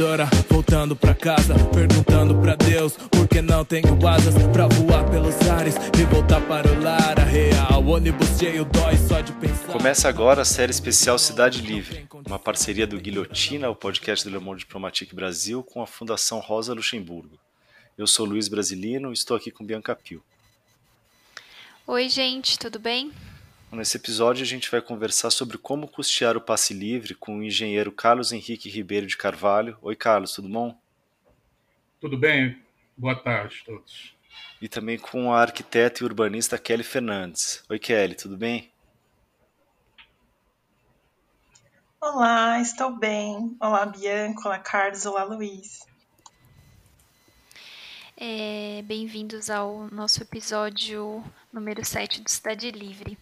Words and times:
voadora, 0.00 0.24
voltando 0.48 0.96
pra 0.96 1.14
casa, 1.14 1.54
perguntando 1.74 2.34
pra 2.40 2.56
Deus 2.56 2.96
por 2.96 3.28
que 3.28 3.42
não 3.42 3.66
tenho 3.66 4.08
asas 4.08 4.34
pra 4.50 4.66
voar 4.66 5.08
pelos 5.10 5.38
ares 5.50 5.74
e 5.76 6.04
voltar 6.04 6.40
para 6.46 6.66
o 6.72 6.82
lar. 6.82 7.20
A 7.20 7.24
real, 7.24 7.86
ônibus 7.86 8.38
cheio 8.38 8.64
dói 8.64 8.96
só 8.96 9.20
de 9.20 9.32
pensar. 9.34 9.66
Começa 9.66 10.08
agora 10.08 10.40
a 10.40 10.44
série 10.44 10.70
especial 10.70 11.18
Cidade 11.18 11.60
Livre, 11.60 12.08
uma 12.26 12.38
parceria 12.38 12.86
do 12.86 12.98
Guilhotina, 12.98 13.68
o 13.68 13.76
podcast 13.76 14.26
do 14.26 14.32
Le 14.32 14.42
Monde 14.42 14.60
Diplomatique 14.60 15.14
Brasil, 15.14 15.62
com 15.62 15.82
a 15.82 15.86
Fundação 15.86 16.38
Rosa 16.38 16.72
Luxemburgo. 16.72 17.38
Eu 17.98 18.06
sou 18.06 18.24
Luiz 18.24 18.48
Brasilino 18.48 19.10
e 19.10 19.12
estou 19.12 19.36
aqui 19.36 19.50
com 19.50 19.66
Bianca 19.66 19.94
Pio. 19.94 20.22
Oi, 21.86 22.08
gente, 22.08 22.58
tudo 22.58 22.78
bem? 22.78 23.12
Nesse 23.72 23.96
episódio, 23.96 24.42
a 24.42 24.46
gente 24.46 24.68
vai 24.68 24.82
conversar 24.82 25.30
sobre 25.30 25.56
como 25.56 25.86
custear 25.86 26.36
o 26.36 26.40
passe 26.40 26.74
livre 26.74 27.14
com 27.14 27.38
o 27.38 27.42
engenheiro 27.42 27.92
Carlos 27.92 28.32
Henrique 28.32 28.68
Ribeiro 28.68 29.06
de 29.06 29.16
Carvalho. 29.16 29.78
Oi, 29.80 29.94
Carlos, 29.94 30.32
tudo 30.32 30.48
bom? 30.48 30.76
Tudo 32.00 32.18
bem, 32.18 32.60
boa 32.96 33.14
tarde 33.14 33.60
a 33.62 33.66
todos. 33.66 34.12
E 34.60 34.68
também 34.68 34.98
com 34.98 35.32
a 35.32 35.40
arquiteta 35.40 36.02
e 36.02 36.04
urbanista 36.04 36.58
Kelly 36.58 36.82
Fernandes. 36.82 37.62
Oi, 37.70 37.78
Kelly, 37.78 38.16
tudo 38.16 38.36
bem? 38.36 38.72
Olá, 42.00 42.60
estou 42.60 42.96
bem. 42.96 43.56
Olá, 43.60 43.86
Bianca, 43.86 44.48
olá, 44.48 44.58
Carlos, 44.58 45.06
olá, 45.06 45.22
Luiz. 45.22 45.86
É, 48.22 48.82
Bem-vindos 48.82 49.48
ao 49.48 49.88
nosso 49.90 50.22
episódio 50.22 51.24
número 51.50 51.82
7 51.82 52.20
do 52.20 52.28
Cidade 52.28 52.70
Livre. 52.70 53.16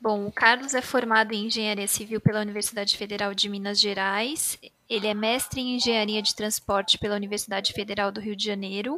Bom, 0.00 0.26
o 0.26 0.32
Carlos 0.32 0.74
é 0.74 0.82
formado 0.82 1.32
em 1.32 1.46
Engenharia 1.46 1.86
Civil 1.86 2.20
pela 2.20 2.40
Universidade 2.40 2.96
Federal 2.96 3.32
de 3.32 3.48
Minas 3.48 3.78
Gerais. 3.78 4.58
Ele 4.88 5.06
é 5.06 5.14
mestre 5.14 5.60
em 5.60 5.76
Engenharia 5.76 6.20
de 6.20 6.34
Transporte 6.34 6.98
pela 6.98 7.14
Universidade 7.14 7.72
Federal 7.72 8.10
do 8.10 8.20
Rio 8.20 8.34
de 8.34 8.44
Janeiro, 8.44 8.96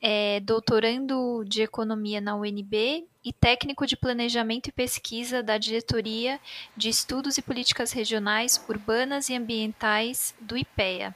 é 0.00 0.40
doutorando 0.40 1.44
de 1.44 1.60
Economia 1.60 2.18
na 2.18 2.34
UNB 2.34 3.06
e 3.22 3.30
técnico 3.30 3.86
de 3.86 3.94
Planejamento 3.94 4.68
e 4.68 4.72
Pesquisa 4.72 5.42
da 5.42 5.58
Diretoria 5.58 6.40
de 6.74 6.88
Estudos 6.88 7.36
e 7.36 7.42
Políticas 7.42 7.92
Regionais 7.92 8.58
Urbanas 8.66 9.28
e 9.28 9.36
Ambientais 9.36 10.34
do 10.40 10.56
IPEA. 10.56 11.14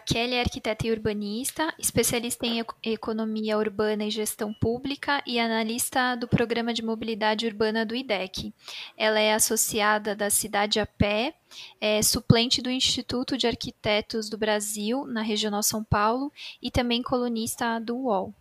Kelly 0.00 0.34
é 0.34 0.40
arquiteta 0.40 0.86
e 0.86 0.90
urbanista, 0.90 1.72
especialista 1.78 2.46
em 2.46 2.64
economia 2.82 3.58
urbana 3.58 4.04
e 4.04 4.10
gestão 4.10 4.52
pública 4.54 5.22
e 5.26 5.38
analista 5.38 6.16
do 6.16 6.26
programa 6.26 6.72
de 6.72 6.82
mobilidade 6.82 7.46
urbana 7.46 7.84
do 7.84 7.94
IDEC. 7.94 8.54
Ela 8.96 9.20
é 9.20 9.34
associada 9.34 10.14
da 10.16 10.30
Cidade 10.30 10.80
a 10.80 10.86
Pé, 10.86 11.34
é 11.80 12.00
suplente 12.02 12.62
do 12.62 12.70
Instituto 12.70 13.36
de 13.36 13.46
Arquitetos 13.46 14.30
do 14.30 14.38
Brasil, 14.38 15.04
na 15.06 15.20
Regional 15.20 15.62
São 15.62 15.84
Paulo, 15.84 16.32
e 16.62 16.70
também 16.70 17.02
colunista 17.02 17.78
do 17.78 17.96
UOL. 17.96 18.34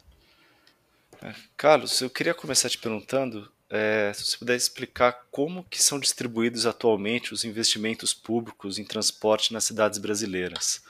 É, 1.22 1.36
Carlos, 1.58 2.02
eu 2.02 2.10
queria 2.10 2.34
começar 2.34 2.70
te 2.70 2.78
perguntando 2.78 3.52
é, 3.70 4.12
se 4.14 4.26
você 4.26 4.38
pudesse 4.38 4.66
explicar 4.66 5.28
como 5.32 5.64
que 5.64 5.82
são 5.82 6.00
distribuídos 6.00 6.66
atualmente 6.66 7.34
os 7.34 7.46
investimentos 7.46 8.14
públicos 8.14 8.78
em 8.78 8.84
transporte 8.84 9.54
nas 9.54 9.64
cidades 9.64 9.98
brasileiras. 9.98 10.84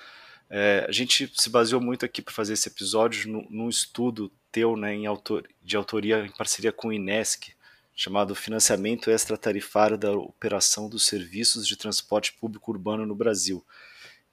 É, 0.54 0.86
a 0.86 0.92
gente 0.92 1.32
se 1.34 1.50
baseou 1.50 1.80
muito 1.80 2.06
aqui 2.06 2.22
para 2.22 2.34
fazer 2.34 2.54
esse 2.54 2.68
episódio 2.68 3.32
no, 3.32 3.48
num 3.50 3.70
estudo 3.70 4.30
teu 4.52 4.76
né, 4.76 4.94
em 4.94 5.06
autor, 5.06 5.48
de 5.64 5.78
autoria 5.78 6.26
em 6.26 6.32
parceria 6.36 6.74
com 6.74 6.90
o 6.90 6.94
INESC, 6.94 7.54
chamado 7.96 8.36
Financiamento 8.36 9.10
Extratarifário 9.10 9.98
da 9.98 10.12
Operação 10.12 10.90
dos 10.90 11.06
Serviços 11.06 11.66
de 11.66 11.78
Transporte 11.78 12.34
Público 12.34 12.70
Urbano 12.70 13.06
no 13.06 13.16
Brasil. 13.16 13.66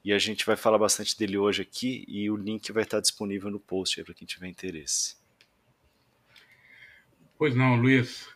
E 0.05 0.13
a 0.13 0.19
gente 0.19 0.45
vai 0.45 0.57
falar 0.57 0.79
bastante 0.79 1.17
dele 1.17 1.39
hoje 1.39 1.63
aqui 1.63 2.05
e 2.09 2.29
o 2.29 2.37
link 2.37 2.73
vai 2.73 2.83
estar 2.83 2.99
disponível 2.99 3.49
no 3.49 3.61
post 3.61 4.03
para 4.03 4.15
quem 4.15 4.27
tiver 4.27 4.49
interesse. 4.49 5.17
Pois 7.39 7.55
não, 7.55 7.77
Luiz. 7.77 8.27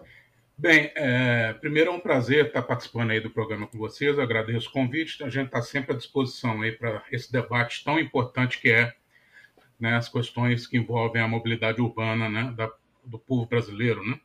Bem, 0.62 0.92
é, 0.94 1.54
primeiro 1.54 1.90
é 1.90 1.92
um 1.92 1.98
prazer 1.98 2.46
estar 2.46 2.62
participando 2.62 3.10
aí 3.10 3.18
do 3.18 3.28
programa 3.28 3.66
com 3.66 3.76
vocês. 3.76 4.16
Eu 4.16 4.22
agradeço 4.22 4.68
o 4.68 4.72
convite. 4.72 5.24
A 5.24 5.28
gente 5.28 5.46
está 5.46 5.60
sempre 5.60 5.92
à 5.92 5.96
disposição 5.96 6.62
aí 6.62 6.70
para 6.70 7.02
esse 7.10 7.32
debate 7.32 7.82
tão 7.82 7.98
importante 7.98 8.60
que 8.60 8.70
é 8.70 8.94
né, 9.80 9.96
as 9.96 10.08
questões 10.08 10.64
que 10.64 10.78
envolvem 10.78 11.20
a 11.20 11.26
mobilidade 11.26 11.80
urbana 11.80 12.28
né, 12.28 12.54
da, 12.56 12.70
do 13.04 13.18
povo 13.18 13.44
brasileiro. 13.44 14.08
Né? 14.08 14.20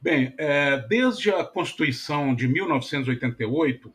Bem, 0.00 0.34
é, 0.36 0.78
desde 0.78 1.30
a 1.30 1.44
Constituição 1.44 2.34
de 2.34 2.48
1988, 2.48 3.94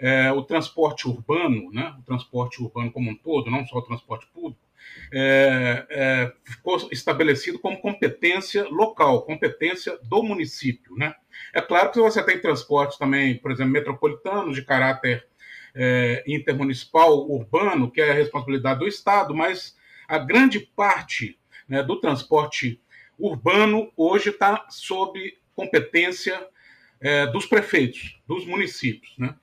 é, 0.00 0.32
o 0.32 0.42
transporte 0.42 1.06
urbano, 1.06 1.70
né, 1.70 1.94
o 1.96 2.02
transporte 2.02 2.60
urbano 2.60 2.90
como 2.90 3.08
um 3.08 3.16
todo, 3.16 3.52
não 3.52 3.64
só 3.64 3.78
o 3.78 3.82
transporte 3.82 4.26
público, 4.34 4.67
é, 5.12 5.86
é, 5.90 6.32
ficou 6.44 6.88
estabelecido 6.92 7.58
como 7.58 7.80
competência 7.80 8.64
local, 8.68 9.22
competência 9.22 9.98
do 10.02 10.22
município. 10.22 10.94
Né? 10.96 11.14
É 11.54 11.60
claro 11.60 11.90
que 11.90 12.00
você 12.00 12.22
tem 12.22 12.40
transportes 12.40 12.98
também, 12.98 13.38
por 13.38 13.50
exemplo, 13.50 13.72
metropolitanos 13.72 14.54
de 14.54 14.64
caráter 14.64 15.26
é, 15.74 16.24
intermunicipal, 16.26 17.30
urbano, 17.30 17.90
que 17.90 18.00
é 18.00 18.10
a 18.10 18.14
responsabilidade 18.14 18.80
do 18.80 18.88
Estado, 18.88 19.34
mas 19.34 19.76
a 20.08 20.18
grande 20.18 20.60
parte 20.60 21.38
né, 21.68 21.82
do 21.82 22.00
transporte 22.00 22.80
urbano 23.18 23.92
hoje 23.96 24.30
está 24.30 24.66
sob 24.70 25.36
competência 25.54 26.46
é, 27.00 27.26
dos 27.26 27.46
prefeitos, 27.46 28.20
dos 28.26 28.46
municípios. 28.46 29.14
Né? 29.18 29.34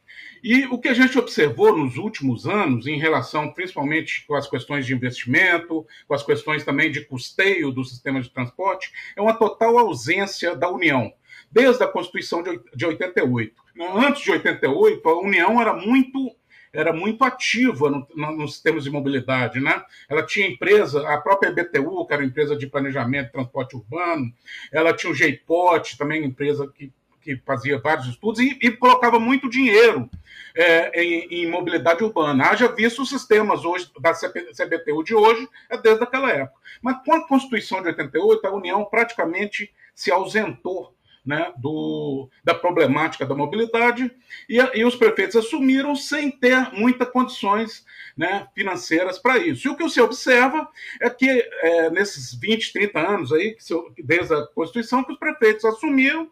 E 0.44 0.66
o 0.66 0.78
que 0.78 0.88
a 0.88 0.94
gente 0.94 1.18
observou 1.18 1.76
nos 1.76 1.98
últimos 1.98 2.46
anos, 2.46 2.86
em 2.86 3.00
relação 3.00 3.52
principalmente 3.52 4.26
com 4.28 4.36
as 4.36 4.48
questões 4.48 4.86
de 4.86 4.94
investimento, 4.94 5.86
com 6.08 6.14
as 6.14 6.24
questões 6.24 6.64
também 6.64 6.92
de 6.92 7.02
custeio 7.02 7.72
do 7.72 7.84
sistema 7.84 8.22
de 8.22 8.30
transporte, 8.30 8.92
é 9.16 9.22
uma 9.22 9.34
total 9.34 9.78
ausência 9.78 10.56
da 10.56 10.70
União, 10.70 11.12
desde 11.52 11.84
a 11.84 11.88
Constituição 11.88 12.44
de 12.44 12.86
88. 12.86 13.56
Antes 13.96 14.24
de 14.24 14.32
88, 14.32 15.10
a 15.10 15.20
União 15.20 15.60
era 15.60 15.74
muito 15.74 16.36
era 16.72 16.92
muito 16.92 17.24
ativa 17.24 17.90
no, 17.90 18.06
no, 18.14 18.32
nos 18.34 18.54
sistemas 18.56 18.84
de 18.84 18.92
mobilidade, 18.92 19.62
né? 19.62 19.82
Ela 20.10 20.24
tinha 20.24 20.46
empresa, 20.46 21.08
a 21.08 21.18
própria 21.22 21.48
EBTU, 21.48 22.06
que 22.06 22.14
era 22.14 22.24
empresa 22.24 22.56
de 22.56 22.68
planejamento 22.68 23.28
de 23.28 23.32
transporte 23.32 23.78
urbano, 23.78 24.32
ela 24.72 24.94
tinha 24.94 25.10
o 25.10 25.16
GEIPOT, 25.16 25.98
também 25.98 26.26
empresa 26.26 26.68
que 26.68 26.92
que 27.26 27.42
fazia 27.44 27.80
vários 27.80 28.06
estudos 28.06 28.40
e, 28.40 28.60
e 28.62 28.70
colocava 28.70 29.20
muito 29.20 29.50
dinheiro 29.50 30.08
é, 30.56 31.02
em, 31.02 31.28
em, 31.32 31.50
mobilidade 31.50 32.04
urbana. 32.04 32.46
Haja 32.46 32.68
visto 32.68 33.02
os 33.02 33.10
sistemas 33.10 33.66
hoje 33.66 33.90
da 34.00 34.14
CBTU 34.14 35.04
de 35.04 35.16
hoje, 35.16 35.50
é 35.68 35.76
desde 35.76 36.04
aquela 36.04 36.30
época. 36.30 36.62
Mas 36.84 37.04
com 37.04 37.14
a 37.14 37.28
Constituição 37.28 37.82
de 37.82 37.88
88, 37.88 38.46
a 38.46 38.54
União 38.54 38.86
praticamente 38.86 39.74
se 39.96 40.12
ausentou 40.12 40.94
né, 41.26 41.52
do, 41.58 42.30
da 42.44 42.54
problemática 42.54 43.26
da 43.26 43.34
mobilidade 43.34 44.12
e, 44.48 44.58
e, 44.58 44.86
os 44.86 44.96
prefeitos 44.96 45.36
assumiram 45.36 45.96
sem 45.96 46.30
ter 46.30 46.72
muitas 46.74 47.10
condições 47.10 47.84
né, 48.16 48.48
financeiras 48.54 49.18
para 49.18 49.38
isso. 49.38 49.68
E 49.68 49.72
o 49.72 49.76
que 49.76 49.84
você 49.84 50.00
observa 50.00 50.70
é 51.02 51.10
que 51.10 51.28
é, 51.28 51.90
nesses 51.90 52.34
20, 52.34 52.74
30 52.74 53.00
anos 53.00 53.34
aí, 53.34 53.58
desde 53.98 54.34
a 54.36 54.46
Constituição, 54.48 55.04
que 55.04 55.14
os 55.14 55.18
prefeitos 55.18 55.66
assumiram, 55.66 56.30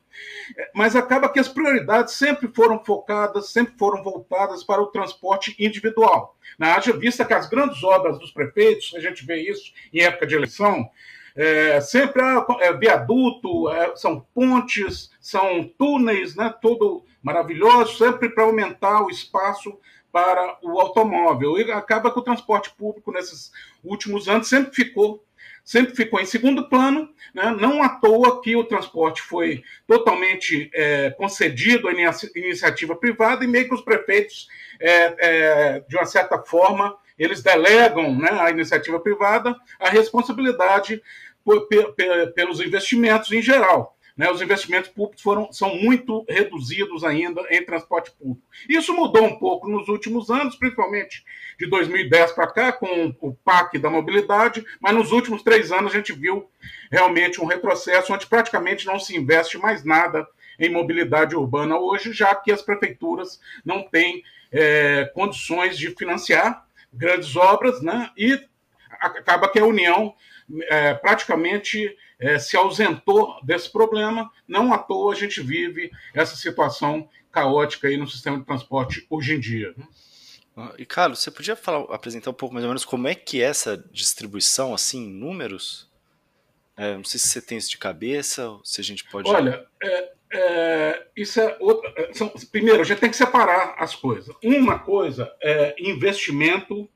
é, 0.58 0.72
mas 0.76 0.96
acaba 0.96 1.30
que 1.30 1.40
as 1.40 1.48
prioridades 1.48 2.14
sempre 2.14 2.48
foram 2.54 2.84
focadas, 2.84 3.50
sempre 3.50 3.74
foram 3.78 4.04
voltadas 4.04 4.64
para 4.64 4.82
o 4.82 4.88
transporte 4.88 5.56
individual. 5.60 6.38
Né? 6.60 6.68
Haja 6.72 6.94
vista 6.94 7.26
que 7.26 7.34
as 7.34 7.50
grandes 7.50 7.84
obras 7.84 8.20
dos 8.20 8.32
prefeitos, 8.32 8.94
a 8.96 9.00
gente 9.00 9.26
vê 9.26 9.38
isso 9.38 9.74
em 9.92 10.02
época 10.02 10.28
de 10.28 10.36
eleição, 10.36 10.88
é, 11.36 11.82
sempre 11.82 12.22
é 12.62 12.74
viaduto, 12.74 13.70
é, 13.70 13.96
são 13.96 14.20
pontes, 14.34 15.12
são 15.20 15.68
túneis, 15.78 16.36
né, 16.36 16.54
tudo 16.62 17.06
maravilhoso, 17.22 17.98
sempre 17.98 18.30
para 18.30 18.44
aumentar 18.44 19.02
o 19.04 19.10
espaço 19.10 19.78
para 20.12 20.60
o 20.62 20.80
automóvel. 20.80 21.58
E 21.58 21.72
acaba 21.72 22.12
que 22.12 22.20
o 22.20 22.24
transporte 22.24 22.70
público 22.72 23.12
nesses 23.12 23.52
últimos 23.84 24.28
anos 24.28 24.48
sempre 24.48 24.74
ficou 24.74 25.24
sempre 25.64 25.96
ficou 25.96 26.20
em 26.20 26.26
segundo 26.26 26.68
plano, 26.68 27.10
né? 27.34 27.56
não 27.58 27.82
à 27.82 27.90
toa 27.90 28.42
que 28.42 28.56
o 28.56 28.66
transporte 28.66 29.22
foi 29.22 29.64
totalmente 29.88 30.70
é, 30.74 31.12
concedido 31.12 31.88
à 31.88 31.92
iniciativa 32.36 32.96
privada 32.96 33.44
e 33.44 33.48
meio 33.48 33.68
que 33.68 33.74
os 33.74 33.82
prefeitos, 33.82 34.48
é, 34.80 35.16
é, 35.18 35.80
de 35.88 35.96
uma 35.96 36.06
certa 36.06 36.38
forma, 36.40 36.98
eles 37.18 37.42
delegam 37.42 38.14
né, 38.18 38.30
à 38.42 38.50
iniciativa 38.50 39.00
privada 39.00 39.56
a 39.80 39.90
responsabilidade 39.90 41.02
pelos 42.36 42.60
investimentos 42.60 43.32
em 43.32 43.42
geral. 43.42 43.98
Né, 44.16 44.30
os 44.30 44.44
investimentos 44.44 44.92
públicos 44.92 45.24
foram, 45.24 45.52
são 45.52 45.76
muito 45.76 46.24
reduzidos 46.30 47.04
ainda 47.04 47.42
em 47.50 47.66
transporte 47.66 48.12
público. 48.12 48.48
Isso 48.70 48.94
mudou 48.94 49.24
um 49.24 49.40
pouco 49.40 49.68
nos 49.68 49.88
últimos 49.88 50.30
anos, 50.30 50.56
principalmente 50.56 51.26
de 51.60 51.66
2010 51.66 52.32
para 52.34 52.46
cá, 52.46 52.72
com 52.72 53.12
o 53.20 53.34
PAC 53.34 53.80
da 53.80 53.90
mobilidade, 53.90 54.64
mas 54.80 54.94
nos 54.94 55.12
últimos 55.12 55.42
três 55.42 55.72
anos 55.72 55.92
a 55.92 55.98
gente 55.98 56.14
viu 56.14 56.48
realmente 56.92 57.42
um 57.42 57.46
retrocesso, 57.46 58.14
onde 58.14 58.28
praticamente 58.28 58.86
não 58.86 59.00
se 59.00 59.18
investe 59.18 59.58
mais 59.58 59.84
nada 59.84 60.28
em 60.60 60.72
mobilidade 60.72 61.36
urbana 61.36 61.80
hoje, 61.80 62.14
já 62.14 62.36
que 62.36 62.52
as 62.52 62.62
prefeituras 62.62 63.40
não 63.66 63.82
têm 63.82 64.24
é, 64.52 65.06
condições 65.16 65.76
de 65.76 65.90
financiar 65.90 66.68
grandes 66.94 67.36
obras, 67.36 67.82
né? 67.82 68.12
E 68.16 68.40
acaba 69.00 69.50
que 69.50 69.58
a 69.58 69.66
União 69.66 70.14
é, 70.64 70.94
praticamente 70.94 71.96
é, 72.20 72.40
se 72.40 72.56
ausentou 72.56 73.40
desse 73.44 73.72
problema. 73.72 74.32
Não 74.48 74.74
à 74.74 74.78
toa 74.78 75.14
a 75.14 75.16
gente 75.16 75.42
vive 75.42 75.92
essa 76.14 76.36
situação 76.36 77.10
caótica 77.32 77.88
aí 77.88 77.98
no 77.98 78.08
sistema 78.08 78.38
de 78.38 78.46
transporte 78.46 79.06
hoje 79.10 79.34
em 79.34 79.40
dia. 79.40 79.74
Ah, 80.56 80.74
e 80.78 80.86
Carlos, 80.86 81.20
você 81.20 81.32
podia 81.32 81.56
falar, 81.56 81.94
apresentar 81.94 82.30
um 82.30 82.34
pouco 82.34 82.54
mais 82.54 82.64
ou 82.64 82.70
menos 82.70 82.86
como 82.86 83.08
é 83.08 83.16
que 83.16 83.42
é 83.42 83.46
essa 83.46 83.78
distribuição, 83.92 84.74
assim, 84.74 85.06
em 85.06 85.10
números? 85.10 85.92
É, 86.78 86.96
não 86.96 87.04
sei 87.04 87.20
se 87.20 87.28
você 87.28 87.42
tem 87.42 87.58
isso 87.58 87.70
de 87.70 87.78
cabeça, 87.78 88.50
ou 88.50 88.62
se 88.64 88.80
a 88.80 88.84
gente 88.84 89.04
pode. 89.06 89.30
Olha, 89.30 89.66
é, 89.82 90.12
é, 90.32 91.08
isso 91.16 91.40
é 91.40 91.58
outra. 91.60 91.92
É, 91.96 92.14
são, 92.14 92.30
primeiro, 92.52 92.82
a 92.82 92.84
gente 92.84 93.00
tem 93.00 93.10
que 93.10 93.16
separar 93.16 93.76
as 93.78 93.96
coisas. 93.96 94.36
Uma 94.44 94.80
coisa 94.80 95.32
é 95.42 95.76
investimento 95.80 96.90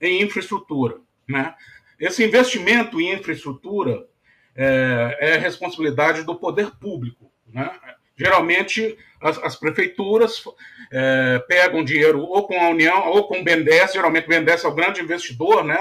em 0.00 0.22
infraestrutura. 0.22 1.00
Né? 1.28 1.54
Esse 1.98 2.24
investimento 2.24 3.00
em 3.00 3.12
infraestrutura 3.12 4.06
é, 4.54 5.16
é 5.20 5.36
responsabilidade 5.36 6.22
do 6.22 6.34
poder 6.34 6.70
público. 6.78 7.30
Né? 7.46 7.70
Geralmente, 8.16 8.96
as, 9.20 9.38
as 9.38 9.56
prefeituras 9.56 10.42
é, 10.90 11.38
pegam 11.46 11.84
dinheiro 11.84 12.20
ou 12.20 12.46
com 12.46 12.60
a 12.60 12.68
União 12.68 13.08
ou 13.08 13.28
com 13.28 13.40
o 13.40 13.44
BNDES, 13.44 13.92
geralmente 13.92 14.26
o 14.26 14.28
BNDES 14.28 14.64
é 14.64 14.68
o 14.68 14.74
grande 14.74 15.00
investidor, 15.00 15.64
né? 15.64 15.78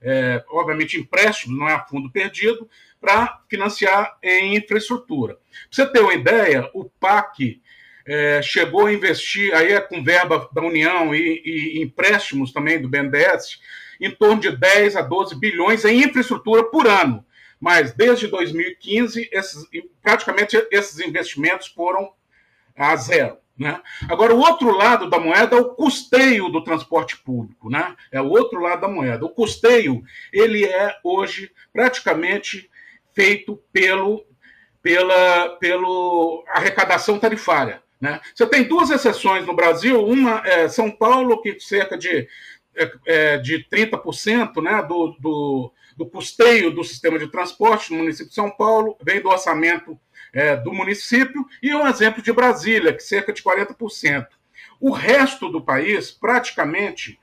É, 0.00 0.44
obviamente 0.50 0.96
empréstimo, 0.96 1.56
não 1.56 1.68
é 1.68 1.84
fundo 1.88 2.08
perdido, 2.08 2.68
para 3.00 3.40
financiar 3.48 4.16
em 4.22 4.56
infraestrutura. 4.56 5.34
Para 5.34 5.42
você 5.70 5.86
ter 5.86 6.00
uma 6.00 6.14
ideia, 6.14 6.70
o 6.72 6.84
PAC 6.84 7.60
é, 8.06 8.40
chegou 8.42 8.86
a 8.86 8.92
investir, 8.92 9.52
aí 9.54 9.72
é 9.72 9.80
com 9.80 10.02
verba 10.02 10.48
da 10.52 10.62
União 10.62 11.14
e, 11.14 11.42
e, 11.44 11.82
empréstimos 11.82 12.52
também 12.52 12.80
do 12.80 12.88
BNDES, 12.88 13.60
em 14.00 14.10
torno 14.10 14.40
de 14.40 14.56
10 14.56 14.96
a 14.96 15.02
12 15.02 15.38
bilhões 15.38 15.84
em 15.84 16.04
infraestrutura 16.04 16.64
por 16.64 16.86
ano. 16.86 17.24
Mas 17.60 17.92
desde 17.92 18.28
2015, 18.28 19.28
esses, 19.32 19.64
praticamente 20.00 20.56
esses 20.70 21.00
investimentos 21.00 21.66
foram 21.66 22.12
a 22.76 22.94
zero. 22.96 23.38
Né? 23.58 23.80
Agora, 24.08 24.32
o 24.32 24.38
outro 24.38 24.70
lado 24.70 25.10
da 25.10 25.18
moeda 25.18 25.56
é 25.56 25.60
o 25.60 25.74
custeio 25.74 26.48
do 26.48 26.62
transporte 26.62 27.16
público. 27.16 27.68
Né? 27.68 27.96
É 28.12 28.20
o 28.20 28.28
outro 28.28 28.60
lado 28.60 28.82
da 28.82 28.88
moeda. 28.88 29.24
O 29.24 29.30
custeio 29.30 30.02
ele 30.32 30.64
é 30.64 30.96
hoje 31.02 31.50
praticamente 31.72 32.70
feito 33.12 33.60
pelo, 33.72 34.24
pela 34.80 35.48
pelo 35.58 36.44
arrecadação 36.48 37.18
tarifária. 37.18 37.82
Né? 38.00 38.20
Você 38.32 38.46
tem 38.46 38.62
duas 38.62 38.90
exceções 38.90 39.44
no 39.44 39.56
Brasil, 39.56 40.04
uma 40.04 40.40
é 40.46 40.68
São 40.68 40.88
Paulo, 40.88 41.42
que 41.42 41.58
cerca 41.58 41.98
de, 41.98 42.28
é, 42.78 42.92
é 43.06 43.38
de 43.38 43.66
30% 43.70 44.62
né, 44.62 44.82
do, 44.82 45.16
do, 45.18 45.72
do 45.96 46.06
custeio 46.06 46.70
do 46.70 46.84
sistema 46.84 47.18
de 47.18 47.28
transporte 47.28 47.92
no 47.92 47.98
município 47.98 48.28
de 48.28 48.34
São 48.34 48.50
Paulo 48.50 48.96
vem 49.02 49.20
do 49.20 49.28
orçamento 49.28 49.98
é, 50.32 50.56
do 50.56 50.72
município, 50.72 51.46
e 51.62 51.74
um 51.74 51.86
exemplo 51.86 52.22
de 52.22 52.32
Brasília, 52.32 52.92
que 52.92 53.02
cerca 53.02 53.32
de 53.32 53.42
40%. 53.42 54.26
O 54.80 54.90
resto 54.90 55.48
do 55.48 55.60
país, 55.60 56.10
praticamente, 56.10 57.18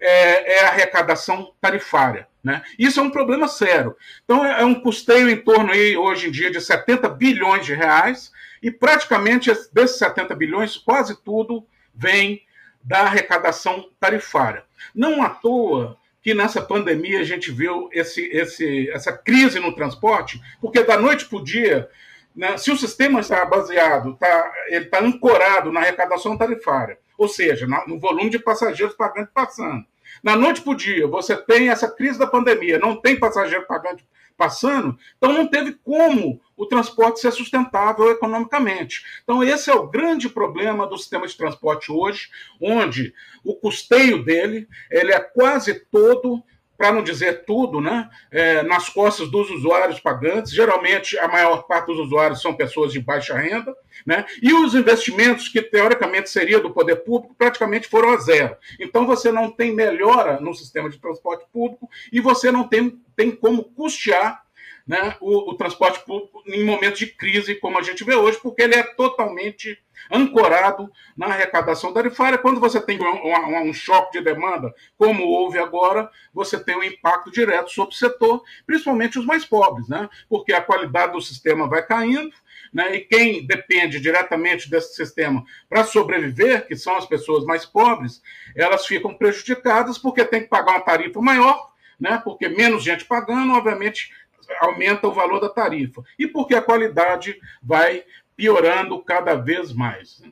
é, 0.00 0.56
é 0.56 0.64
arrecadação 0.64 1.52
tarifária. 1.60 2.26
Né? 2.42 2.62
Isso 2.78 3.00
é 3.00 3.02
um 3.02 3.10
problema 3.10 3.48
sério. 3.48 3.96
Então, 4.24 4.44
é, 4.44 4.62
é 4.62 4.64
um 4.64 4.80
custeio 4.80 5.28
em 5.28 5.36
torno, 5.36 5.72
aí, 5.72 5.96
hoje 5.96 6.28
em 6.28 6.30
dia, 6.30 6.50
de 6.50 6.60
70 6.60 7.08
bilhões 7.10 7.64
de 7.64 7.74
reais, 7.74 8.32
e 8.62 8.70
praticamente 8.70 9.52
desses 9.72 9.98
70 9.98 10.34
bilhões, 10.34 10.76
quase 10.76 11.16
tudo 11.22 11.66
vem 11.94 12.42
da 12.82 13.00
arrecadação 13.00 13.90
tarifária. 14.00 14.64
Não 14.94 15.22
à 15.22 15.30
toa 15.30 15.96
que 16.22 16.34
nessa 16.34 16.60
pandemia 16.60 17.20
a 17.20 17.24
gente 17.24 17.50
viu 17.50 17.88
esse, 17.92 18.24
esse, 18.26 18.90
essa 18.90 19.12
crise 19.12 19.60
no 19.60 19.74
transporte, 19.74 20.40
porque 20.60 20.82
da 20.82 20.98
noite 20.98 21.26
para 21.26 21.38
o 21.38 21.44
dia 21.44 21.88
né, 22.34 22.56
se 22.56 22.70
o 22.70 22.76
sistema 22.76 23.18
está 23.18 23.44
baseado, 23.44 24.14
tá, 24.14 24.52
ele 24.68 24.84
está 24.84 25.00
ancorado 25.00 25.72
na 25.72 25.80
arrecadação 25.80 26.36
tarifária, 26.36 26.98
ou 27.16 27.26
seja, 27.26 27.66
no 27.86 27.98
volume 27.98 28.30
de 28.30 28.38
passageiros 28.38 28.94
pagantes 28.94 29.32
passando. 29.34 29.84
Na 30.22 30.36
noite 30.36 30.62
para 30.62 30.72
o 30.72 30.76
dia, 30.76 31.06
você 31.06 31.36
tem 31.36 31.68
essa 31.68 31.90
crise 31.90 32.18
da 32.18 32.26
pandemia, 32.26 32.78
não 32.78 32.94
tem 32.94 33.18
passageiro 33.18 33.66
pagante 33.66 34.06
passando, 34.38 34.96
então 35.16 35.32
não 35.32 35.48
teve 35.48 35.72
como 35.84 36.40
o 36.56 36.64
transporte 36.64 37.20
ser 37.20 37.32
sustentável 37.32 38.10
economicamente. 38.10 39.04
Então, 39.22 39.42
esse 39.42 39.68
é 39.68 39.74
o 39.74 39.88
grande 39.88 40.28
problema 40.28 40.86
do 40.86 40.96
sistema 40.96 41.26
de 41.26 41.36
transporte 41.36 41.90
hoje, 41.90 42.28
onde 42.60 43.12
o 43.44 43.54
custeio 43.54 44.24
dele 44.24 44.68
ele 44.90 45.12
é 45.12 45.18
quase 45.18 45.74
todo 45.90 46.42
para 46.78 46.92
não 46.92 47.02
dizer 47.02 47.44
tudo, 47.44 47.80
né, 47.80 48.08
é, 48.30 48.62
nas 48.62 48.88
costas 48.88 49.28
dos 49.28 49.50
usuários 49.50 49.98
pagantes. 49.98 50.52
Geralmente, 50.52 51.18
a 51.18 51.26
maior 51.26 51.64
parte 51.64 51.88
dos 51.88 51.98
usuários 51.98 52.40
são 52.40 52.54
pessoas 52.54 52.92
de 52.92 53.00
baixa 53.00 53.36
renda, 53.36 53.74
né, 54.06 54.24
e 54.40 54.54
os 54.54 54.76
investimentos, 54.76 55.48
que 55.48 55.60
teoricamente 55.60 56.30
seria 56.30 56.60
do 56.60 56.70
poder 56.70 56.96
público, 56.96 57.34
praticamente 57.36 57.88
foram 57.88 58.10
a 58.10 58.16
zero. 58.18 58.56
Então, 58.78 59.04
você 59.04 59.32
não 59.32 59.50
tem 59.50 59.74
melhora 59.74 60.40
no 60.40 60.54
sistema 60.54 60.88
de 60.88 60.98
transporte 60.98 61.44
público 61.52 61.90
e 62.12 62.20
você 62.20 62.52
não 62.52 62.62
tem, 62.62 63.02
tem 63.16 63.32
como 63.32 63.64
custear 63.64 64.44
né, 64.88 65.14
o, 65.20 65.50
o, 65.50 65.54
transporte 65.54 66.02
público 66.06 66.42
em 66.46 66.64
momentos 66.64 66.98
de 66.98 67.08
crise, 67.08 67.54
como 67.56 67.78
a 67.78 67.82
gente 67.82 68.02
vê 68.02 68.14
hoje, 68.14 68.38
porque 68.42 68.62
ele 68.62 68.74
é 68.74 68.82
totalmente 68.82 69.78
ancorado 70.10 70.90
na 71.14 71.26
arrecadação 71.26 71.92
tarifária. 71.92 72.38
Quando 72.38 72.58
você 72.58 72.80
tem 72.80 72.98
um, 72.98 73.04
um, 73.04 73.68
um, 73.68 73.74
choque 73.74 74.18
de 74.18 74.24
demanda, 74.24 74.72
como 74.96 75.24
houve 75.24 75.58
agora, 75.58 76.08
você 76.32 76.58
tem 76.58 76.74
um 76.74 76.82
impacto 76.82 77.30
direto 77.30 77.70
sobre 77.70 77.94
o 77.94 77.98
setor, 77.98 78.42
principalmente 78.66 79.18
os 79.18 79.26
mais 79.26 79.44
pobres, 79.44 79.86
né, 79.88 80.08
porque 80.26 80.54
a 80.54 80.62
qualidade 80.62 81.12
do 81.12 81.20
sistema 81.20 81.68
vai 81.68 81.84
caindo. 81.84 82.32
Né, 82.72 82.96
e 82.96 83.00
quem 83.00 83.46
depende 83.46 83.98
diretamente 83.98 84.70
desse 84.70 84.94
sistema 84.94 85.42
para 85.70 85.84
sobreviver, 85.84 86.66
que 86.66 86.76
são 86.76 86.96
as 86.96 87.06
pessoas 87.06 87.44
mais 87.44 87.64
pobres, 87.64 88.20
elas 88.54 88.84
ficam 88.84 89.14
prejudicadas 89.14 89.96
porque 89.96 90.22
tem 90.22 90.42
que 90.42 90.48
pagar 90.48 90.72
uma 90.72 90.80
tarifa 90.80 91.18
maior, 91.18 91.72
né, 91.98 92.20
porque 92.22 92.46
menos 92.46 92.82
gente 92.82 93.06
pagando, 93.06 93.54
obviamente, 93.54 94.12
aumenta 94.60 95.06
o 95.06 95.12
valor 95.12 95.40
da 95.40 95.48
tarifa. 95.48 96.02
E 96.18 96.26
porque 96.26 96.54
a 96.54 96.62
qualidade 96.62 97.38
vai 97.62 98.04
piorando 98.36 98.98
cada 99.00 99.34
vez 99.34 99.72
mais. 99.72 100.22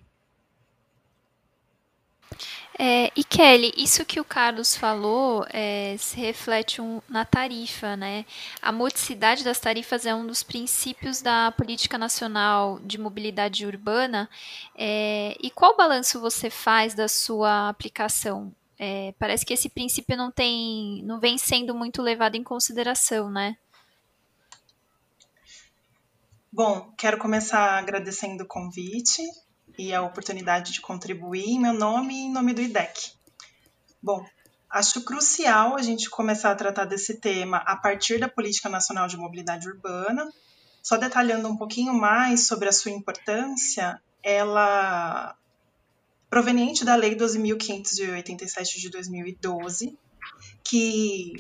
É, 2.78 3.10
e 3.16 3.24
Kelly, 3.24 3.72
isso 3.74 4.04
que 4.04 4.20
o 4.20 4.24
Carlos 4.24 4.76
falou 4.76 5.46
é, 5.48 5.96
se 5.98 6.20
reflete 6.20 6.82
um, 6.82 7.00
na 7.08 7.24
tarifa, 7.24 7.96
né? 7.96 8.26
A 8.60 8.70
modicidade 8.70 9.42
das 9.42 9.58
tarifas 9.58 10.04
é 10.04 10.14
um 10.14 10.26
dos 10.26 10.42
princípios 10.42 11.22
da 11.22 11.50
política 11.52 11.96
nacional 11.96 12.78
de 12.84 12.98
mobilidade 12.98 13.64
urbana. 13.64 14.28
É, 14.76 15.34
e 15.40 15.50
qual 15.50 15.74
balanço 15.74 16.20
você 16.20 16.50
faz 16.50 16.92
da 16.92 17.08
sua 17.08 17.70
aplicação? 17.70 18.52
É, 18.78 19.14
parece 19.18 19.46
que 19.46 19.54
esse 19.54 19.70
princípio 19.70 20.14
não 20.14 20.30
tem, 20.30 21.02
não 21.02 21.18
vem 21.18 21.38
sendo 21.38 21.74
muito 21.74 22.02
levado 22.02 22.34
em 22.34 22.44
consideração, 22.44 23.30
né? 23.30 23.56
Bom, 26.56 26.90
quero 26.96 27.18
começar 27.18 27.78
agradecendo 27.78 28.44
o 28.44 28.46
convite 28.46 29.20
e 29.78 29.92
a 29.92 30.00
oportunidade 30.00 30.72
de 30.72 30.80
contribuir 30.80 31.50
em 31.50 31.60
meu 31.60 31.74
nome 31.74 32.14
e 32.14 32.20
em 32.20 32.32
nome 32.32 32.54
do 32.54 32.62
IDEC. 32.62 33.12
Bom, 34.02 34.24
acho 34.70 35.04
crucial 35.04 35.76
a 35.76 35.82
gente 35.82 36.08
começar 36.08 36.50
a 36.50 36.54
tratar 36.54 36.86
desse 36.86 37.20
tema 37.20 37.58
a 37.58 37.76
partir 37.76 38.18
da 38.18 38.26
Política 38.26 38.70
Nacional 38.70 39.06
de 39.06 39.18
Mobilidade 39.18 39.68
Urbana. 39.68 40.32
Só 40.82 40.96
detalhando 40.96 41.46
um 41.46 41.58
pouquinho 41.58 41.92
mais 41.92 42.46
sobre 42.46 42.70
a 42.70 42.72
sua 42.72 42.90
importância, 42.90 44.00
ela 44.22 45.36
proveniente 46.30 46.86
da 46.86 46.96
Lei 46.96 47.14
12.587 47.14 48.80
de 48.80 48.88
2012, 48.88 49.98
que 50.64 51.34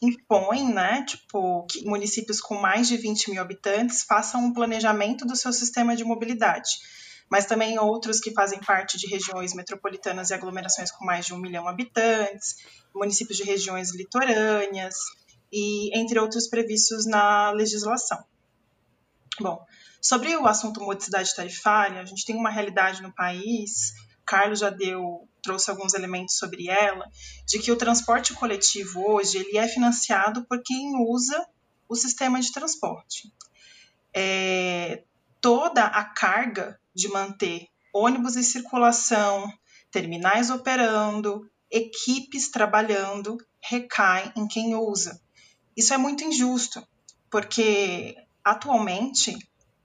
impõe, 0.00 0.72
né, 0.72 1.04
tipo, 1.04 1.66
que 1.66 1.84
municípios 1.84 2.40
com 2.40 2.54
mais 2.54 2.86
de 2.86 2.96
20 2.96 3.30
mil 3.30 3.42
habitantes 3.42 4.02
façam 4.04 4.44
um 4.44 4.52
planejamento 4.52 5.26
do 5.26 5.34
seu 5.34 5.52
sistema 5.52 5.96
de 5.96 6.04
mobilidade, 6.04 6.78
mas 7.28 7.46
também 7.46 7.78
outros 7.78 8.20
que 8.20 8.32
fazem 8.32 8.60
parte 8.60 8.96
de 8.96 9.06
regiões 9.06 9.54
metropolitanas 9.54 10.30
e 10.30 10.34
aglomerações 10.34 10.90
com 10.90 11.04
mais 11.04 11.26
de 11.26 11.34
um 11.34 11.38
milhão 11.38 11.64
de 11.64 11.70
habitantes, 11.70 12.56
municípios 12.94 13.36
de 13.36 13.44
regiões 13.44 13.94
litorâneas 13.94 14.96
e 15.52 15.96
entre 15.98 16.18
outros 16.18 16.46
previstos 16.46 17.04
na 17.04 17.50
legislação. 17.50 18.22
Bom, 19.40 19.64
sobre 20.00 20.36
o 20.36 20.46
assunto 20.46 20.80
modicidade 20.80 21.34
tarifária, 21.34 22.00
a 22.00 22.04
gente 22.04 22.24
tem 22.24 22.36
uma 22.36 22.50
realidade 22.50 23.02
no 23.02 23.12
país 23.12 23.94
Carlos 24.28 24.58
já 24.58 24.68
deu, 24.68 25.26
trouxe 25.42 25.70
alguns 25.70 25.94
elementos 25.94 26.36
sobre 26.36 26.68
ela, 26.68 27.10
de 27.46 27.58
que 27.58 27.72
o 27.72 27.76
transporte 27.76 28.34
coletivo 28.34 29.00
hoje 29.10 29.38
ele 29.38 29.56
é 29.56 29.66
financiado 29.66 30.44
por 30.44 30.62
quem 30.62 31.02
usa 31.10 31.48
o 31.88 31.96
sistema 31.96 32.38
de 32.38 32.52
transporte. 32.52 33.32
É, 34.14 35.02
toda 35.40 35.82
a 35.84 36.04
carga 36.04 36.78
de 36.94 37.08
manter 37.08 37.68
ônibus 37.90 38.36
em 38.36 38.42
circulação, 38.42 39.50
terminais 39.90 40.50
operando, 40.50 41.50
equipes 41.70 42.50
trabalhando 42.50 43.38
recai 43.62 44.30
em 44.36 44.46
quem 44.46 44.74
usa. 44.74 45.18
Isso 45.74 45.94
é 45.94 45.96
muito 45.96 46.22
injusto, 46.22 46.86
porque 47.30 48.14
atualmente, 48.44 49.38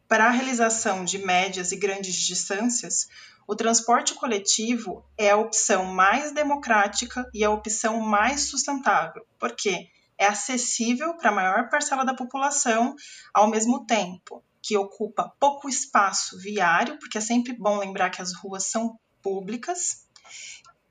para 0.07 0.25
a 0.25 0.31
realização 0.31 1.03
de 1.03 1.17
médias 1.17 1.72
e 1.72 1.75
grandes 1.75 2.15
distâncias, 2.15 3.07
o 3.48 3.55
transporte 3.55 4.13
coletivo 4.13 5.05
é 5.17 5.31
a 5.31 5.38
opção 5.38 5.86
mais 5.86 6.31
democrática 6.31 7.29
e 7.33 7.43
a 7.43 7.51
opção 7.51 8.00
mais 8.00 8.41
sustentável, 8.41 9.25
porque 9.39 9.89
é 10.17 10.25
acessível 10.25 11.15
para 11.15 11.29
a 11.29 11.33
maior 11.33 11.69
parcela 11.69 12.05
da 12.05 12.13
população, 12.13 12.95
ao 13.33 13.50
mesmo 13.50 13.86
tempo 13.86 14.43
que 14.62 14.77
ocupa 14.77 15.33
pouco 15.39 15.67
espaço 15.67 16.39
viário, 16.39 16.98
porque 17.00 17.17
é 17.17 17.22
sempre 17.22 17.53
bom 17.53 17.77
lembrar 17.77 18.10
que 18.10 18.22
as 18.22 18.33
ruas 18.33 18.65
são 18.65 18.98
públicas, 19.22 20.07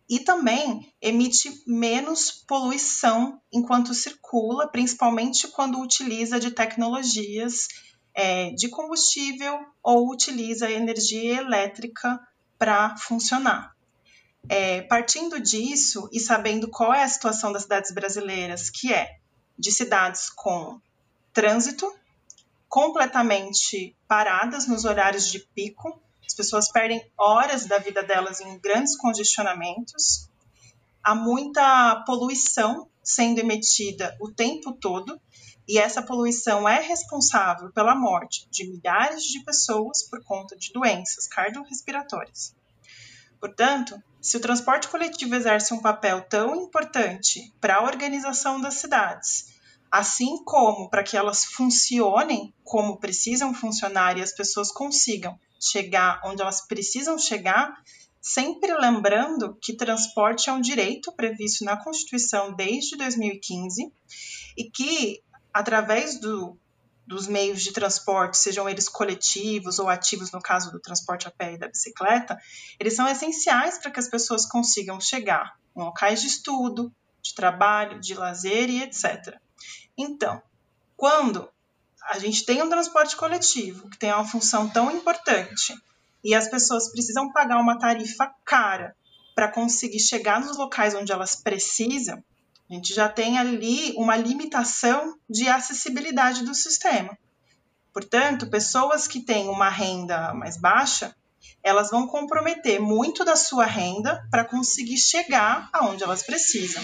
e 0.09 0.19
também 0.19 0.93
emite 1.01 1.63
menos 1.67 2.31
poluição 2.31 3.41
enquanto 3.51 3.95
circula, 3.95 4.69
principalmente 4.69 5.49
quando 5.49 5.81
utiliza 5.81 6.39
de 6.39 6.51
tecnologias 6.51 7.69
é, 8.15 8.51
de 8.51 8.69
combustível 8.69 9.61
ou 9.83 10.11
utiliza 10.11 10.71
energia 10.71 11.41
elétrica 11.41 12.21
para 12.59 12.97
funcionar. 12.97 13.75
É, 14.49 14.83
partindo 14.83 15.41
disso 15.41 16.09
e 16.13 16.19
sabendo 16.19 16.69
qual 16.69 16.93
é 16.93 17.03
a 17.03 17.09
situação 17.09 17.53
das 17.53 17.63
cidades 17.63 17.93
brasileiras, 17.93 18.71
que 18.71 18.93
é 18.93 19.19
de 19.59 19.71
cidades 19.71 20.29
com 20.31 20.81
trânsito 21.33 21.93
completamente 22.69 23.95
paradas 24.09 24.67
nos 24.67 24.85
horários 24.85 25.29
de 25.29 25.41
pico, 25.41 26.01
as 26.27 26.35
pessoas 26.35 26.71
perdem 26.71 27.05
horas 27.19 27.67
da 27.67 27.79
vida 27.79 28.03
delas 28.03 28.41
em 28.41 28.59
grandes 28.59 28.97
congestionamentos. 28.97 30.29
Há 31.03 31.15
muita 31.15 32.03
poluição 32.07 32.89
sendo 33.03 33.41
emitida 33.41 34.17
o 34.21 34.31
tempo 34.31 34.73
todo, 34.73 35.21
e 35.69 35.79
essa 35.79 36.03
poluição 36.03 36.69
é 36.69 36.81
responsável 36.81 37.71
pela 37.73 37.95
morte 37.95 38.49
de 38.51 38.69
milhares 38.69 39.25
de 39.25 39.45
pessoas 39.45 40.03
por 40.03 40.23
conta 40.25 40.57
de 40.57 40.73
doenças 40.73 41.29
cardiorrespiratórias. 41.29 42.55
Portanto, 43.41 44.01
se 44.21 44.37
o 44.37 44.41
transporte 44.41 44.89
coletivo 44.89 45.35
exerce 45.35 45.75
um 45.75 45.81
papel 45.81 46.23
tão 46.29 46.55
importante 46.55 47.53
para 47.61 47.77
a 47.77 47.83
organização 47.83 48.61
das 48.61 48.75
cidades, 48.75 49.53
assim 49.91 50.43
como 50.45 50.89
para 50.89 51.03
que 51.03 51.17
elas 51.17 51.45
funcionem 51.45 52.55
como 52.65 52.99
precisam 52.99 53.53
funcionar 53.53 54.17
e 54.17 54.23
as 54.23 54.33
pessoas 54.33 54.73
consigam 54.73 55.39
chegar 55.61 56.21
onde 56.25 56.41
elas 56.41 56.67
precisam 56.67 57.19
chegar, 57.19 57.83
sempre 58.21 58.73
lembrando 58.75 59.59
que 59.61 59.77
transporte 59.77 60.49
é 60.49 60.53
um 60.53 60.61
direito 60.61 61.13
previsto 61.13 61.65
na 61.65 61.77
Constituição 61.77 62.55
desde 62.55 62.97
2015 62.97 63.93
e 64.57 64.71
que, 64.71 65.21
através 65.53 66.21
do, 66.21 66.57
dos 67.07 67.27
meios 67.27 67.63
de 67.63 67.73
transporte, 67.73 68.39
sejam 68.39 68.69
eles 68.69 68.89
coletivos 68.89 69.79
ou 69.79 69.89
ativos, 69.89 70.33
no 70.33 70.41
caso 70.41 70.71
do 70.71 70.81
transporte 70.81 71.29
a 71.29 71.31
pé 71.31 71.55
e 71.55 71.59
da 71.59 71.69
bicicleta, 71.69 72.39
eles 72.79 72.95
são 72.95 73.09
essenciais 73.09 73.79
para 73.79 73.91
que 73.91 74.01
as 74.01 74.09
pessoas 74.09 74.47
consigam 74.47 75.01
chegar 75.01 75.57
em 75.77 75.81
locais 75.81 76.21
de 76.21 76.29
estudo, 76.29 76.93
de 77.21 77.35
trabalho, 77.35 78.01
de 78.01 78.15
lazer 78.15 78.69
e 78.71 78.83
etc. 78.83 79.37
Então, 79.97 80.43
quando 80.97 81.49
a 82.03 82.19
gente 82.19 82.45
tem 82.45 82.63
um 82.63 82.69
transporte 82.69 83.17
coletivo 83.17 83.89
que 83.89 83.99
tem 83.99 84.13
uma 84.13 84.25
função 84.25 84.69
tão 84.69 84.91
importante 84.91 85.75
e 86.25 86.35
as 86.35 86.49
pessoas 86.49 86.91
precisam 86.91 87.33
pagar 87.33 87.61
uma 87.61 87.79
tarifa 87.79 88.33
cara 88.45 88.97
para 89.35 89.49
conseguir 89.49 90.01
chegar 90.01 90.41
nos 90.41 90.57
locais 90.57 90.95
onde 90.95 91.13
elas 91.13 91.37
precisam, 91.37 92.23
a 92.73 92.75
gente 92.75 92.95
já 92.95 93.07
tem 93.07 93.37
ali 93.37 93.93
uma 93.99 94.17
limitação 94.17 95.19
de 95.29 95.47
acessibilidade 95.47 96.43
do 96.43 96.55
sistema. 96.55 97.19
Portanto, 97.93 98.49
pessoas 98.49 99.07
que 99.07 99.21
têm 99.21 99.51
uma 99.51 99.69
renda 99.69 100.33
mais 100.33 100.59
baixa, 100.59 101.15
elas 101.63 101.91
vão 101.91 102.07
comprometer 102.07 102.81
muito 102.81 103.27
da 103.27 103.37
sua 103.37 103.67
renda 103.67 104.27
para 104.31 104.47
conseguir 104.47 104.97
chegar 104.97 105.69
aonde 105.71 106.03
elas 106.03 106.23
precisam. 106.23 106.83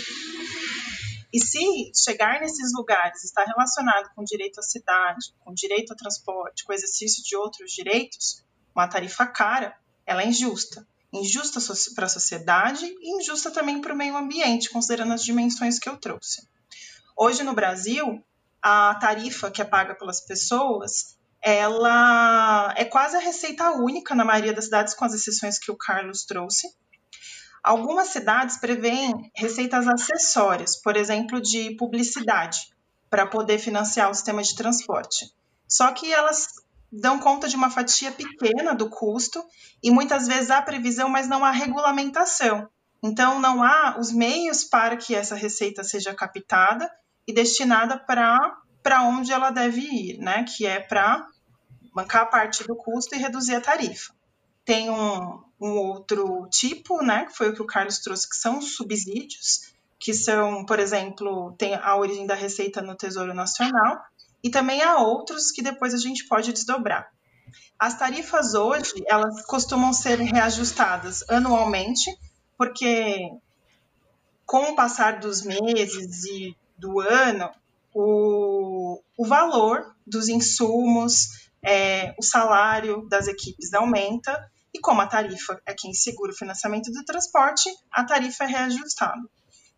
E 1.33 1.41
se 1.41 1.91
chegar 1.95 2.39
nesses 2.43 2.71
lugares 2.75 3.25
está 3.25 3.43
relacionado 3.45 4.11
com 4.15 4.23
direito 4.23 4.61
à 4.61 4.63
cidade, 4.63 5.33
com 5.41 5.55
direito 5.55 5.93
ao 5.93 5.97
transporte, 5.97 6.67
com 6.67 6.73
o 6.73 6.75
exercício 6.75 7.23
de 7.25 7.35
outros 7.35 7.73
direitos, 7.73 8.45
uma 8.75 8.87
tarifa 8.87 9.27
cara, 9.27 9.75
ela 10.05 10.23
é 10.23 10.27
injusta. 10.27 10.87
Injusta 11.13 11.61
para 11.95 12.07
a 12.07 12.09
sociedade 12.09 12.85
e 12.85 13.17
injusta 13.17 13.51
também 13.51 13.81
para 13.81 13.95
o 13.95 13.97
meio 13.97 14.17
ambiente, 14.17 14.71
considerando 14.71 15.15
as 15.15 15.25
dimensões 15.25 15.79
que 15.79 15.89
eu 15.89 15.97
trouxe. 15.97 16.47
Hoje 17.17 17.43
no 17.43 17.55
Brasil, 17.55 18.23
a 18.63 18.95
tarifa 18.97 19.51
que 19.51 19.63
é 19.63 19.65
paga 19.65 19.95
pelas 19.95 20.21
pessoas, 20.21 21.17
ela 21.43 22.75
é 22.77 22.85
quase 22.85 23.17
a 23.17 23.21
receita 23.21 23.71
única 23.73 24.15
na 24.15 24.25
maioria 24.25 24.53
das 24.53 24.67
cidades, 24.67 24.95
com 24.95 25.05
as 25.05 25.15
exceções 25.15 25.59
que 25.59 25.71
o 25.71 25.77
Carlos 25.77 26.25
trouxe. 26.25 26.69
Algumas 27.63 28.09
cidades 28.09 28.57
prevêem 28.57 29.31
receitas 29.35 29.87
acessórias, 29.89 30.77
por 30.77 30.97
exemplo, 30.97 31.41
de 31.41 31.75
publicidade, 31.77 32.73
para 33.11 33.27
poder 33.27 33.59
financiar 33.59 34.11
o 34.11 34.15
sistema 34.15 34.43
de 34.43 34.55
transporte. 34.55 35.33
Só 35.67 35.93
que 35.93 36.13
elas 36.13 36.47
dão 36.91 37.19
conta 37.19 37.49
de 37.49 37.57
uma 37.57 37.71
fatia 37.71 38.11
pequena 38.11 38.75
do 38.75 38.89
custo 38.89 39.45
e 39.83 39.91
muitas 39.91 40.27
vezes 40.27 40.51
há 40.51 40.61
previsão, 40.63 41.09
mas 41.09 41.29
não 41.29 41.45
há 41.45 41.51
regulamentação. 41.51 42.69
Então, 43.03 43.41
não 43.41 43.63
há 43.63 43.97
os 43.99 44.11
meios 44.11 44.65
para 44.65 44.97
que 44.97 45.15
essa 45.15 45.35
receita 45.35 45.85
seja 45.85 46.15
captada 46.15 46.91
e 47.27 47.33
destinada 47.33 47.99
para 47.99 49.03
onde 49.03 49.33
ela 49.33 49.51
deve 49.51 49.81
ir, 49.81 50.19
né? 50.19 50.45
que 50.45 50.67
é 50.67 50.81
para 50.81 51.27
bancar 51.95 52.23
a 52.23 52.27
parte 52.27 52.65
do 52.65 52.75
custo 52.75 53.15
e 53.15 53.19
reduzir 53.19 53.55
a 53.55 53.61
tarifa. 53.61 54.13
Tem 54.65 54.91
um, 54.91 55.43
um 55.61 55.71
outro 55.79 56.47
tipo, 56.51 57.03
né, 57.03 57.25
que 57.25 57.37
foi 57.37 57.49
o 57.49 57.55
que 57.55 57.63
o 57.63 57.67
Carlos 57.67 57.99
trouxe, 57.99 58.29
que 58.29 58.37
são 58.37 58.61
subsídios, 58.61 59.73
que 59.99 60.15
são, 60.15 60.65
por 60.65 60.79
exemplo, 60.79 61.55
tem 61.59 61.75
a 61.75 61.97
origem 61.97 62.27
da 62.27 62.35
receita 62.35 62.81
no 62.81 62.95
Tesouro 62.95 63.35
Nacional, 63.35 64.01
e 64.43 64.51
também 64.51 64.83
há 64.83 64.99
outros 64.99 65.51
que 65.51 65.63
depois 65.63 65.95
a 65.95 65.99
gente 65.99 66.27
pode 66.27 66.53
desdobrar. 66.53 67.11
As 67.79 67.99
tarifas 67.99 68.55
hoje, 68.55 68.93
elas 69.07 69.45
costumam 69.47 69.93
ser 69.93 70.19
reajustadas 70.19 71.25
anualmente, 71.29 72.11
porque 72.57 73.31
com 74.45 74.73
o 74.73 74.75
passar 74.75 75.21
dos 75.21 75.43
meses 75.43 76.25
e 76.25 76.57
do 76.77 77.01
ano, 77.01 77.51
o, 77.95 79.01
o 79.17 79.27
valor 79.27 79.95
dos 80.07 80.29
insumos, 80.29 81.49
é, 81.63 82.15
o 82.19 82.23
salário 82.23 83.07
das 83.09 83.29
equipes 83.29 83.73
aumenta 83.75 84.51
e 84.73 84.81
como 84.81 85.01
a 85.01 85.07
tarifa 85.07 85.61
é 85.67 85.75
quem 85.75 85.93
segura 85.93 86.33
o 86.33 86.37
financiamento 86.37 86.91
do 86.93 87.05
transporte, 87.05 87.71
a 87.91 88.05
tarifa 88.05 88.45
é 88.45 88.47
reajustada. 88.47 89.23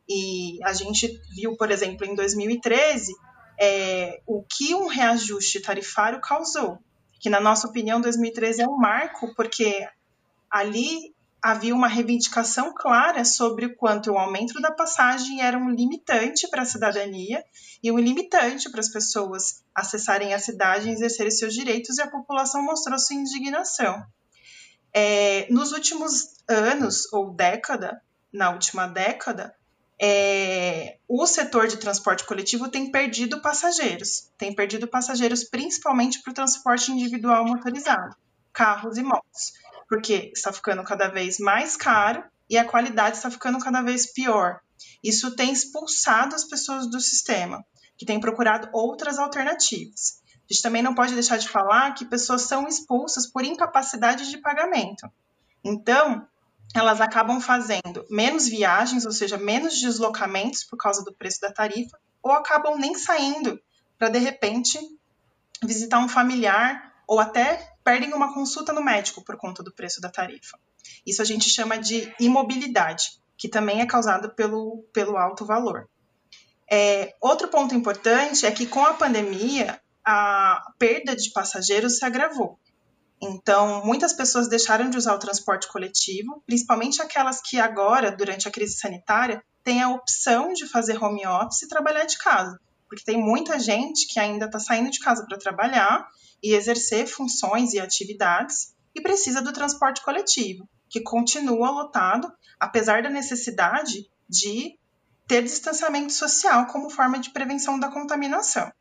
E 0.08 0.58
a 0.64 0.72
gente 0.72 1.20
viu, 1.34 1.56
por 1.56 1.70
exemplo, 1.70 2.04
em 2.04 2.14
2013, 2.14 3.12
é, 3.60 4.22
o 4.26 4.42
que 4.42 4.74
um 4.74 4.86
reajuste 4.86 5.60
tarifário 5.60 6.20
causou. 6.20 6.78
Que, 7.20 7.28
na 7.28 7.40
nossa 7.40 7.68
opinião, 7.68 8.00
2013 8.00 8.62
é 8.62 8.66
um 8.66 8.78
marco, 8.78 9.34
porque 9.34 9.86
ali 10.50 11.14
havia 11.42 11.74
uma 11.74 11.88
reivindicação 11.88 12.72
clara 12.74 13.24
sobre 13.24 13.66
o 13.66 13.76
quanto 13.76 14.10
o 14.10 14.18
aumento 14.18 14.60
da 14.60 14.70
passagem 14.70 15.42
era 15.42 15.58
um 15.58 15.70
limitante 15.70 16.48
para 16.48 16.62
a 16.62 16.66
cidadania 16.66 17.42
e 17.82 17.90
um 17.90 17.98
limitante 17.98 18.70
para 18.70 18.80
as 18.80 18.90
pessoas 18.90 19.62
acessarem 19.74 20.34
a 20.34 20.38
cidade 20.38 20.88
e 20.88 20.92
exercerem 20.92 21.30
seus 21.30 21.54
direitos, 21.54 21.98
e 21.98 22.02
a 22.02 22.10
população 22.10 22.62
mostrou 22.62 22.98
sua 22.98 23.16
indignação. 23.16 24.02
É, 24.92 25.46
nos 25.50 25.72
últimos 25.72 26.34
anos 26.48 27.10
ou 27.12 27.32
década, 27.32 28.02
na 28.32 28.50
última 28.50 28.86
década, 28.86 29.54
é, 30.02 30.96
o 31.06 31.26
setor 31.26 31.68
de 31.68 31.76
transporte 31.76 32.24
coletivo 32.24 32.70
tem 32.70 32.90
perdido 32.90 33.42
passageiros, 33.42 34.30
tem 34.38 34.54
perdido 34.54 34.88
passageiros 34.88 35.44
principalmente 35.44 36.22
para 36.22 36.30
o 36.30 36.34
transporte 36.34 36.90
individual 36.90 37.44
motorizado, 37.44 38.16
carros 38.50 38.96
e 38.96 39.02
motos, 39.02 39.52
porque 39.86 40.32
está 40.34 40.50
ficando 40.52 40.82
cada 40.84 41.08
vez 41.08 41.38
mais 41.38 41.76
caro 41.76 42.24
e 42.48 42.56
a 42.56 42.64
qualidade 42.64 43.18
está 43.18 43.30
ficando 43.30 43.58
cada 43.58 43.82
vez 43.82 44.10
pior. 44.10 44.60
Isso 45.04 45.36
tem 45.36 45.52
expulsado 45.52 46.34
as 46.34 46.44
pessoas 46.44 46.90
do 46.90 46.98
sistema, 46.98 47.62
que 47.98 48.06
têm 48.06 48.18
procurado 48.18 48.70
outras 48.72 49.18
alternativas. 49.18 50.22
A 50.34 50.52
gente 50.52 50.62
também 50.62 50.82
não 50.82 50.94
pode 50.94 51.12
deixar 51.12 51.36
de 51.36 51.48
falar 51.48 51.92
que 51.92 52.06
pessoas 52.06 52.42
são 52.42 52.66
expulsas 52.66 53.26
por 53.26 53.44
incapacidade 53.44 54.30
de 54.30 54.38
pagamento. 54.38 55.06
Então, 55.62 56.26
elas 56.74 57.00
acabam 57.00 57.40
fazendo 57.40 58.06
menos 58.08 58.48
viagens, 58.48 59.04
ou 59.04 59.12
seja, 59.12 59.36
menos 59.36 59.80
deslocamentos 59.80 60.64
por 60.64 60.76
causa 60.76 61.04
do 61.04 61.12
preço 61.12 61.40
da 61.40 61.52
tarifa, 61.52 61.98
ou 62.22 62.32
acabam 62.32 62.76
nem 62.78 62.94
saindo 62.94 63.60
para 63.98 64.08
de 64.08 64.18
repente 64.18 64.78
visitar 65.62 65.98
um 65.98 66.08
familiar 66.08 66.90
ou 67.06 67.18
até 67.18 67.70
perdem 67.82 68.12
uma 68.14 68.32
consulta 68.32 68.72
no 68.72 68.82
médico 68.82 69.24
por 69.24 69.36
conta 69.36 69.62
do 69.62 69.72
preço 69.72 70.00
da 70.00 70.08
tarifa. 70.08 70.58
Isso 71.04 71.20
a 71.20 71.24
gente 71.24 71.48
chama 71.48 71.76
de 71.76 72.14
imobilidade, 72.20 73.20
que 73.36 73.48
também 73.48 73.80
é 73.80 73.86
causado 73.86 74.34
pelo, 74.34 74.84
pelo 74.92 75.16
alto 75.16 75.44
valor. 75.44 75.88
É, 76.70 77.14
outro 77.20 77.48
ponto 77.48 77.74
importante 77.74 78.46
é 78.46 78.50
que 78.52 78.66
com 78.66 78.84
a 78.84 78.94
pandemia, 78.94 79.80
a 80.04 80.72
perda 80.78 81.16
de 81.16 81.32
passageiros 81.32 81.98
se 81.98 82.04
agravou. 82.04 82.58
Então, 83.22 83.84
muitas 83.84 84.14
pessoas 84.14 84.48
deixaram 84.48 84.88
de 84.88 84.96
usar 84.96 85.14
o 85.14 85.18
transporte 85.18 85.68
coletivo, 85.68 86.42
principalmente 86.46 87.02
aquelas 87.02 87.40
que 87.42 87.60
agora, 87.60 88.10
durante 88.10 88.48
a 88.48 88.50
crise 88.50 88.78
sanitária, 88.78 89.42
têm 89.62 89.82
a 89.82 89.90
opção 89.90 90.52
de 90.54 90.66
fazer 90.66 91.02
home 91.02 91.26
office 91.26 91.62
e 91.62 91.68
trabalhar 91.68 92.04
de 92.04 92.16
casa. 92.16 92.58
Porque 92.88 93.04
tem 93.04 93.18
muita 93.22 93.58
gente 93.58 94.06
que 94.08 94.18
ainda 94.18 94.46
está 94.46 94.58
saindo 94.58 94.90
de 94.90 94.98
casa 95.00 95.24
para 95.26 95.38
trabalhar 95.38 96.08
e 96.42 96.54
exercer 96.54 97.06
funções 97.06 97.74
e 97.74 97.78
atividades 97.78 98.74
e 98.94 99.02
precisa 99.02 99.42
do 99.42 99.52
transporte 99.52 100.02
coletivo, 100.02 100.66
que 100.88 101.00
continua 101.00 101.70
lotado, 101.70 102.32
apesar 102.58 103.02
da 103.02 103.10
necessidade 103.10 104.10
de 104.28 104.78
ter 105.28 105.42
distanciamento 105.42 106.12
social 106.12 106.66
como 106.66 106.90
forma 106.90 107.18
de 107.18 107.30
prevenção 107.30 107.78
da 107.78 107.88
contaminação. 107.88 108.72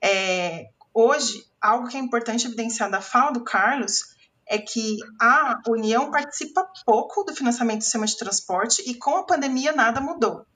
É, 0.00 0.68
hoje, 0.96 1.44
algo 1.60 1.88
que 1.88 1.96
é 1.96 2.00
importante 2.00 2.46
evidenciar 2.46 2.90
da 2.90 3.02
fala 3.02 3.32
do 3.32 3.44
Carlos 3.44 4.00
é 4.48 4.58
que 4.58 4.96
a 5.20 5.60
União 5.68 6.10
participa 6.10 6.66
pouco 6.86 7.22
do 7.24 7.34
financiamento 7.34 7.78
do 7.78 7.84
sistema 7.84 8.06
de 8.06 8.16
transporte 8.16 8.82
e 8.88 8.94
com 8.94 9.16
a 9.16 9.26
pandemia 9.26 9.72
nada 9.72 10.00
mudou. 10.00 10.46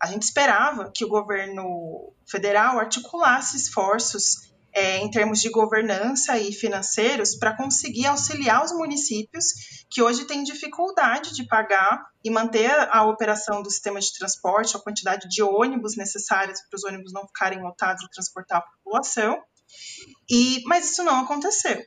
A 0.00 0.06
gente 0.06 0.22
esperava 0.22 0.90
que 0.94 1.04
o 1.04 1.08
governo 1.08 2.14
federal 2.26 2.78
articulasse 2.78 3.56
esforços 3.56 4.50
é, 4.72 4.98
em 4.98 5.10
termos 5.10 5.40
de 5.40 5.50
governança 5.50 6.38
e 6.38 6.52
financeiros 6.52 7.34
para 7.34 7.56
conseguir 7.56 8.06
auxiliar 8.06 8.64
os 8.64 8.72
municípios 8.72 9.46
que 9.90 10.00
hoje 10.00 10.24
têm 10.24 10.44
dificuldade 10.44 11.34
de 11.34 11.44
pagar 11.44 12.06
e 12.22 12.30
manter 12.30 12.70
a 12.90 13.04
operação 13.04 13.62
do 13.62 13.70
sistema 13.70 13.98
de 13.98 14.12
transporte, 14.16 14.76
a 14.76 14.80
quantidade 14.80 15.28
de 15.28 15.42
ônibus 15.42 15.96
necessários 15.96 16.60
para 16.62 16.76
os 16.76 16.84
ônibus 16.84 17.12
não 17.12 17.26
ficarem 17.26 17.60
lotados 17.60 18.04
e 18.04 18.10
transportar 18.10 18.58
a 18.58 18.62
população. 18.62 19.42
E, 20.30 20.62
mas 20.66 20.90
isso 20.90 21.02
não 21.02 21.20
aconteceu. 21.20 21.82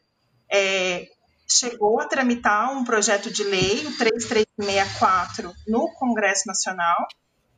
É, 0.52 1.08
chegou 1.50 2.00
a 2.00 2.08
tramitar 2.08 2.72
um 2.76 2.84
projeto 2.84 3.32
de 3.32 3.44
lei, 3.44 3.86
o 3.86 3.98
3364, 3.98 5.54
no 5.68 5.92
Congresso 5.94 6.48
Nacional. 6.48 7.08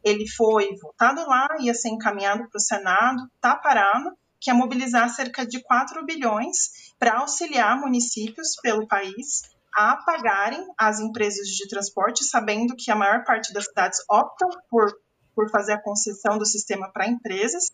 Ele 0.03 0.27
foi 0.27 0.75
votado 0.77 1.25
lá, 1.27 1.47
ia 1.59 1.73
ser 1.73 1.89
encaminhado 1.89 2.47
para 2.49 2.57
o 2.57 2.61
Senado, 2.61 3.29
está 3.35 3.55
parado, 3.55 4.11
que 4.39 4.51
é 4.51 4.53
mobilizar 4.53 5.09
cerca 5.09 5.45
de 5.45 5.61
4 5.63 6.05
bilhões 6.05 6.93
para 6.99 7.19
auxiliar 7.19 7.79
municípios 7.79 8.55
pelo 8.61 8.87
país 8.87 9.41
a 9.75 9.97
pagarem 9.97 10.65
as 10.77 10.99
empresas 10.99 11.47
de 11.47 11.67
transporte, 11.67 12.23
sabendo 12.23 12.75
que 12.77 12.89
a 12.89 12.95
maior 12.95 13.25
parte 13.25 13.51
das 13.51 13.65
cidades 13.65 13.99
optam 14.09 14.49
por, 14.69 14.89
por 15.35 15.49
fazer 15.49 15.73
a 15.73 15.81
concessão 15.81 16.37
do 16.37 16.45
sistema 16.45 16.91
para 16.91 17.07
empresas 17.07 17.71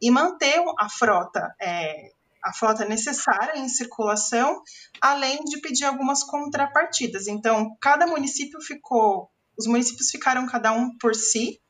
e 0.00 0.10
manter 0.10 0.62
a 0.78 0.88
frota, 0.88 1.54
é, 1.60 2.10
a 2.44 2.52
frota 2.52 2.84
necessária 2.84 3.58
em 3.58 3.68
circulação, 3.68 4.62
além 5.00 5.44
de 5.44 5.60
pedir 5.60 5.84
algumas 5.84 6.22
contrapartidas. 6.22 7.26
Então, 7.26 7.76
cada 7.80 8.06
município 8.06 8.60
ficou, 8.60 9.30
os 9.58 9.66
municípios 9.66 10.10
ficaram 10.10 10.46
cada 10.46 10.72
um 10.72 10.96
por 10.98 11.14
si, 11.14 11.60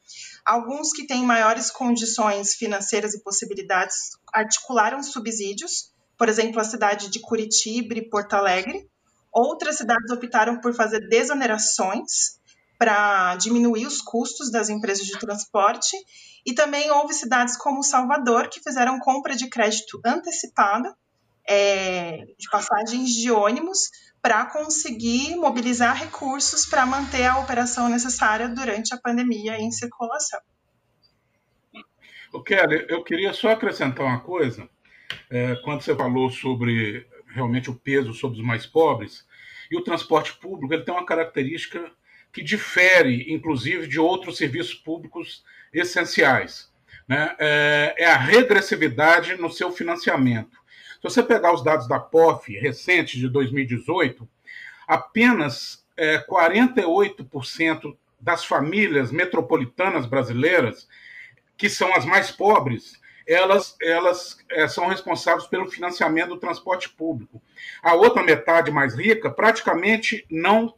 Alguns 0.45 0.93
que 0.93 1.07
têm 1.07 1.25
maiores 1.25 1.73
condições 1.73 2.55
financeiras 2.55 3.15
e 3.15 3.23
possibilidades 3.23 4.13
articularam 4.33 5.03
subsídios, 5.03 5.93
por 6.17 6.29
exemplo, 6.29 6.61
a 6.61 6.65
cidade 6.65 7.11
de 7.11 7.19
Curitiba 7.19 7.95
e 7.95 8.09
Porto 8.09 8.35
Alegre. 8.35 8.89
Outras 9.33 9.77
cidades 9.77 10.11
optaram 10.11 10.61
por 10.61 10.73
fazer 10.73 11.09
desonerações 11.09 12.39
para 12.79 13.37
diminuir 13.37 13.87
os 13.87 14.01
custos 14.01 14.51
das 14.51 14.69
empresas 14.69 15.07
de 15.07 15.19
transporte. 15.19 15.97
E 16.45 16.55
também 16.55 16.91
houve 16.91 17.13
cidades 17.15 17.57
como 17.57 17.83
Salvador 17.83 18.49
que 18.49 18.61
fizeram 18.61 18.99
compra 19.01 19.35
de 19.35 19.49
crédito 19.49 20.01
antecipada 20.05 20.97
é, 21.47 22.27
de 22.39 22.49
passagens 22.51 23.11
de 23.11 23.31
ônibus 23.31 23.91
para 24.21 24.45
conseguir 24.47 25.37
mobilizar 25.37 25.97
recursos 25.97 26.67
para 26.67 26.85
manter 26.85 27.25
a 27.25 27.39
operação 27.39 27.89
necessária 27.89 28.49
durante 28.49 28.93
a 28.93 28.99
pandemia 28.99 29.59
em 29.59 29.71
circulação. 29.71 30.41
O 32.33 32.43
Kelly, 32.43 32.87
eu 32.89 33.05
queria 33.05 33.33
só 33.33 33.51
acrescentar 33.51 34.05
uma 34.05 34.21
coisa. 34.21 34.69
É, 35.31 35.55
quando 35.65 35.83
você 35.83 35.95
falou 35.95 36.29
sobre 36.31 37.07
realmente 37.29 37.71
o 37.71 37.75
peso 37.75 38.13
sobre 38.13 38.39
os 38.39 38.45
mais 38.45 38.67
pobres, 38.67 39.25
e 39.71 39.77
o 39.77 39.85
transporte 39.85 40.35
público 40.39 40.75
ele 40.75 40.85
tem 40.85 40.95
uma 40.95 41.07
característica 41.07 41.91
que 42.37 42.43
difere, 42.43 43.33
inclusive, 43.33 43.87
de 43.87 43.99
outros 43.99 44.37
serviços 44.37 44.75
públicos 44.75 45.43
essenciais. 45.73 46.71
Né? 47.09 47.35
É, 47.39 47.95
é 47.97 48.05
a 48.05 48.19
regressividade 48.19 49.37
no 49.37 49.51
seu 49.51 49.73
financiamento. 49.73 50.59
Se 50.97 51.03
você 51.03 51.23
pegar 51.23 51.55
os 51.55 51.65
dados 51.65 51.89
da 51.89 51.99
POF 51.99 52.53
recentes 52.59 53.19
de 53.19 53.27
2018, 53.27 54.29
apenas 54.87 55.83
é, 55.97 56.19
48% 56.19 57.97
das 58.21 58.45
famílias 58.45 59.11
metropolitanas 59.11 60.05
brasileiras, 60.05 60.87
que 61.57 61.71
são 61.71 61.95
as 61.95 62.05
mais 62.05 62.31
pobres, 62.31 63.01
elas, 63.27 63.79
elas 63.81 64.45
é, 64.51 64.69
são 64.69 64.89
responsáveis 64.89 65.47
pelo 65.47 65.71
financiamento 65.71 66.29
do 66.29 66.39
transporte 66.39 66.91
público. 66.91 67.41
A 67.83 67.95
outra 67.95 68.23
metade 68.23 68.71
mais 68.71 68.95
rica 68.95 69.31
praticamente 69.31 70.27
não 70.31 70.75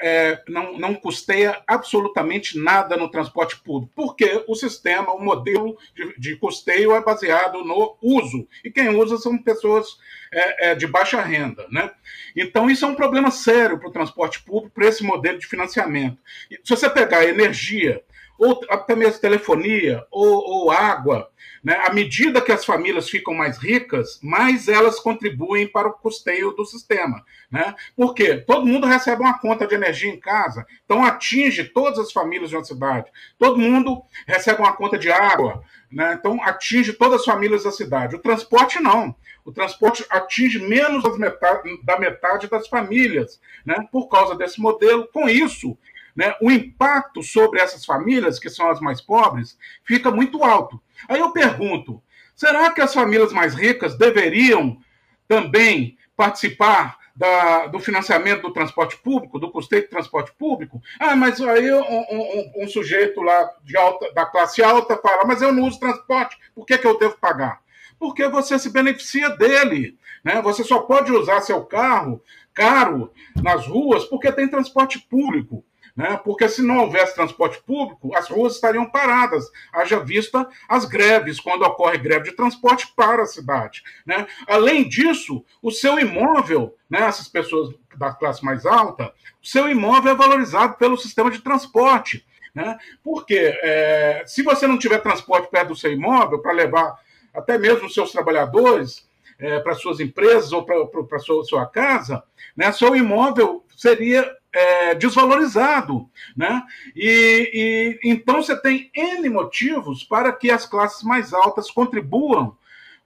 é, 0.00 0.42
não, 0.48 0.78
não 0.78 0.94
custeia 0.94 1.60
absolutamente 1.66 2.58
nada 2.58 2.96
no 2.96 3.10
transporte 3.10 3.58
público, 3.58 3.92
porque 3.94 4.44
o 4.46 4.54
sistema, 4.54 5.12
o 5.12 5.22
modelo 5.22 5.76
de, 5.94 6.14
de 6.18 6.36
custeio 6.36 6.92
é 6.92 7.02
baseado 7.02 7.64
no 7.64 7.96
uso, 8.00 8.46
e 8.64 8.70
quem 8.70 8.88
usa 8.88 9.16
são 9.18 9.36
pessoas 9.38 9.98
é, 10.32 10.70
é, 10.70 10.74
de 10.74 10.86
baixa 10.86 11.20
renda. 11.20 11.66
Né? 11.70 11.90
Então, 12.36 12.70
isso 12.70 12.84
é 12.84 12.88
um 12.88 12.94
problema 12.94 13.30
sério 13.30 13.78
para 13.78 13.88
o 13.88 13.92
transporte 13.92 14.42
público, 14.42 14.74
para 14.74 14.86
esse 14.86 15.02
modelo 15.02 15.38
de 15.38 15.46
financiamento. 15.46 16.18
Se 16.62 16.70
você 16.70 16.88
pegar 16.88 17.24
energia, 17.24 18.02
ou 18.38 18.60
até 18.70 18.94
mesmo 18.94 19.20
telefonia, 19.20 20.06
ou, 20.10 20.26
ou 20.26 20.70
água, 20.70 21.28
né? 21.62 21.74
À 21.84 21.92
medida 21.92 22.40
que 22.40 22.52
as 22.52 22.64
famílias 22.64 23.10
ficam 23.10 23.34
mais 23.34 23.58
ricas, 23.58 24.20
mais 24.22 24.68
elas 24.68 25.00
contribuem 25.00 25.66
para 25.66 25.88
o 25.88 25.92
custeio 25.92 26.52
do 26.52 26.64
sistema. 26.64 27.24
Né? 27.50 27.74
Por 27.96 28.14
quê? 28.14 28.36
Todo 28.36 28.66
mundo 28.66 28.86
recebe 28.86 29.22
uma 29.22 29.38
conta 29.38 29.66
de 29.66 29.74
energia 29.74 30.10
em 30.10 30.20
casa, 30.20 30.66
então 30.84 31.04
atinge 31.04 31.64
todas 31.64 31.98
as 31.98 32.12
famílias 32.12 32.50
de 32.50 32.56
uma 32.56 32.64
cidade. 32.64 33.10
Todo 33.38 33.58
mundo 33.58 34.02
recebe 34.26 34.60
uma 34.60 34.72
conta 34.72 34.98
de 34.98 35.10
água, 35.10 35.62
né? 35.90 36.16
então 36.18 36.42
atinge 36.42 36.92
todas 36.92 37.20
as 37.20 37.26
famílias 37.26 37.64
da 37.64 37.72
cidade. 37.72 38.16
O 38.16 38.20
transporte 38.20 38.80
não. 38.80 39.14
O 39.44 39.52
transporte 39.52 40.04
atinge 40.10 40.58
menos 40.58 41.18
metade, 41.18 41.82
da 41.82 41.98
metade 41.98 42.48
das 42.48 42.68
famílias, 42.68 43.40
né? 43.64 43.88
por 43.90 44.08
causa 44.08 44.34
desse 44.34 44.60
modelo. 44.60 45.08
Com 45.12 45.28
isso, 45.28 45.76
né, 46.18 46.34
o 46.42 46.50
impacto 46.50 47.22
sobre 47.22 47.60
essas 47.60 47.84
famílias, 47.84 48.40
que 48.40 48.50
são 48.50 48.68
as 48.68 48.80
mais 48.80 49.00
pobres, 49.00 49.56
fica 49.84 50.10
muito 50.10 50.42
alto. 50.42 50.82
Aí 51.08 51.20
eu 51.20 51.30
pergunto: 51.30 52.02
será 52.34 52.72
que 52.72 52.80
as 52.80 52.92
famílias 52.92 53.32
mais 53.32 53.54
ricas 53.54 53.96
deveriam 53.96 54.80
também 55.28 55.96
participar 56.16 56.98
da, 57.14 57.68
do 57.68 57.78
financiamento 57.78 58.42
do 58.42 58.52
transporte 58.52 58.96
público, 58.96 59.38
do 59.38 59.52
custeio 59.52 59.82
do 59.82 59.90
transporte 59.90 60.32
público? 60.36 60.82
Ah, 60.98 61.14
mas 61.14 61.40
aí 61.40 61.72
um, 61.72 61.78
um, 61.78 62.64
um 62.64 62.68
sujeito 62.68 63.22
lá 63.22 63.52
de 63.62 63.76
alta, 63.76 64.12
da 64.12 64.26
classe 64.26 64.60
alta 64.60 64.96
fala: 64.96 65.24
mas 65.24 65.40
eu 65.40 65.52
não 65.52 65.68
uso 65.68 65.78
transporte, 65.78 66.36
por 66.52 66.66
que, 66.66 66.78
que 66.78 66.86
eu 66.86 66.98
devo 66.98 67.16
pagar? 67.16 67.60
Porque 67.96 68.26
você 68.26 68.58
se 68.58 68.70
beneficia 68.70 69.30
dele. 69.30 69.96
Né? 70.24 70.42
Você 70.42 70.64
só 70.64 70.80
pode 70.80 71.12
usar 71.12 71.42
seu 71.42 71.64
carro 71.64 72.20
caro 72.52 73.12
nas 73.40 73.68
ruas 73.68 74.04
porque 74.04 74.32
tem 74.32 74.48
transporte 74.48 74.98
público 74.98 75.64
né? 75.98 76.16
porque 76.22 76.48
se 76.48 76.62
não 76.62 76.78
houvesse 76.78 77.12
transporte 77.12 77.60
público, 77.60 78.14
as 78.14 78.28
ruas 78.28 78.54
estariam 78.54 78.88
paradas, 78.88 79.50
haja 79.72 79.98
vista 79.98 80.48
as 80.68 80.84
greves, 80.84 81.40
quando 81.40 81.62
ocorre 81.62 81.98
greve 81.98 82.30
de 82.30 82.36
transporte 82.36 82.86
para 82.94 83.24
a 83.24 83.26
cidade. 83.26 83.82
Né? 84.06 84.24
Além 84.46 84.88
disso, 84.88 85.44
o 85.60 85.72
seu 85.72 85.98
imóvel, 85.98 86.76
né, 86.88 87.00
essas 87.00 87.26
pessoas 87.26 87.74
da 87.96 88.12
classe 88.12 88.44
mais 88.44 88.64
alta, 88.64 89.12
o 89.42 89.46
seu 89.46 89.68
imóvel 89.68 90.12
é 90.12 90.14
valorizado 90.14 90.74
pelo 90.76 90.96
sistema 90.96 91.32
de 91.32 91.40
transporte. 91.40 92.24
Né? 92.54 92.78
Porque 93.02 93.58
é, 93.60 94.22
se 94.24 94.44
você 94.44 94.68
não 94.68 94.78
tiver 94.78 94.98
transporte 94.98 95.50
perto 95.50 95.70
do 95.70 95.76
seu 95.76 95.92
imóvel 95.92 96.38
para 96.38 96.52
levar 96.52 96.96
até 97.34 97.58
mesmo 97.58 97.86
os 97.86 97.94
seus 97.94 98.12
trabalhadores 98.12 99.07
é, 99.38 99.58
para 99.60 99.74
suas 99.74 100.00
empresas 100.00 100.52
ou 100.52 100.64
para 100.64 101.18
sua, 101.18 101.44
sua 101.44 101.66
casa, 101.66 102.22
né, 102.56 102.72
seu 102.72 102.94
imóvel 102.96 103.64
seria 103.76 104.28
é, 104.52 104.94
desvalorizado. 104.94 106.08
Né? 106.36 106.62
E, 106.96 107.98
e, 108.02 108.10
então 108.10 108.42
você 108.42 108.60
tem 108.60 108.90
N 108.94 109.28
motivos 109.28 110.02
para 110.02 110.32
que 110.32 110.50
as 110.50 110.66
classes 110.66 111.02
mais 111.02 111.32
altas 111.32 111.70
contribuam 111.70 112.56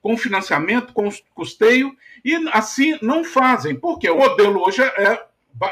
com 0.01 0.16
financiamento, 0.16 0.92
com 0.92 1.09
custeio, 1.35 1.95
e 2.25 2.35
assim 2.53 2.99
não 3.01 3.23
fazem, 3.23 3.77
porque 3.77 4.11
o 4.11 4.16
modelo 4.16 4.64
hoje 4.66 4.83
é 4.83 5.25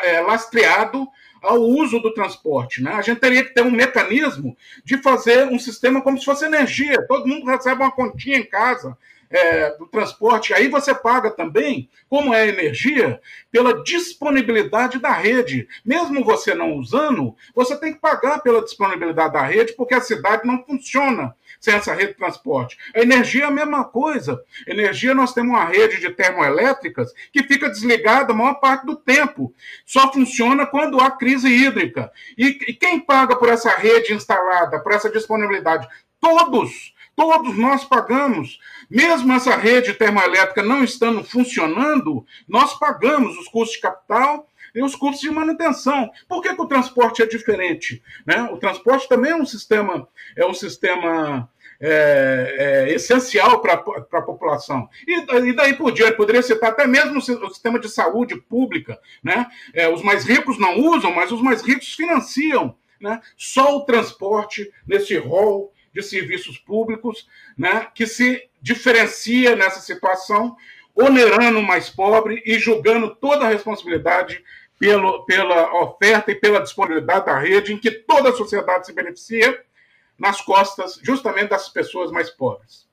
é, 0.03 0.21
lastreado 0.21 1.09
ao 1.43 1.61
uso 1.61 2.01
do 2.01 2.13
transporte. 2.13 2.83
Né? 2.83 2.93
A 2.93 3.03
gente 3.03 3.19
teria 3.19 3.45
que 3.45 3.55
ter 3.55 3.63
um 3.63 3.71
mecanismo 3.71 4.57
de 4.85 4.99
fazer 4.99 5.47
um 5.47 5.59
sistema 5.59 6.03
como 6.03 6.19
se 6.19 6.25
fosse 6.25 6.45
energia. 6.45 7.05
Todo 7.07 7.27
mundo 7.27 7.47
recebe 7.47 7.83
uma 7.83 7.91
continha 7.91 8.39
em 8.39 8.45
casa 8.45 8.97
é, 9.31 9.71
do 9.77 9.87
transporte. 9.87 10.53
Aí 10.53 10.69
você 10.69 10.93
paga 10.93 11.31
também, 11.31 11.89
como 12.09 12.35
é 12.35 12.49
energia, 12.49 13.21
pela 13.51 13.83
disponibilidade 13.85 14.99
da 14.99 15.13
rede. 15.13 15.69
Mesmo 15.85 16.25
você 16.25 16.55
não 16.55 16.75
usando, 16.75 17.37
você 17.55 17.77
tem 17.77 17.93
que 17.93 18.01
pagar 18.01 18.41
pela 18.41 18.63
disponibilidade 18.63 19.33
da 19.33 19.43
rede, 19.43 19.75
porque 19.75 19.95
a 19.95 20.01
cidade 20.01 20.47
não 20.47 20.65
funciona 20.65 21.35
sem 21.61 21.75
essa 21.75 21.95
rede 21.95 22.13
de 22.13 22.19
transporte. 22.19 22.77
A 22.95 23.01
energia 23.01 23.45
é 23.45 23.47
a 23.47 23.51
mesma 23.51 23.85
coisa. 23.85 24.43
Energia, 24.67 25.15
nós 25.15 25.33
temos 25.33 25.51
uma 25.51 25.65
rede 25.65 26.01
de 26.01 26.11
termoelétricas 26.11 27.13
que 27.33 27.43
fica 27.45 27.69
desligada 27.69 28.33
a 28.33 28.37
maior 28.37 28.55
parte 28.55 28.87
do 28.87 28.97
tempo. 28.97 29.55
Só 29.85 30.13
funciona 30.13 30.67
quando 30.67 30.99
há 30.99 31.11
crise 31.11 31.49
hídrica. 31.49 32.11
E, 32.37 32.47
e 32.69 32.75
quem 32.75 32.99
paga 32.99 33.37
por 33.37 33.49
essa 33.49 33.71
rede 33.71 34.13
instalada, 34.15 34.81
por 34.81 34.93
essa 34.93 35.11
disponibilidade? 35.11 35.87
Todos. 36.21 36.95
Todos 37.15 37.59
nós 37.59 37.85
pagamos. 37.85 38.59
Mesmo 38.91 39.33
essa 39.33 39.55
rede 39.57 39.95
termoelétrica 39.95 40.63
não 40.63 40.83
estando 40.83 41.23
funcionando, 41.23 42.27
nós 42.49 42.77
pagamos 42.79 43.39
os 43.39 43.47
custos 43.47 43.77
de 43.77 43.81
capital 43.81 44.49
e 44.75 44.83
os 44.83 44.97
custos 44.97 45.21
de 45.21 45.31
manutenção. 45.31 46.11
Por 46.29 46.43
que, 46.43 46.55
que 46.55 46.61
o 46.61 46.67
transporte 46.67 47.23
é 47.23 47.27
diferente? 47.27 48.03
Né? 48.27 48.43
O 48.53 48.57
transporte 48.57 49.09
também 49.09 49.33
é 49.33 49.37
um 49.37 49.47
sistema, 49.47 50.09
é 50.37 50.45
um 50.45 50.55
sistema 50.55 51.49
é, 51.81 52.57
é, 52.89 52.95
essencial 52.95 53.61
para 53.61 53.75
a 53.75 54.23
população. 54.23 54.89
E, 55.07 55.21
e, 55.49 55.53
daí 55.53 55.75
por 55.75 55.93
diante, 55.93 56.17
poderia 56.17 56.43
citar 56.43 56.71
até 56.71 56.87
mesmo 56.87 57.19
o 57.19 57.49
sistema 57.49 57.79
de 57.79 57.89
saúde 57.89 58.37
pública. 58.37 58.99
Né? 59.23 59.47
É, 59.73 59.89
os 59.89 60.03
mais 60.03 60.25
ricos 60.25 60.59
não 60.59 60.79
usam, 60.79 61.15
mas 61.15 61.31
os 61.33 61.41
mais 61.41 61.63
ricos 61.63 61.95
financiam. 61.95 62.77
Né? 63.01 63.21
Só 63.37 63.77
o 63.77 63.85
transporte 63.85 64.71
nesse 64.87 65.17
rol 65.17 65.73
de 65.93 66.03
serviços 66.03 66.59
públicos 66.59 67.29
né, 67.57 67.89
que 67.95 68.07
se 68.07 68.49
diferencia 68.61 69.57
nessa 69.57 69.81
situação, 69.81 70.57
onerando 70.95 71.59
o 71.59 71.63
mais 71.63 71.89
pobre 71.89 72.43
e 72.45 72.59
julgando 72.59 73.15
toda 73.17 73.47
a 73.47 73.49
responsabilidade 73.49 74.45
pelo, 74.79 75.25
pela 75.25 75.83
oferta 75.83 76.31
e 76.31 76.35
pela 76.35 76.61
disponibilidade 76.61 77.27
da 77.27 77.39
rede, 77.39 77.73
em 77.73 77.79
que 77.79 77.91
toda 77.91 78.31
a 78.31 78.35
sociedade 78.35 78.87
se 78.87 78.93
beneficia, 78.93 79.65
nas 80.19 80.41
costas 80.41 80.99
justamente 81.03 81.49
das 81.49 81.69
pessoas 81.69 82.11
mais 82.11 82.29
pobres. 82.29 82.89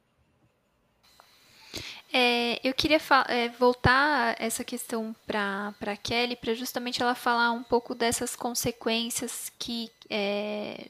É, 2.12 2.60
eu 2.68 2.74
queria 2.74 3.00
é, 3.28 3.50
voltar 3.50 4.36
essa 4.40 4.64
questão 4.64 5.14
para 5.26 5.74
a 5.82 5.98
Kelly, 5.98 6.38
para 6.38 6.54
justamente 6.54 7.02
ela 7.02 7.14
falar 7.14 7.52
um 7.52 7.64
pouco 7.64 7.94
dessas 7.94 8.36
consequências 8.36 9.52
que 9.60 9.92
é, 10.10 10.88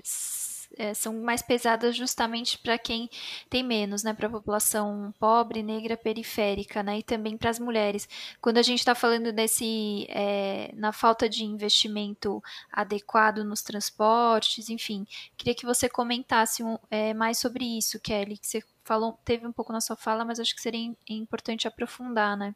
é, 0.76 0.94
são 0.94 1.14
mais 1.14 1.42
pesadas 1.42 1.96
justamente 1.96 2.58
para 2.58 2.78
quem 2.78 3.10
tem 3.50 3.64
menos, 3.64 4.04
né, 4.04 4.14
para 4.14 4.28
a 4.28 4.32
população 4.32 5.14
pobre, 5.20 5.64
negra, 5.64 5.96
periférica, 5.96 6.84
né, 6.84 7.00
e 7.00 7.04
também 7.04 7.38
para 7.38 7.50
as 7.50 7.60
mulheres. 7.60 8.08
Quando 8.42 8.58
a 8.58 8.62
gente 8.62 8.80
está 8.80 8.96
falando 8.96 9.32
desse, 9.32 10.06
é, 10.10 10.72
na 10.74 10.92
falta 10.92 11.30
de 11.30 11.44
investimento 11.44 12.42
adequado 12.72 13.44
nos 13.44 13.62
transportes, 13.62 14.70
enfim, 14.70 15.06
queria 15.36 15.56
que 15.56 15.66
você 15.66 15.90
comentasse 15.90 16.64
um, 16.64 16.78
é, 16.90 17.14
mais 17.14 17.38
sobre 17.38 17.66
isso, 17.78 18.00
Kelly, 18.00 18.38
que 18.38 18.48
você 18.48 18.64
falou, 18.84 19.20
teve 19.26 19.46
um 19.46 19.52
pouco 19.52 19.74
na 19.74 19.82
sua 19.82 19.96
fala, 19.96 20.24
mas 20.24 20.40
acho 20.40 20.56
que 20.56 20.62
seria 20.62 20.96
importante 21.10 21.68
aprofundar, 21.68 22.38
né? 22.38 22.56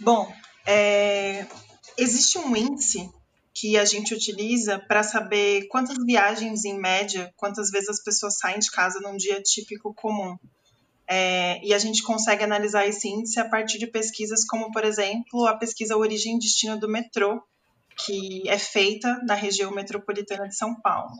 Bom, 0.00 0.32
é, 0.66 1.46
existe 1.96 2.38
um 2.38 2.54
índice 2.54 3.12
que 3.54 3.78
a 3.78 3.84
gente 3.84 4.12
utiliza 4.12 4.80
para 4.80 5.04
saber 5.04 5.68
quantas 5.68 5.96
viagens 6.04 6.64
em 6.64 6.76
média, 6.76 7.32
quantas 7.36 7.70
vezes 7.70 7.88
as 7.88 8.02
pessoas 8.02 8.36
saem 8.36 8.58
de 8.58 8.70
casa 8.70 8.98
num 9.00 9.16
dia 9.16 9.40
típico 9.40 9.94
comum. 9.94 10.36
É, 11.06 11.64
e 11.64 11.72
a 11.72 11.78
gente 11.78 12.02
consegue 12.02 12.42
analisar 12.42 12.86
esse 12.86 13.08
índice 13.08 13.38
a 13.38 13.48
partir 13.48 13.78
de 13.78 13.86
pesquisas 13.86 14.44
como, 14.44 14.72
por 14.72 14.84
exemplo, 14.84 15.46
a 15.46 15.56
pesquisa 15.56 15.96
Origem 15.96 16.36
e 16.36 16.38
Destino 16.40 16.78
do 16.78 16.88
Metrô, 16.88 17.40
que 17.96 18.42
é 18.48 18.58
feita 18.58 19.20
na 19.24 19.34
região 19.34 19.70
metropolitana 19.70 20.48
de 20.48 20.56
São 20.56 20.74
Paulo. 20.80 21.12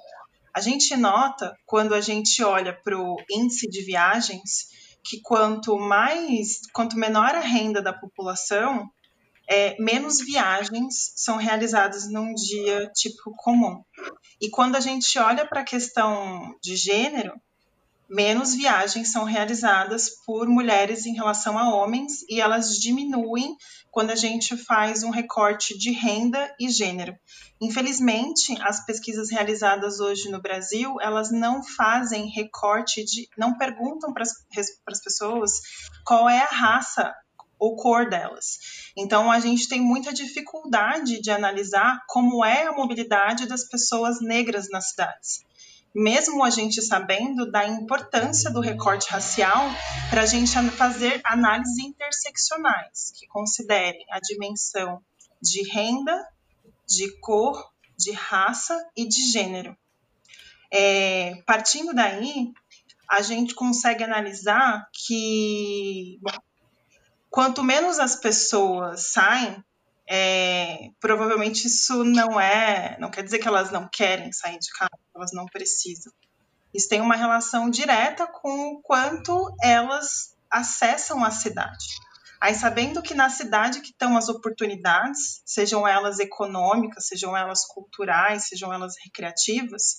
A 0.52 0.60
gente 0.60 0.96
nota, 0.96 1.56
quando 1.66 1.94
a 1.94 2.00
gente 2.00 2.42
olha 2.42 2.72
para 2.72 2.98
o 2.98 3.16
índice 3.30 3.68
de 3.68 3.82
viagens, 3.82 4.68
que 5.04 5.20
quanto 5.20 5.78
mais, 5.78 6.62
quanto 6.72 6.96
menor 6.96 7.34
a 7.34 7.40
renda 7.40 7.80
da 7.80 7.92
população, 7.92 8.90
é, 9.48 9.76
menos 9.80 10.18
viagens 10.20 11.12
são 11.16 11.36
realizadas 11.36 12.10
num 12.10 12.34
dia 12.34 12.90
típico 12.94 13.32
comum. 13.36 13.82
E 14.40 14.50
quando 14.50 14.76
a 14.76 14.80
gente 14.80 15.18
olha 15.18 15.46
para 15.46 15.60
a 15.60 15.64
questão 15.64 16.54
de 16.62 16.76
gênero, 16.76 17.32
menos 18.08 18.54
viagens 18.54 19.10
são 19.10 19.24
realizadas 19.24 20.10
por 20.24 20.48
mulheres 20.48 21.06
em 21.06 21.14
relação 21.14 21.58
a 21.58 21.74
homens 21.74 22.22
e 22.28 22.40
elas 22.40 22.78
diminuem 22.78 23.56
quando 23.90 24.10
a 24.10 24.16
gente 24.16 24.56
faz 24.56 25.02
um 25.02 25.10
recorte 25.10 25.76
de 25.78 25.90
renda 25.90 26.54
e 26.60 26.68
gênero. 26.68 27.14
Infelizmente, 27.60 28.60
as 28.62 28.84
pesquisas 28.84 29.30
realizadas 29.30 30.00
hoje 30.00 30.30
no 30.30 30.42
Brasil, 30.42 30.96
elas 31.00 31.30
não 31.30 31.62
fazem 31.62 32.28
recorte 32.28 33.04
de, 33.04 33.28
não 33.38 33.56
perguntam 33.56 34.12
para 34.12 34.24
as 34.24 35.00
pessoas 35.02 35.60
qual 36.04 36.28
é 36.28 36.40
a 36.40 36.46
raça 36.46 37.14
ou 37.58 37.76
cor 37.76 38.08
delas. 38.08 38.58
Então, 38.96 39.30
a 39.30 39.40
gente 39.40 39.68
tem 39.68 39.80
muita 39.80 40.12
dificuldade 40.12 41.20
de 41.20 41.30
analisar 41.30 42.02
como 42.08 42.44
é 42.44 42.66
a 42.66 42.72
mobilidade 42.72 43.46
das 43.46 43.64
pessoas 43.64 44.20
negras 44.20 44.68
nas 44.70 44.90
cidades. 44.90 45.44
Mesmo 45.94 46.42
a 46.42 46.50
gente 46.50 46.82
sabendo 46.82 47.50
da 47.50 47.66
importância 47.66 48.50
do 48.50 48.60
recorte 48.60 49.08
racial 49.10 49.70
para 50.10 50.22
a 50.22 50.26
gente 50.26 50.50
fazer 50.72 51.20
análises 51.24 51.78
interseccionais, 51.78 53.12
que 53.16 53.26
considerem 53.28 54.04
a 54.10 54.18
dimensão 54.18 55.00
de 55.40 55.62
renda, 55.70 56.28
de 56.86 57.08
cor, 57.20 57.72
de 57.96 58.10
raça 58.10 58.76
e 58.96 59.06
de 59.06 59.30
gênero. 59.30 59.76
É, 60.72 61.40
partindo 61.46 61.94
daí, 61.94 62.52
a 63.08 63.22
gente 63.22 63.54
consegue 63.54 64.02
analisar 64.02 64.88
que 64.92 66.18
bom, 66.20 66.32
quanto 67.34 67.64
menos 67.64 67.98
as 67.98 68.14
pessoas 68.14 69.08
saem, 69.08 69.60
é, 70.08 70.90
provavelmente 71.00 71.66
isso 71.66 72.04
não 72.04 72.40
é, 72.40 72.96
não 73.00 73.10
quer 73.10 73.24
dizer 73.24 73.40
que 73.40 73.48
elas 73.48 73.72
não 73.72 73.88
querem 73.88 74.30
sair 74.30 74.56
de 74.60 74.70
casa, 74.70 74.96
elas 75.12 75.32
não 75.32 75.44
precisam. 75.46 76.12
Isso 76.72 76.88
tem 76.88 77.00
uma 77.00 77.16
relação 77.16 77.68
direta 77.68 78.24
com 78.24 78.74
o 78.74 78.80
quanto 78.80 79.52
elas 79.60 80.36
acessam 80.48 81.24
a 81.24 81.32
cidade. 81.32 81.86
Aí, 82.40 82.54
sabendo 82.54 83.02
que 83.02 83.14
na 83.14 83.28
cidade 83.28 83.80
que 83.80 83.90
estão 83.90 84.16
as 84.16 84.28
oportunidades, 84.28 85.42
sejam 85.44 85.88
elas 85.88 86.20
econômicas, 86.20 87.08
sejam 87.08 87.36
elas 87.36 87.64
culturais, 87.66 88.46
sejam 88.46 88.72
elas 88.72 88.94
recreativas, 89.02 89.98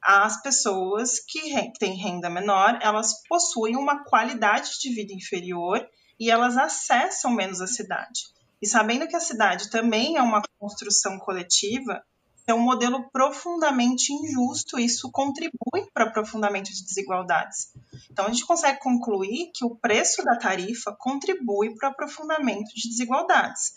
as 0.00 0.40
pessoas 0.40 1.20
que 1.20 1.70
têm 1.78 1.98
renda 1.98 2.30
menor, 2.30 2.78
elas 2.80 3.22
possuem 3.28 3.76
uma 3.76 4.04
qualidade 4.04 4.70
de 4.80 4.88
vida 4.94 5.12
inferior 5.12 5.86
e 6.18 6.30
elas 6.30 6.56
acessam 6.56 7.30
menos 7.30 7.60
a 7.60 7.66
cidade. 7.66 8.26
E 8.60 8.66
sabendo 8.66 9.08
que 9.08 9.16
a 9.16 9.20
cidade 9.20 9.70
também 9.70 10.16
é 10.16 10.22
uma 10.22 10.42
construção 10.58 11.18
coletiva, 11.18 12.02
é 12.46 12.54
um 12.54 12.60
modelo 12.60 13.08
profundamente 13.10 14.12
injusto, 14.12 14.78
isso 14.78 15.10
contribui 15.10 15.88
para 15.92 16.04
aprofundamento 16.04 16.72
de 16.72 16.84
desigualdades. 16.84 17.72
Então, 18.10 18.26
a 18.26 18.28
gente 18.28 18.46
consegue 18.46 18.78
concluir 18.80 19.50
que 19.54 19.64
o 19.64 19.76
preço 19.76 20.24
da 20.24 20.36
tarifa 20.36 20.94
contribui 20.98 21.74
para 21.74 21.88
o 21.88 21.92
aprofundamento 21.92 22.72
de 22.74 22.88
desigualdades. 22.88 23.72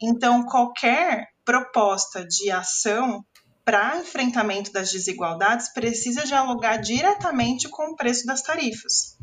Então, 0.00 0.44
qualquer 0.44 1.28
proposta 1.44 2.24
de 2.24 2.50
ação 2.50 3.24
para 3.64 3.98
enfrentamento 3.98 4.72
das 4.72 4.90
desigualdades 4.90 5.72
precisa 5.72 6.24
dialogar 6.24 6.76
diretamente 6.78 7.68
com 7.68 7.92
o 7.92 7.96
preço 7.96 8.24
das 8.24 8.42
tarifas 8.42 9.16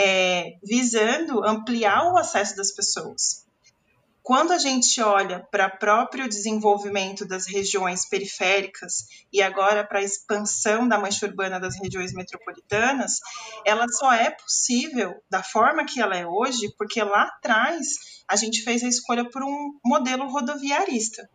é, 0.00 0.56
visando 0.62 1.44
ampliar 1.44 2.12
o 2.12 2.16
acesso 2.16 2.54
das 2.54 2.70
pessoas. 2.70 3.44
Quando 4.22 4.52
a 4.52 4.58
gente 4.58 5.00
olha 5.00 5.40
para 5.50 5.66
o 5.66 5.78
próprio 5.78 6.28
desenvolvimento 6.28 7.26
das 7.26 7.48
regiões 7.48 8.08
periféricas 8.08 9.06
e 9.32 9.42
agora 9.42 9.84
para 9.84 9.98
a 9.98 10.02
expansão 10.02 10.86
da 10.86 10.98
mancha 10.98 11.26
urbana 11.26 11.58
das 11.58 11.76
regiões 11.76 12.12
metropolitanas, 12.12 13.18
ela 13.64 13.88
só 13.88 14.12
é 14.12 14.30
possível 14.30 15.20
da 15.28 15.42
forma 15.42 15.84
que 15.84 16.00
ela 16.00 16.16
é 16.16 16.24
hoje, 16.24 16.72
porque 16.78 17.02
lá 17.02 17.22
atrás 17.22 18.22
a 18.28 18.36
gente 18.36 18.62
fez 18.62 18.84
a 18.84 18.88
escolha 18.88 19.28
por 19.28 19.42
um 19.42 19.80
modelo 19.84 20.30
rodoviarista. 20.30 21.28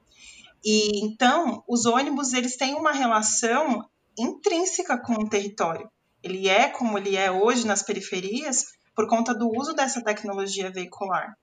E 0.63 1.03
então 1.03 1.65
os 1.67 1.85
ônibus 1.85 2.31
eles 2.31 2.55
têm 2.55 2.75
uma 2.75 2.93
relação 2.93 3.83
intrínseca 4.17 4.97
com 4.97 5.15
o 5.15 5.27
território 5.27 5.91
ele 6.23 6.47
é 6.47 6.69
como 6.69 6.97
ele 6.97 7.15
é 7.15 7.29
hoje 7.29 7.67
nas 7.67 7.83
periferias 7.83 8.65
por 8.95 9.07
conta 9.07 9.33
do 9.33 9.49
uso 9.49 9.73
dessa 9.73 10.01
tecnologia 10.01 10.71
veicular. 10.71 11.37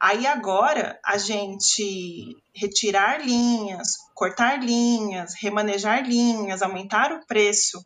Aí 0.00 0.26
agora 0.26 0.98
a 1.04 1.18
gente 1.18 2.36
retirar 2.54 3.24
linhas, 3.24 3.96
cortar 4.14 4.62
linhas, 4.62 5.34
remanejar 5.40 6.06
linhas, 6.06 6.62
aumentar 6.62 7.12
o 7.12 7.26
preço 7.26 7.84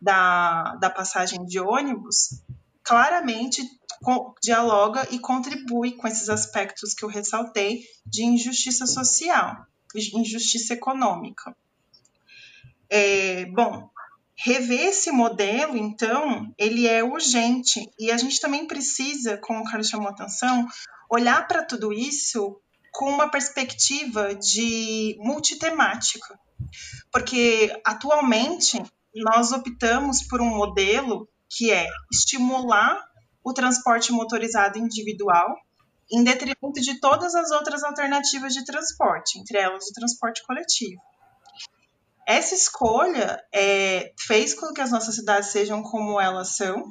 da, 0.00 0.76
da 0.76 0.90
passagem 0.90 1.44
de 1.46 1.58
ônibus, 1.58 2.42
claramente 2.82 3.62
dialoga 4.42 5.08
e 5.10 5.18
contribui 5.18 5.92
com 5.92 6.06
esses 6.06 6.28
aspectos 6.28 6.92
que 6.92 7.04
eu 7.04 7.08
ressaltei 7.08 7.84
de 8.04 8.24
injustiça 8.24 8.86
social, 8.86 9.66
injustiça 9.94 10.74
econômica. 10.74 11.56
É, 12.90 13.46
bom, 13.46 13.88
rever 14.36 14.88
esse 14.88 15.10
modelo, 15.10 15.76
então, 15.76 16.52
ele 16.58 16.86
é 16.86 17.02
urgente 17.02 17.90
e 17.98 18.10
a 18.10 18.16
gente 18.16 18.40
também 18.40 18.66
precisa, 18.66 19.38
como 19.38 19.60
o 19.60 19.64
Carlos 19.64 19.88
chamou 19.88 20.08
a 20.08 20.10
atenção, 20.10 20.66
olhar 21.10 21.46
para 21.46 21.64
tudo 21.64 21.92
isso 21.92 22.60
com 22.92 23.10
uma 23.10 23.28
perspectiva 23.28 24.34
de 24.34 25.16
multitemática. 25.18 26.38
Porque 27.12 27.80
atualmente 27.84 28.82
nós 29.14 29.52
optamos 29.52 30.22
por 30.26 30.40
um 30.40 30.48
modelo 30.48 31.28
que 31.48 31.70
é 31.70 31.88
estimular 32.12 33.00
o 33.44 33.52
transporte 33.52 34.10
motorizado 34.12 34.78
individual 34.78 35.56
em 36.10 36.22
detrimento 36.24 36.80
de 36.80 37.00
todas 37.00 37.34
as 37.34 37.50
outras 37.50 37.82
alternativas 37.82 38.52
de 38.52 38.64
transporte, 38.64 39.38
entre 39.38 39.58
elas 39.58 39.88
o 39.88 39.92
transporte 39.92 40.44
coletivo. 40.46 41.00
Essa 42.26 42.54
escolha 42.54 43.42
é, 43.52 44.12
fez 44.18 44.54
com 44.54 44.72
que 44.72 44.80
as 44.80 44.90
nossas 44.90 45.14
cidades 45.14 45.50
sejam 45.50 45.82
como 45.82 46.20
elas 46.20 46.56
são 46.56 46.82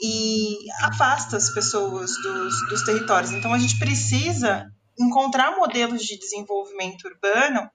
e 0.00 0.56
afasta 0.82 1.36
as 1.36 1.50
pessoas 1.50 2.10
dos, 2.22 2.68
dos 2.68 2.82
territórios. 2.84 3.32
Então, 3.32 3.52
a 3.52 3.58
gente 3.58 3.78
precisa 3.78 4.70
encontrar 4.98 5.56
modelos 5.56 6.02
de 6.02 6.18
desenvolvimento 6.18 7.06
urbano 7.06 7.68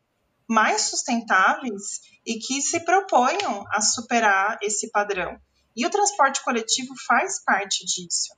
mais 0.47 0.83
sustentáveis 0.83 2.01
e 2.25 2.37
que 2.37 2.61
se 2.61 2.79
proponham 2.81 3.63
a 3.71 3.81
superar 3.81 4.57
esse 4.61 4.91
padrão. 4.91 5.37
E 5.75 5.85
o 5.85 5.89
transporte 5.89 6.43
coletivo 6.43 6.93
faz 7.07 7.43
parte 7.43 7.85
disso. 7.85 8.35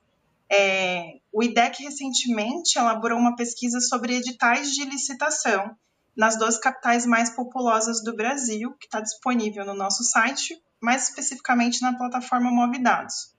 É, 0.49 1.19
o 1.33 1.43
IDEC 1.43 1.83
recentemente 1.83 2.77
elaborou 2.77 3.17
uma 3.17 3.35
pesquisa 3.35 3.79
sobre 3.81 4.15
editais 4.15 4.71
de 4.71 4.85
licitação 4.85 5.75
nas 6.15 6.37
duas 6.37 6.57
capitais 6.57 7.05
mais 7.05 7.29
populosas 7.29 8.03
do 8.03 8.15
Brasil, 8.15 8.73
que 8.79 8.85
está 8.85 9.01
disponível 9.01 9.65
no 9.65 9.73
nosso 9.73 10.03
site, 10.03 10.61
mais 10.81 11.09
especificamente 11.09 11.81
na 11.81 11.97
plataforma 11.97 12.51
Move 12.51 12.81
Dados. 12.81 13.33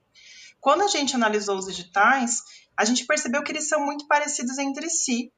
Quando 0.59 0.83
a 0.83 0.87
gente 0.87 1.15
analisou 1.15 1.57
os 1.57 1.67
editais, 1.67 2.41
a 2.75 2.85
gente 2.85 3.05
percebeu 3.05 3.43
que 3.43 3.51
eles 3.51 3.67
são 3.67 3.85
muito 3.85 4.05
parecidos 4.07 4.57
entre 4.57 4.89
si 4.89 5.31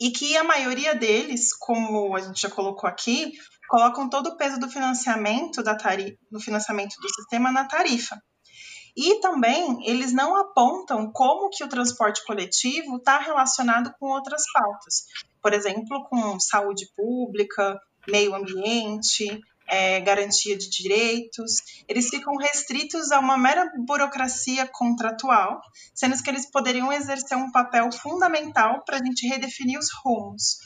e 0.00 0.10
que 0.10 0.36
a 0.36 0.44
maioria 0.44 0.94
deles, 0.94 1.52
como 1.54 2.16
a 2.16 2.20
gente 2.20 2.40
já 2.40 2.50
colocou 2.50 2.88
aqui, 2.88 3.32
colocam 3.68 4.08
todo 4.08 4.28
o 4.28 4.36
peso 4.36 4.58
do 4.58 4.68
financiamento 4.68 5.62
da 5.62 5.74
tarifa, 5.74 6.18
do 6.30 6.40
financiamento 6.40 6.96
do 7.00 7.08
sistema 7.14 7.52
na 7.52 7.64
tarifa. 7.64 8.20
E 8.96 9.20
também 9.20 9.78
eles 9.88 10.12
não 10.12 10.36
apontam 10.36 11.10
como 11.12 11.48
que 11.50 11.62
o 11.62 11.68
transporte 11.68 12.24
coletivo 12.24 12.96
está 12.96 13.18
relacionado 13.18 13.94
com 13.98 14.06
outras 14.06 14.42
pautas, 14.52 15.04
por 15.42 15.52
exemplo, 15.52 16.04
com 16.08 16.38
saúde 16.38 16.86
pública, 16.96 17.78
meio 18.08 18.34
ambiente, 18.34 19.42
é, 19.70 20.00
garantia 20.00 20.58
de 20.58 20.68
direitos, 20.68 21.84
eles 21.88 22.08
ficam 22.08 22.36
restritos 22.36 23.12
a 23.12 23.20
uma 23.20 23.38
mera 23.38 23.70
burocracia 23.86 24.66
contratual, 24.66 25.60
sendo 25.94 26.20
que 26.22 26.28
eles 26.28 26.50
poderiam 26.50 26.92
exercer 26.92 27.38
um 27.38 27.52
papel 27.52 27.90
fundamental 27.92 28.82
para 28.84 28.96
a 28.96 29.04
gente 29.04 29.26
redefinir 29.28 29.78
os 29.78 29.88
rumos. 30.04 30.58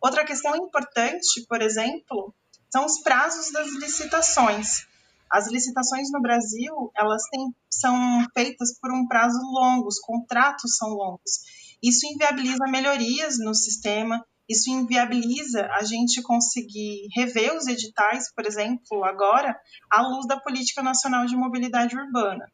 Outra 0.00 0.24
questão 0.24 0.56
importante, 0.56 1.46
por 1.48 1.62
exemplo, 1.62 2.34
são 2.70 2.84
os 2.84 3.00
prazos 3.00 3.52
das 3.52 3.68
licitações. 3.68 4.86
As 5.30 5.46
licitações 5.48 6.10
no 6.10 6.20
Brasil, 6.20 6.90
elas 6.96 7.22
têm, 7.30 7.54
são 7.70 8.26
feitas 8.34 8.78
por 8.80 8.92
um 8.92 9.06
prazo 9.06 9.38
longo, 9.52 9.86
os 9.86 10.00
contratos 10.00 10.76
são 10.76 10.88
longos. 10.90 11.42
Isso 11.82 12.06
inviabiliza 12.06 12.66
melhorias 12.68 13.38
no 13.38 13.54
sistema, 13.54 14.24
isso 14.48 14.70
inviabiliza 14.70 15.66
a 15.72 15.84
gente 15.84 16.22
conseguir 16.22 17.08
rever 17.14 17.54
os 17.54 17.66
editais, 17.66 18.32
por 18.34 18.46
exemplo, 18.46 19.04
agora, 19.04 19.58
à 19.90 20.02
luz 20.02 20.26
da 20.26 20.40
Política 20.40 20.82
Nacional 20.82 21.26
de 21.26 21.36
Mobilidade 21.36 21.96
Urbana. 21.96 22.50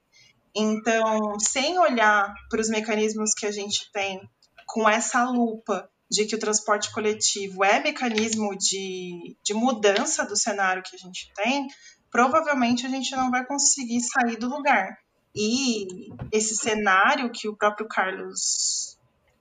Então, 0.55 1.39
sem 1.41 1.79
olhar 1.79 2.33
para 2.51 2.61
os 2.61 2.69
mecanismos 2.69 3.33
que 3.33 3.47
a 3.47 3.51
gente 3.51 3.91
tem 3.93 4.21
com 4.67 4.89
essa 4.89 5.25
lupa 5.25 5.89
de 6.11 6.27
que 6.27 6.35
o 6.35 6.39
transporte 6.39 6.93
coletivo 6.93 7.65
é 7.65 7.81
mecanismo 7.81 8.57
de, 8.57 9.37
de 9.43 9.55
mudança 9.55 10.25
do 10.25 10.37
cenário 10.37 10.83
que 10.83 10.95
a 10.95 10.99
gente 10.99 11.33
tem, 11.35 11.67
provavelmente 12.11 12.87
a 12.87 12.89
gente 12.89 13.15
não 13.17 13.31
vai 13.31 13.45
conseguir 13.45 14.01
sair 14.01 14.37
do 14.37 14.49
lugar. 14.49 14.97
E 15.35 16.13
esse 16.31 16.55
cenário 16.55 17.33
que 17.33 17.49
o 17.49 17.57
próprio 17.57 17.89
Carlos 17.89 18.94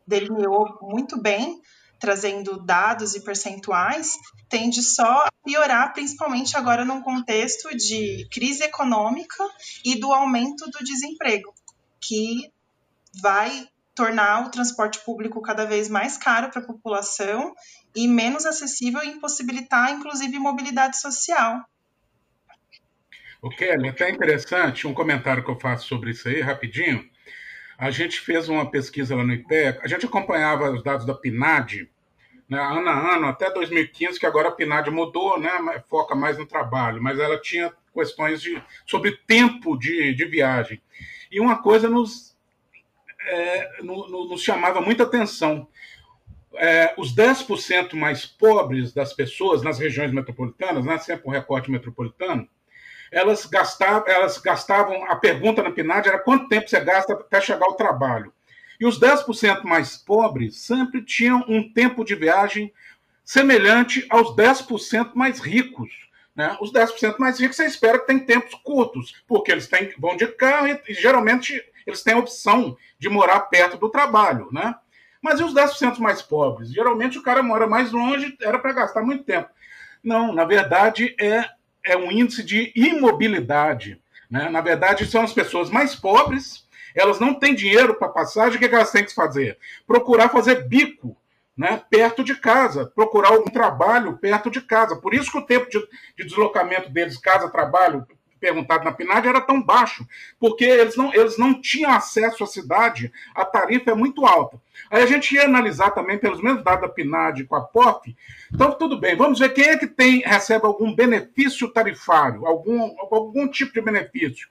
delineou 0.07 0.77
muito 0.81 1.21
bem, 1.21 1.61
trazendo 1.99 2.63
dados 2.65 3.15
e 3.15 3.23
percentuais, 3.23 4.17
tende 4.49 4.81
só 4.81 5.25
a 5.25 5.29
piorar, 5.43 5.93
principalmente 5.93 6.57
agora 6.57 6.83
num 6.83 7.01
contexto 7.01 7.75
de 7.77 8.27
crise 8.29 8.63
econômica 8.63 9.43
e 9.85 9.99
do 9.99 10.11
aumento 10.11 10.69
do 10.69 10.79
desemprego, 10.83 11.53
que 12.01 12.51
vai 13.21 13.67
tornar 13.95 14.45
o 14.45 14.49
transporte 14.49 14.99
público 15.05 15.41
cada 15.41 15.65
vez 15.65 15.87
mais 15.87 16.17
caro 16.17 16.49
para 16.49 16.61
a 16.61 16.65
população 16.65 17.53
e 17.95 18.07
menos 18.07 18.45
acessível 18.45 19.01
e 19.03 19.09
impossibilitar, 19.09 19.91
inclusive, 19.91 20.37
mobilidade 20.39 20.99
social. 20.99 21.63
O 23.41 23.49
Kelly, 23.49 23.89
até 23.89 24.09
interessante, 24.09 24.87
um 24.87 24.93
comentário 24.93 25.43
que 25.43 25.51
eu 25.51 25.59
faço 25.59 25.87
sobre 25.87 26.11
isso 26.11 26.27
aí, 26.27 26.41
rapidinho. 26.41 27.07
A 27.83 27.91
gente 27.91 28.17
fez 28.21 28.47
uma 28.47 28.71
pesquisa 28.71 29.13
lá 29.13 29.25
no 29.25 29.33
IPEC, 29.33 29.81
a 29.83 29.87
gente 29.89 30.05
acompanhava 30.05 30.71
os 30.71 30.81
dados 30.81 31.05
da 31.05 31.13
PNAD, 31.13 31.89
né, 32.47 32.57
ano 32.57 32.87
a 32.87 33.15
ano, 33.15 33.27
até 33.27 33.51
2015, 33.51 34.17
que 34.17 34.25
agora 34.25 34.47
a 34.47 34.51
PNAD 34.53 34.89
mudou, 34.89 35.37
né, 35.37 35.51
foca 35.89 36.15
mais 36.15 36.37
no 36.37 36.45
trabalho, 36.45 37.03
mas 37.03 37.19
ela 37.19 37.37
tinha 37.37 37.73
questões 37.93 38.41
de, 38.41 38.63
sobre 38.85 39.17
tempo 39.27 39.77
de, 39.77 40.13
de 40.15 40.23
viagem. 40.23 40.81
E 41.29 41.41
uma 41.41 41.61
coisa 41.61 41.89
nos 41.89 42.37
é, 43.25 43.81
no, 43.83 44.07
no, 44.07 44.29
nos 44.29 44.41
chamava 44.41 44.79
muita 44.79 45.03
atenção. 45.03 45.67
É, 46.55 46.93
os 46.97 47.13
10% 47.13 47.95
mais 47.95 48.25
pobres 48.25 48.93
das 48.93 49.11
pessoas 49.11 49.61
nas 49.61 49.77
regiões 49.77 50.13
metropolitanas, 50.13 50.85
né, 50.85 50.97
sempre 50.99 51.27
um 51.27 51.31
recorte 51.31 51.69
metropolitano, 51.69 52.47
elas 53.13 53.45
gastavam, 53.45 54.07
elas 54.07 54.39
gastavam, 54.39 55.05
a 55.05 55.15
pergunta 55.15 55.61
na 55.61 55.71
PNAD 55.71 56.09
era 56.09 56.17
quanto 56.17 56.47
tempo 56.49 56.67
você 56.67 56.79
gasta 56.79 57.13
até 57.13 57.39
chegar 57.39 57.65
ao 57.65 57.75
trabalho. 57.75 58.33
E 58.79 58.87
os 58.87 58.99
10% 58.99 59.63
mais 59.63 59.95
pobres 59.95 60.57
sempre 60.57 61.05
tinham 61.05 61.45
um 61.47 61.71
tempo 61.71 62.03
de 62.03 62.15
viagem 62.15 62.73
semelhante 63.23 64.05
aos 64.09 64.35
10% 64.35 65.11
mais 65.13 65.39
ricos. 65.39 65.89
Né? 66.35 66.57
Os 66.59 66.73
10% 66.73 67.19
mais 67.19 67.39
ricos 67.39 67.55
você 67.55 67.65
espera 67.65 67.99
que 67.99 68.07
tem 68.07 68.17
tempos 68.17 68.55
curtos, 68.55 69.23
porque 69.27 69.51
eles 69.51 69.67
têm, 69.67 69.93
vão 69.99 70.17
de 70.17 70.25
carro 70.27 70.67
e, 70.67 70.81
e 70.89 70.93
geralmente 70.95 71.63
eles 71.85 72.01
têm 72.01 72.15
a 72.15 72.19
opção 72.19 72.75
de 72.97 73.09
morar 73.09 73.41
perto 73.41 73.77
do 73.77 73.89
trabalho, 73.89 74.49
né? 74.51 74.73
Mas 75.21 75.39
e 75.39 75.43
os 75.43 75.53
10% 75.53 75.99
mais 75.99 76.21
pobres? 76.21 76.73
Geralmente 76.73 77.17
o 77.17 77.23
cara 77.23 77.43
mora 77.43 77.67
mais 77.67 77.91
longe, 77.91 78.35
era 78.41 78.57
para 78.57 78.73
gastar 78.73 79.03
muito 79.03 79.23
tempo. 79.23 79.49
Não, 80.03 80.33
na 80.33 80.43
verdade 80.43 81.15
é, 81.19 81.45
é 81.85 81.97
um 81.97 82.11
índice 82.11 82.43
de 82.43 82.71
imobilidade. 82.75 84.01
Né? 84.29 84.49
Na 84.49 84.61
verdade, 84.61 85.05
são 85.05 85.23
as 85.23 85.33
pessoas 85.33 85.69
mais 85.69 85.95
pobres, 85.95 86.67
elas 86.95 87.19
não 87.19 87.33
têm 87.33 87.55
dinheiro 87.55 87.95
para 87.95 88.09
passagem, 88.09 88.57
o 88.57 88.59
que, 88.59 88.73
elas 88.73 88.91
têm 88.91 89.03
que 89.03 89.13
fazer? 89.13 89.57
Procurar 89.85 90.29
fazer 90.29 90.67
bico 90.67 91.17
né, 91.55 91.81
perto 91.89 92.23
de 92.23 92.35
casa, 92.35 92.85
procurar 92.85 93.31
um 93.33 93.45
trabalho 93.45 94.17
perto 94.17 94.49
de 94.49 94.61
casa. 94.61 94.95
Por 94.95 95.13
isso 95.13 95.31
que 95.31 95.37
o 95.37 95.45
tempo 95.45 95.69
de, 95.69 95.79
de 96.17 96.25
deslocamento 96.25 96.89
deles, 96.89 97.17
casa-trabalho, 97.17 98.07
perguntado 98.43 98.83
na 98.83 98.91
PNAD 98.91 99.25
era 99.25 99.39
tão 99.39 99.63
baixo, 99.63 100.05
porque 100.37 100.65
eles 100.65 100.97
não, 100.97 101.13
eles 101.13 101.37
não 101.37 101.61
tinham 101.61 101.89
acesso 101.89 102.43
à 102.43 102.47
cidade, 102.47 103.09
a 103.33 103.45
tarifa 103.45 103.91
é 103.91 103.95
muito 103.95 104.25
alta. 104.25 104.61
Aí 104.91 105.01
a 105.01 105.05
gente 105.05 105.33
ia 105.33 105.45
analisar 105.45 105.91
também 105.91 106.17
pelos 106.17 106.43
mesmos 106.43 106.61
dados 106.61 106.81
da 106.81 106.93
PNAD 106.93 107.45
com 107.45 107.55
a 107.55 107.61
POF. 107.61 108.13
Então, 108.53 108.73
tudo 108.73 108.99
bem, 108.99 109.15
vamos 109.15 109.39
ver 109.39 109.53
quem 109.53 109.69
é 109.69 109.77
que 109.77 109.87
tem, 109.87 110.19
recebe 110.19 110.65
algum 110.65 110.93
benefício 110.93 111.69
tarifário, 111.69 112.45
algum, 112.45 112.93
algum 113.09 113.47
tipo 113.47 113.71
de 113.71 113.79
benefício. 113.81 114.49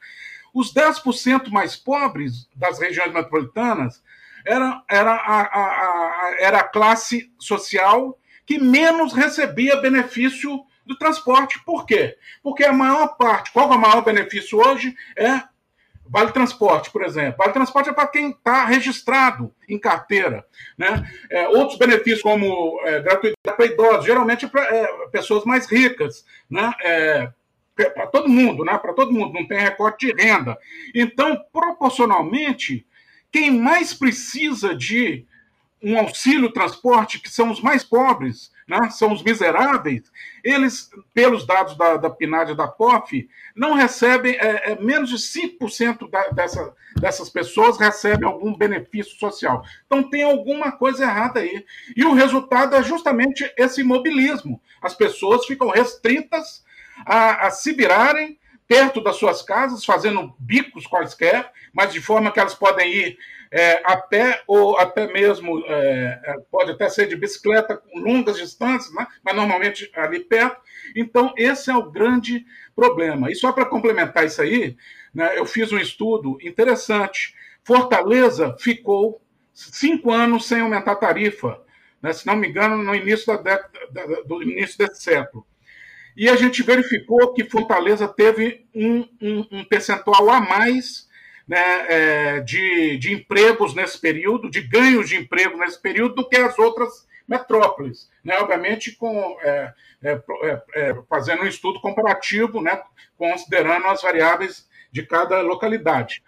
Os 0.55 0.72
10% 0.72 1.50
mais 1.50 1.76
pobres 1.76 2.48
das 2.57 2.78
regiões 2.78 3.12
metropolitanas 3.12 4.02
era, 4.46 4.83
era, 4.88 5.12
a, 5.12 5.40
a, 5.42 5.64
a, 5.64 6.37
era 6.38 6.59
a 6.61 6.64
classe 6.64 7.31
social 7.38 8.18
que 8.46 8.59
menos 8.59 9.12
recebia 9.12 9.76
benefício 9.76 10.64
do 10.85 10.97
transporte. 10.97 11.62
Por 11.64 11.87
quê? 11.87 12.16
Porque 12.42 12.64
a 12.64 12.73
maior 12.73 13.16
parte, 13.16 13.53
qual 13.53 13.73
é 13.73 13.77
o 13.77 13.81
maior 13.81 14.03
benefício 14.03 14.59
hoje? 14.59 14.95
É 15.16 15.42
Vale 16.12 16.31
transporte, 16.31 16.90
por 16.90 17.03
exemplo. 17.03 17.37
Vale 17.38 17.55
transporte 17.55 17.88
é 17.88 17.92
para 17.92 18.07
quem 18.07 18.33
está 18.33 18.66
registrado 18.66 19.51
em 19.66 19.79
carteira. 19.79 20.45
Né? 20.77 21.11
É, 21.31 21.49
outros 21.49 21.79
benefícios, 21.79 22.21
como 22.21 22.79
é, 22.85 23.01
gratuidade 23.01 23.57
para 23.57 23.64
idosos, 23.64 24.05
geralmente 24.05 24.47
para 24.47 24.62
é, 24.62 24.87
pessoas 25.11 25.45
mais 25.47 25.64
ricas. 25.64 26.25
Né? 26.51 26.71
É, 26.83 27.33
para 27.95 28.07
todo 28.09 28.29
mundo, 28.29 28.62
né? 28.62 28.77
para 28.77 28.92
todo 28.92 29.11
mundo, 29.11 29.33
não 29.33 29.47
tem 29.47 29.59
recorte 29.59 30.07
de 30.07 30.23
renda. 30.23 30.59
Então, 30.95 31.42
proporcionalmente, 31.51 32.87
quem 33.31 33.51
mais 33.51 33.95
precisa 33.95 34.75
de 34.75 35.25
um 35.83 35.99
auxílio 35.99 36.53
transporte, 36.53 37.21
que 37.21 37.31
são 37.31 37.51
os 37.51 37.62
mais 37.62 37.83
pobres, 37.83 38.52
né, 38.68 38.90
são 38.90 39.12
os 39.12 39.22
miseráveis, 39.22 40.11
eles, 40.42 40.90
pelos 41.12 41.46
dados 41.46 41.77
da, 41.77 41.96
da 41.96 42.11
PNAD 42.11 42.53
e 42.53 42.57
da 42.57 42.66
POF, 42.68 43.29
não 43.55 43.75
recebem, 43.75 44.35
é, 44.35 44.72
é 44.72 44.81
menos 44.81 45.09
de 45.11 45.16
5% 45.16 46.09
da, 46.11 46.29
dessa, 46.29 46.75
dessas 46.96 47.29
pessoas 47.29 47.79
recebem 47.79 48.27
algum 48.27 48.57
benefício 48.57 49.18
social. 49.18 49.64
Então 49.87 50.03
tem 50.03 50.22
alguma 50.22 50.72
coisa 50.72 51.05
errada 51.05 51.40
aí. 51.40 51.64
E 51.96 52.05
o 52.05 52.14
resultado 52.14 52.75
é 52.75 52.83
justamente 52.83 53.51
esse 53.57 53.81
imobilismo. 53.81 54.61
As 54.81 54.94
pessoas 54.94 55.46
ficam 55.46 55.68
restritas 55.68 56.64
a, 57.07 57.46
a 57.46 57.51
se 57.51 57.72
virarem 57.72 58.38
perto 58.72 59.02
das 59.02 59.16
suas 59.16 59.42
casas, 59.42 59.85
fazendo 59.85 60.35
bicos 60.38 60.87
quaisquer, 60.87 61.52
mas 61.74 61.92
de 61.92 62.00
forma 62.00 62.32
que 62.32 62.40
elas 62.40 62.54
podem 62.54 62.90
ir 62.90 63.18
é, 63.50 63.82
a 63.85 63.98
pé 63.98 64.42
ou 64.46 64.78
até 64.78 65.12
mesmo 65.12 65.62
é, 65.66 66.20
é, 66.24 66.37
pode 66.50 66.70
até 66.70 66.88
ser 66.88 67.06
de 67.06 67.14
bicicleta 67.14 67.76
com 67.76 67.98
longas 67.98 68.38
distâncias, 68.38 68.94
né? 68.94 69.06
mas 69.22 69.37
normalmente 69.37 69.92
ali 69.94 70.20
perto. 70.20 70.58
Então, 70.96 71.35
esse 71.37 71.70
é 71.70 71.76
o 71.76 71.90
grande 71.90 72.46
problema. 72.74 73.30
E 73.30 73.35
só 73.35 73.52
para 73.52 73.66
complementar 73.66 74.24
isso 74.24 74.40
aí, 74.40 74.74
né, 75.12 75.38
eu 75.38 75.44
fiz 75.44 75.70
um 75.70 75.78
estudo 75.78 76.38
interessante. 76.40 77.35
Fortaleza 77.62 78.56
ficou 78.58 79.20
cinco 79.52 80.11
anos 80.11 80.48
sem 80.48 80.62
aumentar 80.62 80.92
a 80.92 80.96
tarifa, 80.96 81.61
né, 82.00 82.11
se 82.14 82.26
não 82.26 82.37
me 82.37 82.48
engano, 82.48 82.82
no 82.82 82.94
início 82.94 83.26
da 83.26 83.37
década, 83.37 84.24
do 84.24 84.42
início 84.42 84.78
desse 84.78 85.02
século. 85.02 85.46
E 86.16 86.29
a 86.29 86.37
gente 86.37 86.62
verificou 86.62 87.33
que 87.33 87.44
Fortaleza 87.44 88.07
teve 88.07 88.66
um, 88.75 89.09
um, 89.20 89.46
um 89.51 89.64
percentual 89.64 90.29
a 90.31 90.40
mais 90.40 91.09
né, 91.48 91.87
é, 91.88 92.40
de, 92.40 92.98
de 92.98 93.12
empregos 93.12 93.75
nesse 93.75 93.98
período, 93.98 94.51
de 94.51 94.61
ganhos 94.61 95.09
de 95.09 95.16
emprego 95.16 95.59
nesse 95.59 95.81
período, 95.81 96.16
do 96.16 96.29
que 96.29 96.37
as 96.37 96.59
outras 96.59 97.07
metrópoles. 97.27 98.11
Né? 98.22 98.37
Obviamente, 98.38 98.92
com, 98.92 99.37
é, 99.42 99.72
é, 100.03 100.22
é, 100.42 100.62
é 100.75 101.03
fazendo 101.09 101.42
um 101.42 101.46
estudo 101.46 101.81
comparativo, 101.81 102.61
né, 102.61 102.81
considerando 103.16 103.87
as 103.87 104.03
variáveis 104.03 104.68
de 104.90 105.05
cada 105.05 105.40
localidade. 105.40 106.22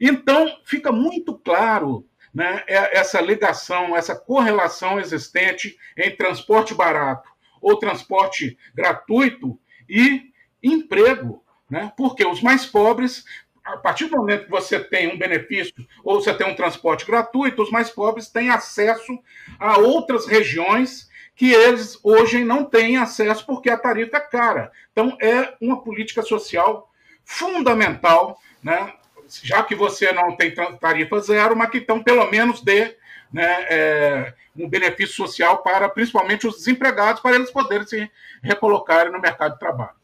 Então, 0.00 0.60
fica 0.64 0.92
muito 0.92 1.38
claro 1.38 2.06
né, 2.34 2.62
é, 2.66 2.98
essa 2.98 3.20
ligação, 3.20 3.96
essa 3.96 4.14
correlação 4.14 5.00
existente 5.00 5.76
em 5.96 6.14
transporte 6.14 6.74
barato 6.74 7.31
ou 7.62 7.78
transporte 7.78 8.58
gratuito 8.74 9.58
e 9.88 10.32
emprego. 10.62 11.42
Né? 11.70 11.90
Porque 11.96 12.26
os 12.26 12.42
mais 12.42 12.66
pobres 12.66 13.24
a 13.64 13.76
partir 13.76 14.06
do 14.06 14.16
momento 14.16 14.46
que 14.46 14.50
você 14.50 14.80
tem 14.80 15.06
um 15.06 15.16
benefício 15.16 15.72
ou 16.02 16.20
você 16.20 16.34
tem 16.34 16.48
um 16.48 16.56
transporte 16.56 17.06
gratuito, 17.06 17.62
os 17.62 17.70
mais 17.70 17.90
pobres 17.90 18.28
têm 18.28 18.50
acesso 18.50 19.16
a 19.58 19.78
outras 19.78 20.26
regiões 20.26 21.08
que 21.34 21.52
eles 21.52 21.98
hoje 22.02 22.44
não 22.44 22.64
têm 22.64 22.96
acesso 22.96 23.46
porque 23.46 23.70
a 23.70 23.78
tarifa 23.78 24.16
é 24.16 24.20
cara. 24.20 24.72
Então, 24.90 25.16
é 25.20 25.54
uma 25.60 25.80
política 25.80 26.22
social 26.22 26.90
fundamental, 27.24 28.38
né? 28.62 28.92
já 29.42 29.62
que 29.62 29.74
você 29.74 30.12
não 30.12 30.36
tem 30.36 30.54
tarifa 30.80 31.20
zero, 31.20 31.56
mas 31.56 31.70
que 31.70 31.78
então 31.78 32.02
pelo 32.02 32.30
menos 32.30 32.60
dê 32.60 32.96
né, 33.32 33.66
é, 33.70 34.34
um 34.56 34.68
benefício 34.68 35.14
social 35.14 35.62
para 35.62 35.88
principalmente 35.88 36.46
os 36.46 36.56
desempregados, 36.56 37.22
para 37.22 37.36
eles 37.36 37.50
poderem 37.50 37.86
se 37.86 38.10
recolocarem 38.42 39.12
no 39.12 39.20
mercado 39.20 39.54
de 39.54 39.58
trabalho. 39.58 40.02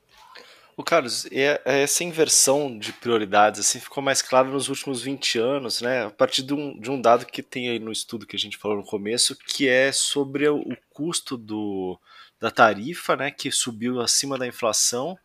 O 0.77 0.85
Carlos, 0.85 1.27
é, 1.33 1.61
é 1.65 1.83
essa 1.83 2.05
inversão 2.05 2.79
de 2.79 2.93
prioridades 2.93 3.59
assim 3.59 3.81
ficou 3.81 4.01
mais 4.01 4.23
claro 4.23 4.51
nos 4.51 4.69
últimos 4.69 5.03
20 5.03 5.37
anos, 5.37 5.81
né? 5.81 6.07
A 6.07 6.11
partir 6.11 6.45
de 6.45 6.55
um, 6.55 6.79
de 6.79 6.89
um 6.89 7.01
dado 7.01 7.27
que 7.27 7.43
tem 7.43 7.69
aí 7.69 7.81
no 7.81 7.91
estudo 7.91 8.25
que 8.25 8.37
a 8.37 8.39
gente 8.39 8.57
falou 8.57 8.77
no 8.77 8.85
começo, 8.85 9.37
que 9.37 9.69
é 9.69 9.91
sobre 9.91 10.49
o 10.49 10.77
custo 10.91 11.37
do, 11.37 11.99
da 12.41 12.51
tarifa, 12.51 13.17
né, 13.17 13.31
que 13.31 13.51
subiu 13.51 14.01
acima 14.01 14.39
da 14.39 14.47
inflação, 14.47 15.19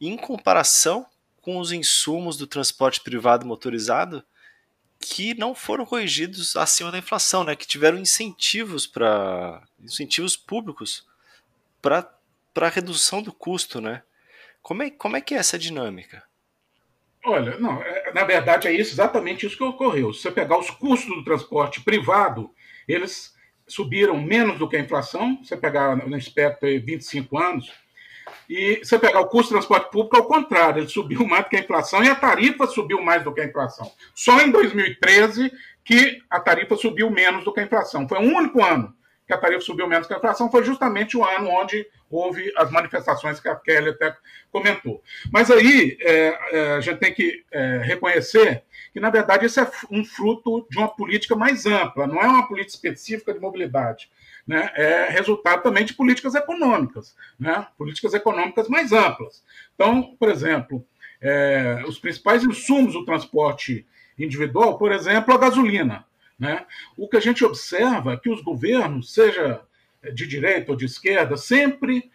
em 0.00 0.16
comparação 0.16 1.06
com 1.42 1.58
os 1.58 1.72
insumos 1.72 2.36
do 2.36 2.46
transporte 2.46 3.00
privado 3.00 3.46
motorizado, 3.46 4.24
que 5.10 5.34
não 5.34 5.54
foram 5.54 5.86
corrigidos 5.86 6.54
acima 6.54 6.92
da 6.92 6.98
inflação, 6.98 7.42
né, 7.42 7.56
que 7.56 7.66
tiveram 7.66 7.98
incentivos 7.98 8.86
para 8.86 9.62
incentivos 9.80 10.36
públicos 10.36 11.06
para 11.80 12.14
para 12.52 12.68
redução 12.68 13.22
do 13.22 13.32
custo, 13.32 13.80
né? 13.80 14.02
Como 14.60 14.82
é, 14.82 14.90
como 14.90 15.16
é 15.16 15.20
que 15.20 15.32
é 15.32 15.38
essa 15.38 15.56
dinâmica? 15.56 16.24
Olha, 17.24 17.56
não, 17.58 17.80
é, 17.80 18.12
na 18.12 18.24
verdade 18.24 18.66
é 18.66 18.72
isso, 18.72 18.92
exatamente 18.92 19.46
isso 19.46 19.56
que 19.56 19.62
ocorreu. 19.62 20.12
Se 20.12 20.22
você 20.22 20.32
pegar 20.32 20.58
os 20.58 20.68
custos 20.68 21.14
do 21.14 21.22
transporte 21.22 21.80
privado, 21.82 22.50
eles 22.88 23.32
subiram 23.68 24.20
menos 24.20 24.58
do 24.58 24.68
que 24.68 24.76
a 24.76 24.80
inflação, 24.80 25.38
você 25.40 25.56
pegar 25.56 25.94
no 25.96 26.16
espectro 26.16 26.68
de 26.68 26.80
25 26.80 27.38
anos, 27.38 27.70
e 28.48 28.80
você 28.82 28.98
pegar 28.98 29.20
o 29.20 29.26
custo 29.26 29.50
do 29.50 29.58
transporte 29.58 29.90
público, 29.90 30.16
ao 30.16 30.24
contrário, 30.24 30.80
ele 30.80 30.88
subiu 30.88 31.26
mais 31.26 31.44
do 31.44 31.50
que 31.50 31.56
a 31.56 31.60
inflação 31.60 32.02
e 32.02 32.08
a 32.08 32.14
tarifa 32.14 32.66
subiu 32.66 33.02
mais 33.02 33.22
do 33.22 33.32
que 33.32 33.40
a 33.40 33.46
inflação. 33.46 33.90
Só 34.14 34.40
em 34.40 34.50
2013 34.50 35.52
que 35.84 36.22
a 36.28 36.40
tarifa 36.40 36.76
subiu 36.76 37.10
menos 37.10 37.44
do 37.44 37.52
que 37.52 37.60
a 37.60 37.64
inflação. 37.64 38.08
Foi 38.08 38.18
o 38.18 38.36
único 38.36 38.62
ano 38.62 38.94
que 39.28 39.34
a 39.34 39.38
tarifa 39.38 39.60
subiu 39.60 39.86
menos 39.86 40.06
que 40.06 40.14
a 40.14 40.16
inflação, 40.16 40.50
foi 40.50 40.64
justamente 40.64 41.14
o 41.14 41.22
ano 41.22 41.50
onde 41.50 41.86
houve 42.10 42.50
as 42.56 42.70
manifestações 42.70 43.38
que 43.38 43.48
a 43.48 43.54
Kelly 43.54 43.90
até 43.90 44.16
comentou. 44.50 45.02
Mas 45.30 45.50
aí 45.50 45.98
é, 46.00 46.38
é, 46.52 46.72
a 46.72 46.80
gente 46.80 46.98
tem 46.98 47.12
que 47.12 47.44
é, 47.52 47.82
reconhecer 47.84 48.64
que, 48.90 48.98
na 48.98 49.10
verdade, 49.10 49.44
isso 49.44 49.60
é 49.60 49.70
um 49.90 50.02
fruto 50.02 50.66
de 50.70 50.78
uma 50.78 50.88
política 50.88 51.36
mais 51.36 51.66
ampla, 51.66 52.06
não 52.06 52.22
é 52.22 52.26
uma 52.26 52.48
política 52.48 52.74
específica 52.74 53.34
de 53.34 53.38
mobilidade. 53.38 54.10
Né? 54.48 54.72
É 54.74 55.10
resultado 55.10 55.62
também 55.62 55.84
de 55.84 55.92
políticas 55.92 56.34
econômicas, 56.34 57.14
né? 57.38 57.66
políticas 57.76 58.14
econômicas 58.14 58.66
mais 58.66 58.92
amplas. 58.92 59.44
Então, 59.74 60.16
por 60.18 60.30
exemplo, 60.30 60.82
é, 61.20 61.84
os 61.86 61.98
principais 61.98 62.42
insumos 62.42 62.94
do 62.94 63.04
transporte 63.04 63.86
individual, 64.18 64.78
por 64.78 64.90
exemplo, 64.90 65.34
a 65.34 65.38
gasolina. 65.38 66.06
Né? 66.38 66.64
O 66.96 67.06
que 67.06 67.18
a 67.18 67.20
gente 67.20 67.44
observa 67.44 68.14
é 68.14 68.16
que 68.16 68.30
os 68.30 68.40
governos, 68.40 69.12
seja 69.12 69.60
de 70.14 70.26
direita 70.26 70.72
ou 70.72 70.78
de 70.78 70.86
esquerda, 70.86 71.36
sempre 71.36 72.10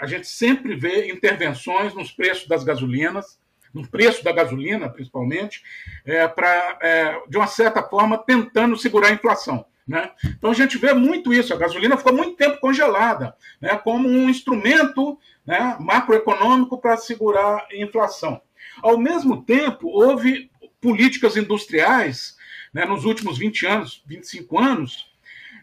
a 0.00 0.06
gente 0.06 0.26
sempre 0.26 0.74
vê 0.74 1.10
intervenções 1.10 1.94
nos 1.94 2.10
preços 2.10 2.46
das 2.46 2.64
gasolinas, 2.64 3.38
no 3.72 3.86
preço 3.86 4.24
da 4.24 4.32
gasolina, 4.32 4.88
principalmente, 4.88 5.62
é, 6.04 6.26
para, 6.26 6.78
é, 6.82 7.22
de 7.28 7.36
uma 7.36 7.46
certa 7.46 7.82
forma, 7.82 8.18
tentando 8.18 8.76
segurar 8.76 9.08
a 9.08 9.12
inflação. 9.12 9.64
Né? 9.90 10.08
Então 10.24 10.52
a 10.52 10.54
gente 10.54 10.78
vê 10.78 10.94
muito 10.94 11.34
isso. 11.34 11.52
A 11.52 11.56
gasolina 11.56 11.96
ficou 11.96 12.12
muito 12.12 12.36
tempo 12.36 12.60
congelada, 12.60 13.34
né, 13.60 13.76
como 13.76 14.08
um 14.08 14.30
instrumento 14.30 15.18
né, 15.44 15.76
macroeconômico 15.80 16.80
para 16.80 16.96
segurar 16.96 17.66
a 17.68 17.76
inflação. 17.76 18.40
Ao 18.80 18.96
mesmo 18.96 19.42
tempo, 19.42 19.88
houve 19.88 20.48
políticas 20.80 21.36
industriais 21.36 22.36
né, 22.72 22.84
nos 22.84 23.04
últimos 23.04 23.36
20 23.36 23.66
anos, 23.66 24.04
25 24.06 24.60
anos, 24.60 25.10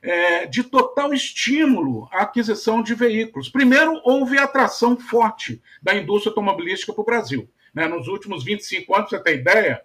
é, 0.02 0.46
de 0.46 0.62
total 0.62 1.14
estímulo 1.14 2.10
à 2.12 2.24
aquisição 2.24 2.84
de 2.84 2.94
veículos. 2.94 3.48
Primeiro, 3.48 4.02
houve 4.04 4.38
atração 4.38 4.98
forte 4.98 5.62
da 5.82 5.96
indústria 5.96 6.32
automobilística 6.32 6.92
para 6.92 7.02
o 7.02 7.06
Brasil. 7.06 7.50
Né? 7.74 7.88
Nos 7.88 8.10
últimos 8.10 8.44
25 8.44 8.94
anos, 8.94 9.10
você 9.10 9.20
ter 9.24 9.36
ideia, 9.36 9.82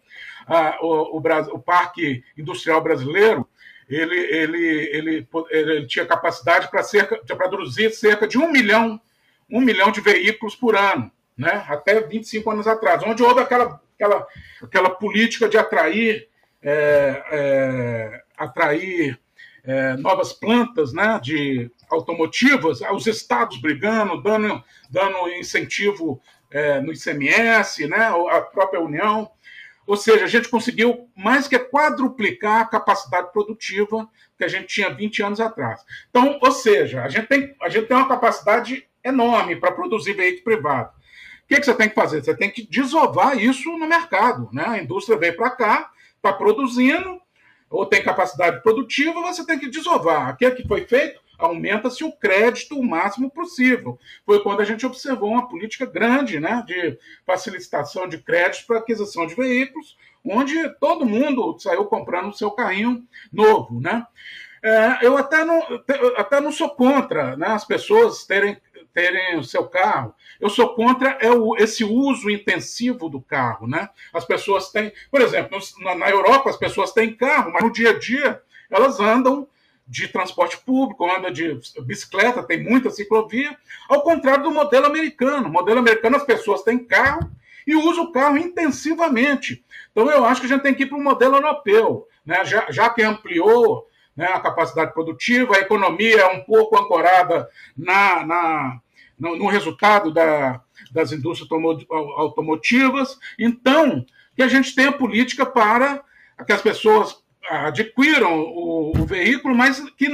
a, 0.46 0.78
o, 0.84 1.16
o, 1.16 1.22
o, 1.54 1.58
Parque 1.60 2.24
Industrial 2.36 2.82
Brasileiro 2.82 3.46
ele, 3.94 4.18
ele, 4.18 4.66
ele, 4.92 5.28
ele 5.50 5.86
tinha 5.86 6.06
capacidade 6.06 6.68
para 6.70 7.48
produzir 7.48 7.90
cerca 7.90 8.26
de 8.26 8.38
um 8.38 8.50
milhão, 8.50 9.00
um 9.50 9.60
milhão 9.60 9.90
de 9.90 10.00
veículos 10.00 10.54
por 10.54 10.76
ano, 10.76 11.10
né? 11.36 11.64
até 11.68 12.00
25 12.00 12.50
anos 12.50 12.66
atrás, 12.66 13.02
onde 13.04 13.22
houve 13.22 13.40
aquela, 13.40 13.80
aquela, 13.94 14.26
aquela 14.62 14.90
política 14.90 15.48
de 15.48 15.58
atrair 15.58 16.28
é, 16.62 17.24
é, 17.32 18.22
atrair 18.36 19.18
é, 19.64 19.96
novas 19.96 20.32
plantas 20.32 20.92
né, 20.92 21.20
de 21.22 21.70
automotivas, 21.90 22.80
os 22.92 23.06
estados 23.06 23.60
brigando, 23.60 24.22
dando, 24.22 24.62
dando 24.88 25.28
incentivo 25.30 26.20
é, 26.50 26.80
no 26.80 26.92
ICMS, 26.92 27.86
né, 27.88 28.12
a 28.30 28.40
própria 28.40 28.80
União. 28.80 29.30
Ou 29.92 29.96
seja, 29.98 30.24
a 30.24 30.26
gente 30.26 30.48
conseguiu 30.48 31.10
mais 31.14 31.46
que 31.46 31.58
quadruplicar 31.58 32.62
a 32.62 32.64
capacidade 32.64 33.30
produtiva 33.30 34.08
que 34.38 34.42
a 34.42 34.48
gente 34.48 34.68
tinha 34.68 34.88
20 34.88 35.22
anos 35.22 35.38
atrás. 35.38 35.84
Então, 36.08 36.38
ou 36.40 36.50
seja, 36.50 37.02
a 37.02 37.10
gente 37.10 37.26
tem, 37.26 37.54
a 37.60 37.68
gente 37.68 37.88
tem 37.88 37.96
uma 37.98 38.08
capacidade 38.08 38.88
enorme 39.04 39.54
para 39.54 39.70
produzir 39.70 40.14
veículo 40.14 40.44
privado. 40.44 40.88
O 41.44 41.46
que, 41.46 41.60
que 41.60 41.66
você 41.66 41.74
tem 41.74 41.90
que 41.90 41.94
fazer? 41.94 42.24
Você 42.24 42.34
tem 42.34 42.50
que 42.50 42.66
desovar 42.66 43.36
isso 43.36 43.70
no 43.76 43.86
mercado. 43.86 44.48
Né? 44.50 44.64
A 44.66 44.82
indústria 44.82 45.18
veio 45.18 45.36
para 45.36 45.50
cá, 45.50 45.90
está 46.16 46.32
produzindo, 46.32 47.20
ou 47.68 47.84
tem 47.84 48.02
capacidade 48.02 48.62
produtiva, 48.62 49.20
você 49.20 49.44
tem 49.44 49.58
que 49.58 49.68
desovar. 49.68 50.32
O 50.32 50.36
que 50.38 50.46
é 50.46 50.50
que 50.52 50.66
foi 50.66 50.86
feito? 50.86 51.20
Aumenta-se 51.42 52.04
o 52.04 52.12
crédito 52.12 52.78
o 52.78 52.84
máximo 52.84 53.28
possível. 53.28 53.98
Foi 54.24 54.40
quando 54.44 54.60
a 54.60 54.64
gente 54.64 54.86
observou 54.86 55.30
uma 55.30 55.48
política 55.48 55.84
grande 55.84 56.38
né, 56.38 56.62
de 56.64 56.96
facilitação 57.26 58.08
de 58.08 58.18
crédito 58.18 58.64
para 58.66 58.78
aquisição 58.78 59.26
de 59.26 59.34
veículos, 59.34 59.96
onde 60.24 60.68
todo 60.78 61.04
mundo 61.04 61.58
saiu 61.58 61.84
comprando 61.86 62.28
o 62.28 62.32
seu 62.32 62.52
carrinho 62.52 63.04
novo. 63.32 63.80
Né? 63.80 64.06
É, 64.62 64.98
eu 65.02 65.16
até 65.16 65.44
não, 65.44 65.60
até 66.16 66.40
não 66.40 66.52
sou 66.52 66.70
contra 66.70 67.36
né, 67.36 67.48
as 67.48 67.64
pessoas 67.64 68.24
terem, 68.24 68.56
terem 68.94 69.36
o 69.36 69.42
seu 69.42 69.66
carro. 69.66 70.14
Eu 70.40 70.48
sou 70.48 70.76
contra 70.76 71.18
é 71.20 71.30
o, 71.32 71.56
esse 71.56 71.82
uso 71.82 72.30
intensivo 72.30 73.08
do 73.08 73.20
carro. 73.20 73.66
Né? 73.66 73.88
As 74.12 74.24
pessoas 74.24 74.70
têm, 74.70 74.92
por 75.10 75.20
exemplo, 75.20 75.58
na, 75.80 75.96
na 75.96 76.08
Europa 76.08 76.50
as 76.50 76.56
pessoas 76.56 76.92
têm 76.92 77.16
carro, 77.16 77.52
mas 77.52 77.64
no 77.64 77.72
dia 77.72 77.90
a 77.90 77.98
dia 77.98 78.40
elas 78.70 79.00
andam 79.00 79.48
de 79.86 80.08
transporte 80.08 80.56
público, 80.58 81.10
anda 81.10 81.30
de 81.30 81.58
bicicleta, 81.84 82.42
tem 82.42 82.62
muita 82.62 82.90
ciclovia, 82.90 83.56
ao 83.88 84.02
contrário 84.02 84.44
do 84.44 84.50
modelo 84.50 84.86
americano. 84.86 85.42
No 85.42 85.48
modelo 85.50 85.80
americano, 85.80 86.16
as 86.16 86.24
pessoas 86.24 86.62
têm 86.62 86.78
carro 86.78 87.30
e 87.66 87.74
usam 87.74 88.04
o 88.04 88.12
carro 88.12 88.38
intensivamente. 88.38 89.64
Então, 89.90 90.10
eu 90.10 90.24
acho 90.24 90.40
que 90.40 90.46
a 90.46 90.50
gente 90.50 90.62
tem 90.62 90.74
que 90.74 90.84
ir 90.84 90.86
para 90.86 90.98
o 90.98 91.02
modelo 91.02 91.36
europeu, 91.36 92.06
né? 92.24 92.44
já, 92.44 92.70
já 92.70 92.90
que 92.90 93.02
ampliou 93.02 93.86
né, 94.16 94.26
a 94.26 94.40
capacidade 94.40 94.92
produtiva, 94.92 95.56
a 95.56 95.60
economia 95.60 96.20
é 96.20 96.26
um 96.26 96.40
pouco 96.40 96.78
ancorada 96.78 97.48
na, 97.76 98.24
na 98.24 98.80
no, 99.18 99.36
no, 99.36 99.46
resultado 99.46 100.12
da, 100.12 100.60
das 100.90 101.12
indústrias 101.12 101.50
automotivas. 102.16 103.18
Então, 103.38 104.04
que 104.34 104.42
a 104.42 104.48
gente 104.48 104.74
tenha 104.74 104.92
política 104.92 105.46
para 105.46 106.02
que 106.46 106.52
as 106.52 106.62
pessoas 106.62 107.22
adquiram 107.48 108.40
o, 108.40 108.92
o 108.96 109.04
veículo, 109.04 109.54
mas 109.54 109.80
que 109.96 110.08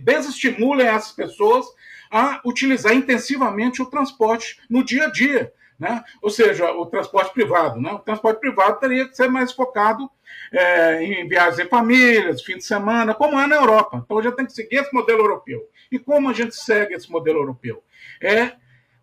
desestimulem 0.00 0.86
essas 0.86 1.12
pessoas 1.12 1.66
a 2.10 2.40
utilizar 2.44 2.92
intensivamente 2.92 3.80
o 3.80 3.86
transporte 3.86 4.60
no 4.68 4.84
dia 4.84 5.06
a 5.06 5.10
dia. 5.10 5.52
Né? 5.78 6.02
Ou 6.20 6.28
seja, 6.28 6.70
o 6.72 6.84
transporte 6.84 7.32
privado. 7.32 7.80
Né? 7.80 7.90
O 7.92 7.98
transporte 8.00 8.40
privado 8.40 8.78
teria 8.78 9.08
que 9.08 9.16
ser 9.16 9.28
mais 9.28 9.52
focado 9.52 10.10
é, 10.52 11.02
em 11.02 11.26
viagens 11.26 11.58
em 11.58 11.68
famílias, 11.68 12.42
fim 12.42 12.58
de 12.58 12.64
semana, 12.64 13.14
como 13.14 13.40
é 13.40 13.46
na 13.46 13.56
Europa. 13.56 14.02
Então 14.04 14.18
a 14.18 14.22
gente 14.22 14.36
tem 14.36 14.46
que 14.46 14.52
seguir 14.52 14.76
esse 14.76 14.92
modelo 14.92 15.20
europeu. 15.20 15.66
E 15.90 15.98
como 15.98 16.28
a 16.28 16.32
gente 16.32 16.54
segue 16.54 16.94
esse 16.94 17.10
modelo 17.10 17.38
europeu? 17.38 17.82
É 18.20 18.52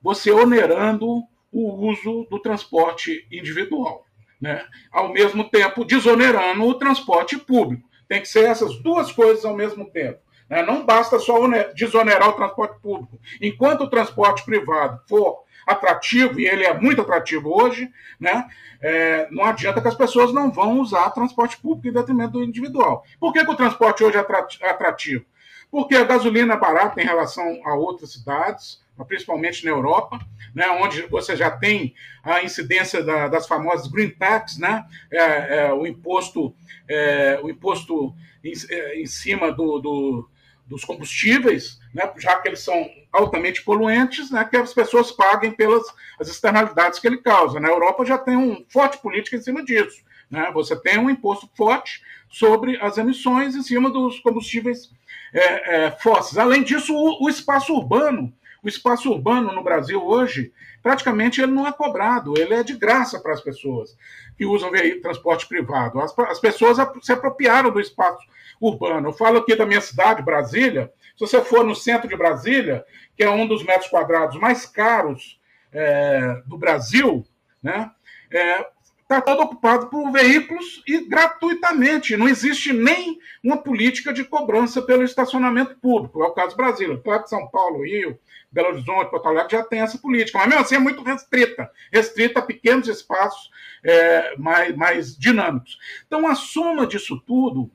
você 0.02 0.30
onerando 0.30 1.24
o 1.52 1.90
uso 1.90 2.28
do 2.30 2.40
transporte 2.40 3.26
individual 3.32 4.07
né? 4.40 4.66
ao 4.92 5.12
mesmo 5.12 5.50
tempo 5.50 5.86
desonerando 5.86 6.64
o 6.64 6.74
transporte 6.76 7.38
público. 7.38 7.88
Tem 8.08 8.22
que 8.22 8.28
ser 8.28 8.46
essas 8.46 8.78
duas 8.82 9.12
coisas 9.12 9.44
ao 9.44 9.56
mesmo 9.56 9.86
tempo. 9.90 10.20
Né? 10.50 10.64
Não 10.64 10.86
basta 10.86 11.20
só 11.20 11.36
desonerar 11.74 12.30
o 12.30 12.34
transporte 12.34 12.80
público. 12.82 13.20
Enquanto 13.42 13.82
o 13.82 13.90
transporte 13.90 14.46
privado 14.46 15.02
for 15.08 15.44
atrativo, 15.68 16.40
e 16.40 16.48
ele 16.48 16.64
é 16.64 16.74
muito 16.74 17.02
atrativo 17.02 17.50
hoje, 17.50 17.92
né? 18.18 18.48
É, 18.82 19.28
não 19.32 19.44
adianta 19.44 19.82
que 19.82 19.88
as 19.88 19.96
pessoas 19.96 20.32
não 20.32 20.50
vão 20.50 20.80
usar 20.80 21.10
transporte 21.10 21.58
público 21.58 21.90
em 21.90 21.92
detrimento 21.92 22.34
do 22.34 22.44
individual. 22.44 23.04
Por 23.20 23.34
que, 23.34 23.44
que 23.44 23.52
o 23.52 23.56
transporte 23.56 24.02
hoje 24.02 24.18
é 24.18 24.70
atrativo? 24.70 25.26
Porque 25.70 25.96
a 25.96 26.06
gasolina 26.06 26.54
é 26.54 26.58
barata 26.58 27.02
em 27.02 27.06
relação 27.06 27.60
a 27.66 27.76
outras 27.76 28.14
cidades, 28.14 28.82
principalmente 29.06 29.64
na 29.66 29.72
Europa, 29.72 30.20
né, 30.54 30.70
onde 30.70 31.04
você 31.04 31.36
já 31.36 31.52
tem 31.52 31.94
a 32.24 32.44
incidência 32.44 33.04
da, 33.04 33.28
das 33.28 33.48
famosas 33.48 33.88
green 33.88 34.10
tax, 34.10 34.58
né, 34.58 34.86
é, 35.12 35.58
é, 35.58 35.74
o 35.74 35.86
imposto, 35.86 36.54
é, 36.88 37.40
o 37.42 37.50
imposto 37.50 38.14
em, 38.44 38.54
é, 38.70 39.02
em 39.02 39.06
cima 39.06 39.52
do, 39.52 39.80
do, 39.80 40.30
dos 40.66 40.84
combustíveis, 40.84 41.80
né, 41.94 42.12
já 42.18 42.36
que 42.38 42.48
eles 42.48 42.60
são 42.60 42.90
altamente 43.12 43.64
poluentes, 43.64 44.32
né, 44.32 44.44
que 44.46 44.58
as 44.58 44.74
pessoas 44.74 45.12
paguem 45.12 45.52
pelas 45.52 45.84
as 46.20 46.28
externalidades 46.28 47.00
que 47.00 47.08
ele 47.08 47.18
causa. 47.18 47.60
Na 47.60 47.70
Europa 47.70 48.06
já 48.06 48.18
tem 48.18 48.36
um 48.36 48.66
forte 48.70 48.98
política 48.98 49.38
em 49.38 49.42
cima 49.42 49.64
disso. 49.64 50.06
Né, 50.30 50.52
você 50.54 50.76
tem 50.76 50.98
um 50.98 51.10
imposto 51.10 51.50
forte 51.56 52.02
sobre 52.30 52.78
as 52.82 52.98
emissões 52.98 53.56
em 53.56 53.64
cima 53.64 53.90
dos 53.90 54.20
combustíveis 54.20 54.92
é, 55.34 55.86
é, 55.86 55.92
fósseis. 55.92 56.38
Além 56.38 56.64
disso, 56.64 56.94
o, 56.94 57.26
o 57.26 57.30
espaço 57.30 57.74
urbano 57.74 58.34
o 58.68 58.70
espaço 58.70 59.10
urbano 59.10 59.54
no 59.54 59.64
Brasil 59.64 60.06
hoje, 60.06 60.52
praticamente 60.84 61.42
ele 61.42 61.54
não 61.54 61.66
é 61.66 61.72
cobrado, 61.72 62.38
ele 62.38 62.54
é 62.54 62.64
de 62.64 62.76
graça 62.76 63.18
para 63.18 63.32
as 63.32 63.40
pessoas 63.40 63.98
que 64.38 64.46
usam 64.46 64.70
transporte 65.02 65.48
privado. 65.48 66.02
As, 66.02 66.14
as 66.20 66.40
pessoas 66.40 66.78
se 67.02 67.14
apropriaram 67.14 67.72
do 67.72 67.80
espaço 67.80 68.28
urbano. 68.60 69.08
Eu 69.08 69.14
falo 69.14 69.38
aqui 69.38 69.56
da 69.56 69.66
minha 69.66 69.80
cidade, 69.80 70.22
Brasília. 70.22 70.92
Se 71.16 71.22
você 71.22 71.42
for 71.42 71.64
no 71.64 71.74
centro 71.74 72.10
de 72.10 72.16
Brasília, 72.18 72.84
que 73.16 73.24
é 73.24 73.30
um 73.30 73.48
dos 73.48 73.64
metros 73.64 73.90
quadrados 73.90 74.38
mais 74.38 74.66
caros 74.66 75.40
é, 75.72 76.42
do 76.46 76.58
Brasil, 76.58 77.26
né? 77.64 77.90
É, 78.30 78.68
está 79.08 79.22
todo 79.22 79.42
ocupado 79.42 79.88
por 79.88 80.12
veículos 80.12 80.84
e 80.86 81.08
gratuitamente. 81.08 82.18
Não 82.18 82.28
existe 82.28 82.74
nem 82.74 83.18
uma 83.42 83.58
política 83.58 84.12
de 84.12 84.26
cobrança 84.26 84.82
pelo 84.82 85.04
estacionamento 85.04 85.78
público. 85.78 86.22
É 86.22 86.28
o 86.28 86.34
caso 86.34 86.50
do 86.50 86.58
Brasil. 86.58 87.02
Claro 87.02 87.24
que 87.24 87.30
São 87.30 87.48
Paulo, 87.48 87.86
Rio, 87.86 88.20
Belo 88.52 88.68
Horizonte, 88.68 89.10
Porto 89.10 89.28
Alegre 89.28 89.58
já 89.58 89.64
tem 89.64 89.80
essa 89.80 89.98
política, 89.98 90.38
mas 90.40 90.48
mesmo 90.50 90.62
assim 90.62 90.76
é 90.76 90.80
muito 90.80 91.04
restrita 91.04 91.72
restrita 91.92 92.40
a 92.40 92.46
pequenos 92.46 92.88
espaços 92.90 93.50
é, 93.84 94.36
mais, 94.38 94.76
mais 94.76 95.18
dinâmicos. 95.18 95.78
Então, 96.06 96.28
a 96.28 96.36
soma 96.36 96.86
disso 96.86 97.22
tudo 97.26 97.72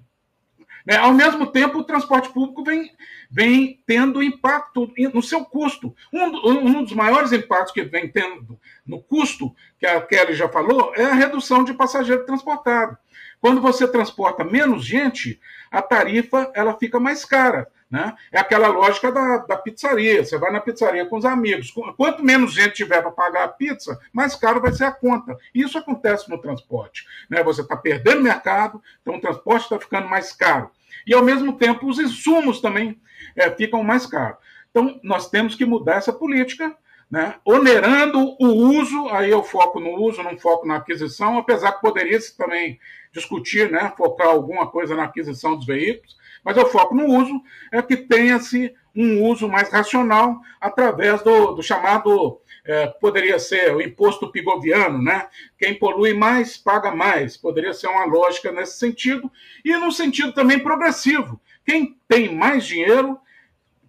né? 0.87 0.97
Ao 0.97 1.13
mesmo 1.13 1.47
tempo, 1.47 1.79
o 1.79 1.85
transporte 1.85 2.29
público 2.31 2.65
vem, 2.65 2.91
vem 3.31 3.81
tendo 3.87 4.23
impacto 4.23 4.93
no 5.13 5.23
seu 5.23 5.45
custo. 5.45 5.95
Um, 6.13 6.25
um, 6.49 6.85
dos 6.85 6.93
maiores 6.93 7.33
impactos 7.33 7.73
que 7.73 7.83
vem 7.83 8.09
tendo 8.11 8.59
no 8.87 9.03
custo, 9.03 9.55
que 9.79 9.87
a 9.87 10.01
Kelly 10.01 10.35
já 10.35 10.49
falou, 10.49 10.93
é 10.95 11.05
a 11.05 11.15
redução 11.15 11.65
de 11.65 11.75
passageiro 11.75 12.27
transportado. 12.27 12.97
Quando 13.41 13.61
você 13.61 13.89
transporta 13.89 14.45
menos 14.45 14.85
gente, 14.85 15.41
a 15.71 15.83
tarifa 15.83 16.51
ela 16.55 16.79
fica 16.79 17.01
mais 17.01 17.25
cara. 17.25 17.69
Né? 17.93 18.17
É 18.33 18.41
aquela 18.41 18.69
lógica 18.69 19.13
da, 19.13 19.37
da, 19.37 19.55
pizzaria. 19.55 20.25
Você 20.25 20.39
vai 20.39 20.51
na 20.51 20.61
pizzaria 20.61 21.05
com 21.05 21.19
os 21.19 21.27
amigos. 21.27 21.71
Quanto 21.95 22.25
menos 22.25 22.55
gente 22.55 22.73
tiver 22.73 23.03
para 23.03 23.11
pagar 23.11 23.45
a 23.45 23.49
pizza, 23.49 24.01
mais 24.11 24.35
caro 24.35 24.63
vai 24.63 24.73
ser 24.73 24.85
a 24.85 24.91
conta. 24.91 25.37
Isso 25.55 25.77
acontece 25.77 26.31
no 26.31 26.39
transporte. 26.39 27.05
Né? 27.29 27.45
Você 27.45 27.61
está 27.61 27.77
perdendo 27.77 28.23
mercado, 28.23 28.83
então 29.03 29.17
o 29.17 29.21
transporte 29.21 29.65
está 29.65 29.79
ficando 29.79 30.09
mais 30.09 30.33
caro. 30.33 30.71
E, 31.07 31.13
ao 31.13 31.23
mesmo 31.23 31.53
tempo, 31.59 31.87
os 31.87 31.99
insumos 31.99 32.63
também 32.63 32.99
é, 33.37 33.51
ficam 33.51 33.85
mais 33.85 34.07
caros. 34.07 34.39
Então, 34.71 34.99
nós 35.03 35.29
temos 35.29 35.55
que 35.55 35.67
mudar 35.67 35.97
essa 35.97 36.15
política, 36.15 36.75
né? 37.11 37.35
onerando 37.45 38.37
o 38.41 38.47
uso, 38.79 39.11
aí 39.11 39.31
eu 39.31 39.43
foco 39.43 39.79
no 39.79 40.01
uso, 40.01 40.23
não 40.23 40.39
foco 40.39 40.67
na 40.67 40.77
aquisição, 40.77 41.37
apesar 41.37 41.73
que 41.73 41.83
poderia 41.83 42.19
se 42.19 42.35
também 42.39 42.81
discutir, 43.13 43.71
né? 43.71 43.93
focar 43.99 44.29
alguma 44.29 44.67
coisa 44.67 44.97
na 44.97 45.05
aquisição 45.05 45.55
dos 45.57 45.67
veículos, 45.67 46.17
mas 46.45 46.57
eu 46.57 46.67
foco 46.67 46.95
no 46.95 47.07
uso, 47.07 47.41
é 47.71 47.81
que 47.83 47.97
tenha-se 47.97 48.75
um 48.95 49.23
uso 49.25 49.49
mais 49.49 49.71
racional 49.71 50.41
através 50.61 51.23
do, 51.23 51.53
do 51.53 51.63
chamado, 51.63 52.41
é, 52.65 52.87
poderia 53.01 53.39
ser 53.39 53.75
o 53.75 53.81
imposto 53.81 54.31
pigoviano, 54.31 55.03
né? 55.03 55.29
Quem 55.59 55.75
polui 55.75 56.13
mais, 56.13 56.57
paga 56.57 56.95
mais. 56.95 57.37
Poderia 57.37 57.73
ser 57.73 57.89
uma 57.89 58.05
lógica 58.05 58.53
nesse 58.53 58.79
sentido, 58.79 59.31
e 59.65 59.77
no 59.77 59.91
sentido 59.91 60.33
também 60.33 60.59
progressivo. 60.59 61.41
Quem 61.65 61.99
tem 62.07 62.35
mais 62.35 62.67
dinheiro, 62.67 63.19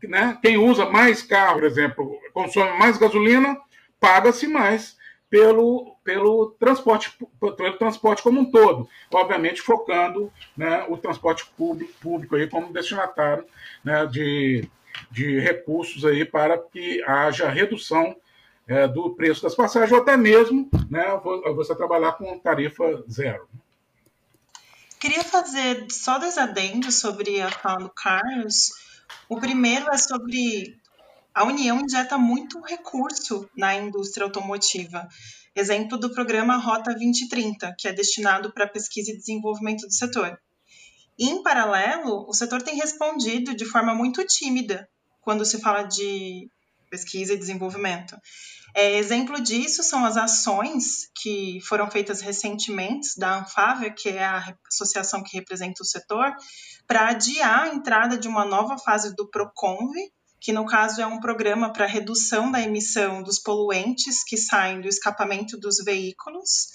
né? 0.04 0.38
quem 0.42 0.58
usa 0.58 0.86
mais 0.86 1.22
carro, 1.22 1.56
por 1.56 1.64
exemplo, 1.66 2.20
consome 2.34 2.78
mais 2.78 2.98
gasolina, 2.98 3.58
paga-se 4.00 4.48
mais 4.48 4.98
pelo, 5.34 5.96
pelo, 6.04 6.52
transporte, 6.60 7.12
pelo 7.40 7.78
transporte 7.80 8.22
como 8.22 8.40
um 8.40 8.46
todo, 8.46 8.88
obviamente 9.12 9.64
focando 9.64 10.32
né, 10.56 10.86
o 10.88 10.96
transporte 10.96 11.44
público, 11.58 11.92
público 12.00 12.36
aí 12.36 12.48
como 12.48 12.72
destinatário 12.72 13.44
né, 13.84 14.06
de, 14.06 14.70
de 15.10 15.40
recursos 15.40 16.06
aí 16.06 16.24
para 16.24 16.60
que 16.60 17.04
haja 17.08 17.50
redução 17.50 18.16
é, 18.68 18.88
do 18.88 19.16
preço 19.16 19.42
das 19.42 19.56
passagens, 19.56 19.92
ou 19.92 20.04
até 20.04 20.16
mesmo 20.16 20.70
né, 20.88 21.04
você 21.56 21.74
trabalhar 21.74 22.12
com 22.12 22.38
tarifa 22.38 23.04
zero. 23.10 23.48
Queria 25.00 25.24
fazer 25.24 25.88
só 25.90 26.20
dois 26.20 26.38
adendos 26.38 27.00
sobre 27.00 27.42
a 27.42 27.50
fala 27.50 27.80
do 27.80 27.90
Carlos. 27.90 28.70
O 29.28 29.40
primeiro 29.40 29.90
é 29.92 29.98
sobre 29.98 30.78
a 31.34 31.44
União 31.44 31.80
injeta 31.80 32.18
muito 32.18 32.62
recurso 32.62 33.50
na 33.58 33.74
indústria 33.76 34.26
automotiva. 34.26 35.08
Exemplo 35.56 35.98
do 35.98 36.14
programa 36.14 36.58
Rota 36.58 36.94
2030, 36.94 37.76
que 37.78 37.88
é 37.88 37.92
destinado 37.92 38.52
para 38.52 38.68
pesquisa 38.68 39.12
e 39.12 39.18
desenvolvimento 39.18 39.88
do 39.88 39.94
setor. 39.94 40.40
E, 41.18 41.30
em 41.30 41.42
paralelo, 41.42 42.26
o 42.28 42.34
setor 42.34 42.62
tem 42.62 42.76
respondido 42.76 43.56
de 43.56 43.66
forma 43.66 43.94
muito 43.94 44.26
tímida 44.26 44.88
quando 45.22 45.46
se 45.46 45.60
fala 45.60 45.84
de 45.84 46.50
pesquisa 46.90 47.34
e 47.34 47.38
desenvolvimento. 47.38 48.16
É, 48.76 48.98
exemplo 48.98 49.40
disso 49.42 49.84
são 49.84 50.04
as 50.04 50.18
ações 50.18 51.10
que 51.16 51.60
foram 51.62 51.90
feitas 51.90 52.22
recentemente 52.22 53.20
da 53.20 53.40
Anfávia, 53.40 53.92
que 53.92 54.10
é 54.10 54.24
a 54.24 54.56
associação 54.68 55.24
que 55.24 55.38
representa 55.38 55.84
o 55.84 55.86
setor, 55.86 56.36
para 56.88 57.10
adiar 57.10 57.64
a 57.64 57.74
entrada 57.74 58.18
de 58.18 58.28
uma 58.28 58.44
nova 58.44 58.78
fase 58.78 59.16
do 59.16 59.30
PROCONVE, 59.30 60.12
que 60.44 60.52
no 60.52 60.66
caso 60.66 61.02
é 61.02 61.08
um 61.08 61.22
programa 61.22 61.72
para 61.72 61.86
redução 61.86 62.52
da 62.52 62.60
emissão 62.60 63.24
dos 63.24 63.40
poluentes 63.40 64.26
que 64.26 64.36
saem 64.36 64.82
do 64.82 64.90
escapamento 64.90 65.58
dos 65.58 65.78
veículos, 65.78 66.68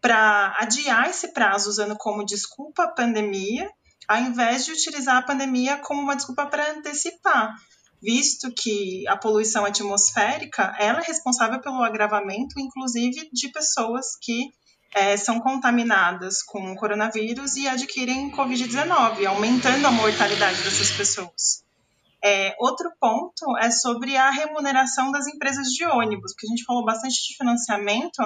para 0.00 0.56
adiar 0.58 1.10
esse 1.10 1.28
prazo 1.28 1.68
usando 1.68 1.94
como 1.98 2.24
desculpa 2.24 2.84
a 2.84 2.88
pandemia, 2.88 3.70
ao 4.08 4.18
invés 4.18 4.64
de 4.64 4.72
utilizar 4.72 5.18
a 5.18 5.22
pandemia 5.22 5.76
como 5.76 6.00
uma 6.00 6.16
desculpa 6.16 6.46
para 6.46 6.72
antecipar 6.72 7.54
visto 8.02 8.52
que 8.52 9.06
a 9.06 9.16
poluição 9.16 9.64
atmosférica 9.64 10.74
ela 10.78 11.00
é 11.00 11.04
responsável 11.04 11.60
pelo 11.60 11.84
agravamento, 11.84 12.58
inclusive, 12.58 13.30
de 13.32 13.48
pessoas 13.50 14.16
que 14.20 14.50
é, 14.92 15.16
são 15.16 15.38
contaminadas 15.38 16.42
com 16.42 16.74
coronavírus 16.74 17.54
e 17.56 17.68
adquirem 17.68 18.32
Covid-19, 18.32 19.24
aumentando 19.26 19.86
a 19.86 19.92
mortalidade 19.92 20.62
dessas 20.62 20.90
pessoas. 20.90 21.61
É, 22.24 22.54
outro 22.60 22.90
ponto 23.00 23.58
é 23.58 23.70
sobre 23.70 24.16
a 24.16 24.30
remuneração 24.30 25.10
das 25.10 25.26
empresas 25.26 25.68
de 25.68 25.84
ônibus, 25.84 26.32
porque 26.32 26.46
a 26.46 26.50
gente 26.50 26.64
falou 26.64 26.84
bastante 26.84 27.14
de 27.14 27.36
financiamento, 27.36 28.22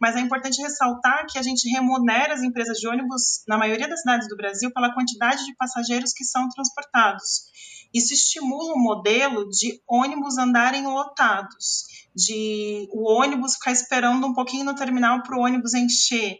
mas 0.00 0.16
é 0.16 0.20
importante 0.20 0.62
ressaltar 0.62 1.26
que 1.28 1.38
a 1.38 1.42
gente 1.42 1.68
remunera 1.68 2.34
as 2.34 2.42
empresas 2.42 2.78
de 2.78 2.88
ônibus, 2.88 3.42
na 3.48 3.58
maioria 3.58 3.88
das 3.88 4.00
cidades 4.00 4.28
do 4.28 4.36
Brasil, 4.36 4.72
pela 4.72 4.94
quantidade 4.94 5.44
de 5.44 5.54
passageiros 5.56 6.12
que 6.12 6.24
são 6.24 6.48
transportados. 6.48 7.50
Isso 7.92 8.14
estimula 8.14 8.74
o 8.74 8.78
modelo 8.78 9.48
de 9.48 9.80
ônibus 9.88 10.38
andarem 10.38 10.86
lotados, 10.86 11.84
de 12.14 12.88
o 12.90 13.10
ônibus 13.12 13.54
ficar 13.54 13.72
esperando 13.72 14.26
um 14.26 14.34
pouquinho 14.34 14.64
no 14.64 14.74
terminal 14.74 15.22
para 15.22 15.36
o 15.36 15.42
ônibus 15.42 15.74
encher. 15.74 16.38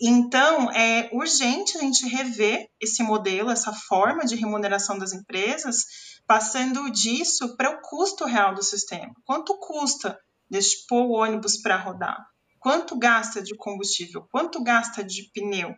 Então, 0.00 0.70
é 0.72 1.08
urgente 1.12 1.78
a 1.78 1.80
gente 1.80 2.06
rever 2.08 2.68
esse 2.80 3.02
modelo, 3.02 3.50
essa 3.50 3.72
forma 3.72 4.24
de 4.24 4.34
remuneração 4.34 4.98
das 4.98 5.12
empresas, 5.12 5.84
passando 6.26 6.90
disso 6.90 7.56
para 7.56 7.70
o 7.70 7.80
custo 7.80 8.24
real 8.24 8.54
do 8.54 8.62
sistema. 8.62 9.12
Quanto 9.24 9.56
custa 9.58 10.18
pôr 10.88 11.04
o 11.04 11.12
ônibus 11.12 11.56
para 11.58 11.76
rodar? 11.76 12.18
Quanto 12.58 12.98
gasta 12.98 13.42
de 13.42 13.54
combustível? 13.56 14.26
Quanto 14.30 14.62
gasta 14.62 15.04
de 15.04 15.30
pneu? 15.32 15.74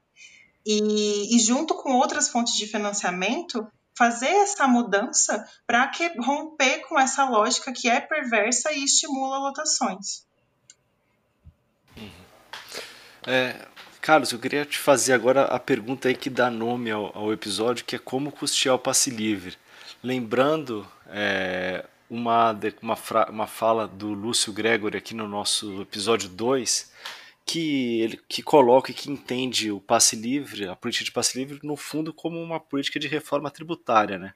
E, 0.65 1.37
e, 1.37 1.39
junto 1.39 1.75
com 1.75 1.93
outras 1.93 2.29
fontes 2.29 2.55
de 2.55 2.67
financiamento, 2.67 3.67
fazer 3.97 4.29
essa 4.29 4.67
mudança 4.67 5.45
para 5.67 5.91
romper 6.19 6.81
com 6.89 6.99
essa 6.99 7.29
lógica 7.29 7.73
que 7.73 7.89
é 7.89 8.01
perversa 8.01 8.73
e 8.73 8.85
estimula 8.85 9.39
lotações. 9.39 10.27
Uhum. 11.97 12.11
É, 13.27 13.67
Carlos, 14.07 14.31
eu 14.31 14.39
queria 14.39 14.65
te 14.65 14.79
fazer 14.79 15.15
agora 15.15 15.47
a 15.47 15.59
pergunta 15.59 16.07
aí 16.07 16.15
que 16.15 16.31
dá 16.31 16.49
nome 16.49 16.93
ao, 16.93 17.11
ao 17.19 17.33
episódio, 17.33 17.85
que 17.85 17.97
é 17.97 17.99
como 17.99 18.31
custear 18.31 18.77
o 18.77 18.79
passe 18.79 19.11
livre. 19.11 19.57
Lembrando 20.01 20.87
é, 21.09 21.85
uma, 22.09 22.53
uma, 22.81 22.97
uma 23.29 23.47
fala 23.49 23.89
do 23.89 24.13
Lúcio 24.13 24.53
Gregory 24.53 24.97
aqui 24.97 25.13
no 25.13 25.27
nosso 25.27 25.83
episódio 25.83 26.29
2, 26.29 26.93
que 27.45 28.01
ele 28.01 28.21
que 28.29 28.45
coloca 28.45 28.93
e 28.93 28.95
que 28.95 29.11
entende 29.11 29.73
o 29.73 29.81
passe 29.81 30.15
livre, 30.15 30.69
a 30.69 30.77
política 30.77 31.07
de 31.07 31.11
passe 31.11 31.37
livre, 31.37 31.59
no 31.65 31.77
fundo, 31.77 32.15
como 32.15 32.41
uma 32.41 32.61
política 32.61 33.01
de 33.01 33.09
reforma 33.09 33.51
tributária. 33.51 34.17
Né? 34.17 34.35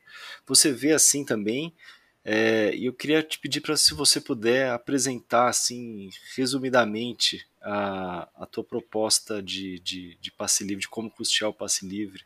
Você 0.48 0.72
vê 0.72 0.90
assim 0.90 1.24
também, 1.24 1.72
é, 2.24 2.74
e 2.74 2.86
eu 2.86 2.92
queria 2.92 3.22
te 3.22 3.38
pedir 3.38 3.60
para 3.60 3.76
se 3.76 3.94
você 3.94 4.20
puder 4.20 4.72
apresentar 4.72 5.46
assim, 5.48 6.10
resumidamente, 6.34 7.48
a, 7.62 8.28
a 8.36 8.46
tua 8.46 8.64
proposta 8.64 9.42
de, 9.42 9.78
de, 9.80 10.16
de 10.20 10.30
passe 10.32 10.64
livre, 10.64 10.82
de 10.82 10.88
como 10.88 11.10
custear 11.10 11.50
o 11.50 11.54
passe 11.54 11.86
livre. 11.86 12.24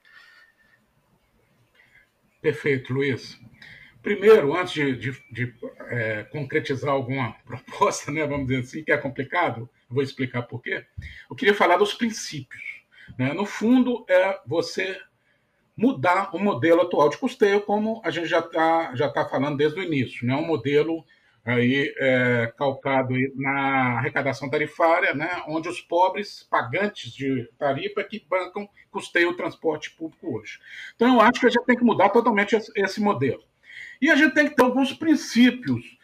Perfeito, 2.41 2.93
Luiz. 2.93 3.41
Primeiro, 4.03 4.55
antes 4.55 4.74
de, 4.74 4.97
de, 4.97 5.24
de 5.30 5.55
é, 5.89 6.24
concretizar 6.24 6.91
alguma 6.91 7.32
proposta, 7.47 8.12
né, 8.12 8.26
vamos 8.26 8.47
dizer 8.47 8.61
assim, 8.61 8.85
que 8.85 8.93
é 8.93 8.99
complicado, 8.99 9.68
vou 9.89 10.03
explicar 10.03 10.43
por 10.43 10.61
quê. 10.61 10.85
Eu 11.28 11.35
queria 11.35 11.55
falar 11.55 11.78
dos 11.78 11.95
princípios. 11.95 12.85
Né? 13.18 13.32
No 13.32 13.47
fundo, 13.47 14.05
é 14.09 14.41
você 14.47 15.01
mudar 15.76 16.35
o 16.35 16.39
modelo 16.39 16.82
atual 16.82 17.09
de 17.09 17.16
custeio, 17.16 17.62
como 17.62 18.01
a 18.05 18.11
gente 18.11 18.26
já 18.26 18.41
está 18.41 18.95
já 18.95 19.09
tá 19.09 19.26
falando 19.28 19.57
desde 19.57 19.80
o 19.80 19.82
início, 19.82 20.26
né? 20.26 20.37
um 20.37 20.47
modelo 20.47 21.05
aí, 21.45 21.95
é, 21.99 22.53
calcado 22.57 23.15
na 23.35 23.99
arrecadação 23.99 24.49
tarifária, 24.49 25.15
né? 25.15 25.43
onde 25.47 25.69
os 25.69 25.81
pobres 25.81 26.43
pagantes 26.51 27.13
de 27.13 27.49
tarifa 27.59 28.03
que 28.03 28.25
bancam 28.29 28.69
custeio 28.91 29.31
o 29.31 29.37
transporte 29.37 29.91
público 29.91 30.39
hoje. 30.39 30.59
Então, 30.97 31.15
eu 31.15 31.21
acho 31.21 31.41
que 31.41 31.47
a 31.47 31.51
gente 31.51 31.67
tem 31.67 31.77
que 31.77 31.85
mudar 31.85 32.09
totalmente 32.09 32.57
esse, 32.57 33.01
modelo. 33.01 33.43
E 34.01 34.11
a 34.11 34.17
gente 34.17 34.35
tem 34.35 34.49
que 34.49 34.57
ter 34.57 34.63
alguns 34.63 34.93
princípios 34.93 35.99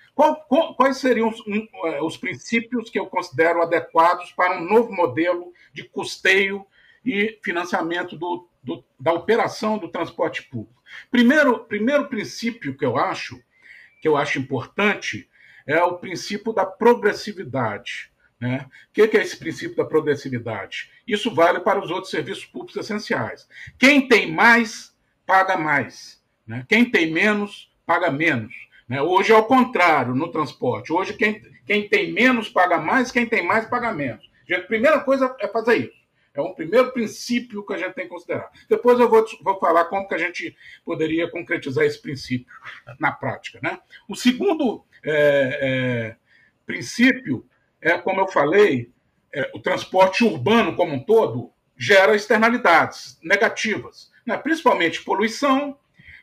quais 0.76 0.98
seriam 0.98 1.30
os, 1.30 1.42
é, 1.84 2.02
os, 2.02 2.16
princípios 2.18 2.90
que 2.90 2.98
eu 2.98 3.06
considero 3.06 3.62
adequados 3.62 4.32
para 4.32 4.60
um 4.60 4.68
novo 4.68 4.92
modelo 4.92 5.50
de 5.72 5.84
custeio 5.84 6.66
e 7.02 7.38
financiamento 7.42 8.18
do, 8.18 8.46
do, 8.62 8.84
da 8.98 9.14
operação 9.14 9.78
do 9.78 9.88
transporte 9.88 10.42
público? 10.42 10.82
Primeiro, 11.10 11.60
primeiro 11.64 12.06
princípio 12.08 12.76
que 12.76 12.84
eu 12.84 12.98
acho 12.98 13.40
que 14.00 14.08
eu 14.08 14.16
acho 14.16 14.38
importante 14.38 15.28
é 15.66 15.82
o 15.82 15.98
princípio 15.98 16.52
da 16.52 16.64
progressividade. 16.64 18.10
Né? 18.40 18.66
O 18.88 18.92
que 18.92 19.16
é 19.16 19.20
esse 19.20 19.36
princípio 19.36 19.76
da 19.76 19.84
progressividade? 19.84 20.90
Isso 21.06 21.34
vale 21.34 21.60
para 21.60 21.78
os 21.78 21.90
outros 21.90 22.10
serviços 22.10 22.46
públicos 22.46 22.76
essenciais. 22.76 23.46
Quem 23.78 24.08
tem 24.08 24.32
mais, 24.32 24.96
paga 25.26 25.56
mais. 25.58 26.22
Né? 26.46 26.64
Quem 26.68 26.90
tem 26.90 27.12
menos, 27.12 27.70
paga 27.84 28.10
menos. 28.10 28.54
Né? 28.88 29.02
Hoje 29.02 29.32
é 29.32 29.36
o 29.36 29.44
contrário 29.44 30.14
no 30.14 30.32
transporte. 30.32 30.92
Hoje 30.92 31.12
quem, 31.12 31.42
quem 31.66 31.88
tem 31.88 32.12
menos 32.12 32.48
paga 32.48 32.78
mais, 32.78 33.12
quem 33.12 33.26
tem 33.26 33.46
mais 33.46 33.66
paga 33.66 33.92
menos. 33.92 34.28
A 34.50 34.60
primeira 34.62 35.00
coisa 35.00 35.36
é 35.38 35.46
fazer 35.46 35.76
isso. 35.76 35.99
É 36.32 36.40
um 36.40 36.54
primeiro 36.54 36.92
princípio 36.92 37.64
que 37.64 37.74
a 37.74 37.78
gente 37.78 37.94
tem 37.94 38.04
que 38.04 38.10
considerar. 38.10 38.50
Depois 38.68 38.98
eu 39.00 39.08
vou, 39.08 39.24
vou 39.42 39.58
falar 39.58 39.86
como 39.86 40.06
que 40.06 40.14
a 40.14 40.18
gente 40.18 40.56
poderia 40.84 41.28
concretizar 41.28 41.84
esse 41.84 42.00
princípio 42.00 42.52
na 42.98 43.10
prática. 43.10 43.58
Né? 43.62 43.78
O 44.08 44.14
segundo 44.14 44.84
é, 45.04 45.58
é, 45.60 46.16
princípio 46.64 47.44
é, 47.80 47.96
como 47.98 48.20
eu 48.20 48.28
falei, 48.28 48.92
é, 49.32 49.50
o 49.54 49.60
transporte 49.60 50.22
urbano 50.24 50.76
como 50.76 50.94
um 50.94 51.02
todo 51.02 51.52
gera 51.76 52.14
externalidades 52.14 53.18
negativas, 53.22 54.10
né? 54.26 54.36
principalmente 54.36 55.02
poluição, 55.02 55.78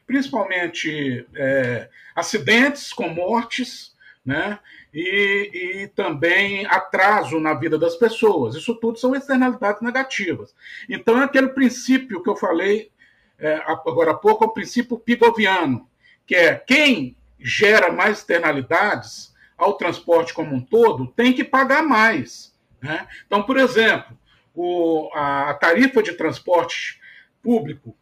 principalmente 0.05 1.27
é, 1.35 1.89
acidentes 2.15 2.93
com 2.93 3.09
mortes, 3.09 3.95
né? 4.27 4.59
E, 4.93 5.83
e, 5.83 5.87
também 5.87 6.65
atraso 6.65 7.39
na 7.39 7.53
vida 7.53 7.79
das 7.79 7.95
pessoas. 7.95 8.55
Isso 8.55 8.75
tudo 8.75 8.99
são 8.99 9.15
externalidades 9.15 9.81
negativas. 9.81 10.53
Então, 10.89 11.21
é 11.21 11.23
aquele 11.23 11.47
princípio 11.47 12.21
que 12.21 12.29
eu 12.29 12.35
falei 12.35 12.91
é, 13.39 13.55
agora 13.65 14.11
há 14.11 14.15
pouco, 14.15 14.43
é 14.43 14.47
o 14.47 14.51
princípio 14.51 14.99
pigoviano, 14.99 15.87
que 16.25 16.35
é 16.35 16.55
quem 16.55 17.15
gera 17.39 17.89
mais 17.89 18.17
externalidades 18.17 19.33
ao 19.57 19.77
transporte 19.77 20.33
como 20.33 20.53
um 20.53 20.61
todo 20.61 21.07
tem 21.07 21.31
que 21.31 21.43
pagar 21.43 21.81
mais. 21.81 22.53
Né? 22.81 23.07
Então, 23.25 23.43
por 23.43 23.55
exemplo, 23.57 24.17
o, 24.53 25.09
a 25.13 25.53
tarifa 25.53 26.03
de 26.03 26.13
transporte 26.13 26.99
público 27.41 27.95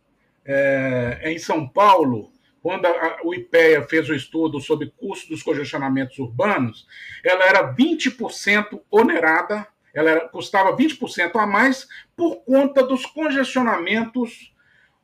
é, 0.43 1.19
em 1.25 1.37
São 1.37 1.67
Paulo, 1.67 2.31
quando 2.65 2.87
a, 2.87 3.19
o 3.23 3.31
IPEA 3.31 3.83
fez 3.83 4.09
o 4.09 4.15
estudo 4.15 4.59
sobre 4.59 4.91
custo 4.97 5.29
dos 5.29 5.43
congestionamentos 5.43 6.17
urbanos, 6.17 6.87
ela 7.23 7.45
era 7.45 7.75
20% 7.75 8.81
onerada, 8.89 9.67
ela 9.93 10.09
era, 10.09 10.27
custava 10.29 10.75
20% 10.75 11.35
a 11.35 11.45
mais 11.45 11.87
por 12.15 12.37
conta 12.37 12.81
dos 12.81 13.05
congestionamentos 13.05 14.51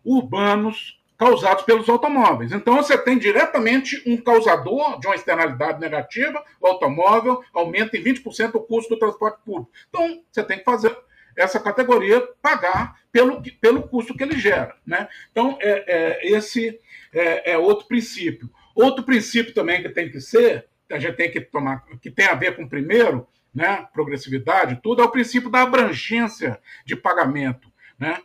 urbanos 0.04 1.00
causados 1.16 1.64
pelos 1.64 1.88
automóveis. 1.88 2.52
Então, 2.52 2.78
você 2.78 2.98
tem 2.98 3.20
diretamente 3.20 4.02
um 4.08 4.18
causador 4.18 5.00
de 5.00 5.06
uma 5.06 5.16
externalidade 5.16 5.80
negativa, 5.80 6.44
o 6.60 6.66
automóvel 6.66 7.44
aumenta 7.54 7.96
em 7.96 8.04
20% 8.04 8.56
o 8.56 8.60
custo 8.62 8.96
do 8.96 9.00
transporte 9.00 9.38
público. 9.46 9.70
Então, 9.88 10.24
você 10.32 10.44
tem 10.44 10.58
que 10.58 10.64
fazer 10.64 10.98
essa 11.36 11.60
categoria 11.60 12.22
pagar 12.42 13.00
pelo, 13.12 13.42
pelo 13.60 13.88
custo 13.88 14.16
que 14.16 14.24
ele 14.24 14.38
gera. 14.38 14.76
Né? 14.86 15.08
Então, 15.32 15.58
é, 15.62 15.84
é 15.88 16.32
esse 16.32 16.80
é, 17.14 17.52
é, 17.54 17.58
outro 17.58 17.88
princípio. 17.88 18.50
Outro 18.76 19.04
princípio 19.04 19.54
também 19.54 19.82
que 19.82 19.90
tem 19.90 20.10
que 20.10 20.22
ser, 20.22 20.68
a 20.90 21.00
gente 21.00 21.16
tem 21.16 21.32
que 21.32 21.42
tomar, 21.42 21.84
que 22.02 22.10
tem 22.10 22.26
a 22.26 22.36
ver 22.36 22.56
com 22.56 22.64
o 22.64 22.70
primeiro, 22.70 23.28
né, 23.54 23.86
progressividade, 23.94 24.80
tudo, 24.82 25.02
é 25.02 25.06
o 25.06 25.12
princípio 25.12 25.50
da 25.50 25.62
abrangência 25.62 26.60
de 26.86 26.96
pagamento. 26.96 27.72
Né? 28.00 28.18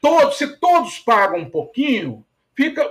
Todos, 0.00 0.36
se 0.36 0.58
todos 0.58 0.98
pagam 0.98 1.38
um 1.38 1.50
pouquinho, 1.50 2.24
fica 2.54 2.84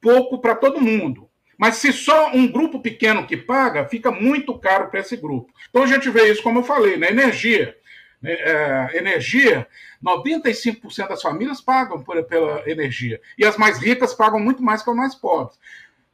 pouco 0.00 0.38
para 0.38 0.54
todo 0.54 0.80
mundo. 0.80 1.28
Mas 1.56 1.76
se 1.76 1.92
só 1.92 2.32
um 2.32 2.50
grupo 2.50 2.80
pequeno 2.80 3.26
que 3.26 3.36
paga, 3.36 3.88
fica 3.88 4.10
muito 4.10 4.58
caro 4.58 4.90
para 4.90 5.00
esse 5.00 5.16
grupo. 5.16 5.52
Então 5.70 5.82
a 5.82 5.86
gente 5.86 6.10
vê 6.10 6.30
isso, 6.30 6.42
como 6.42 6.58
eu 6.58 6.64
falei, 6.64 6.96
na 6.96 7.08
energia. 7.08 7.76
Né, 8.22 8.32
é, 8.32 8.98
energia, 8.98 9.66
95% 10.02 11.08
das 11.08 11.22
famílias 11.22 11.60
pagam 11.60 12.02
por, 12.02 12.22
pela 12.24 12.68
energia. 12.68 13.20
E 13.38 13.44
as 13.44 13.56
mais 13.56 13.78
ricas 13.78 14.14
pagam 14.14 14.40
muito 14.40 14.62
mais 14.62 14.82
que 14.82 14.90
as 14.90 14.96
mais 14.96 15.14
pobres. 15.14 15.58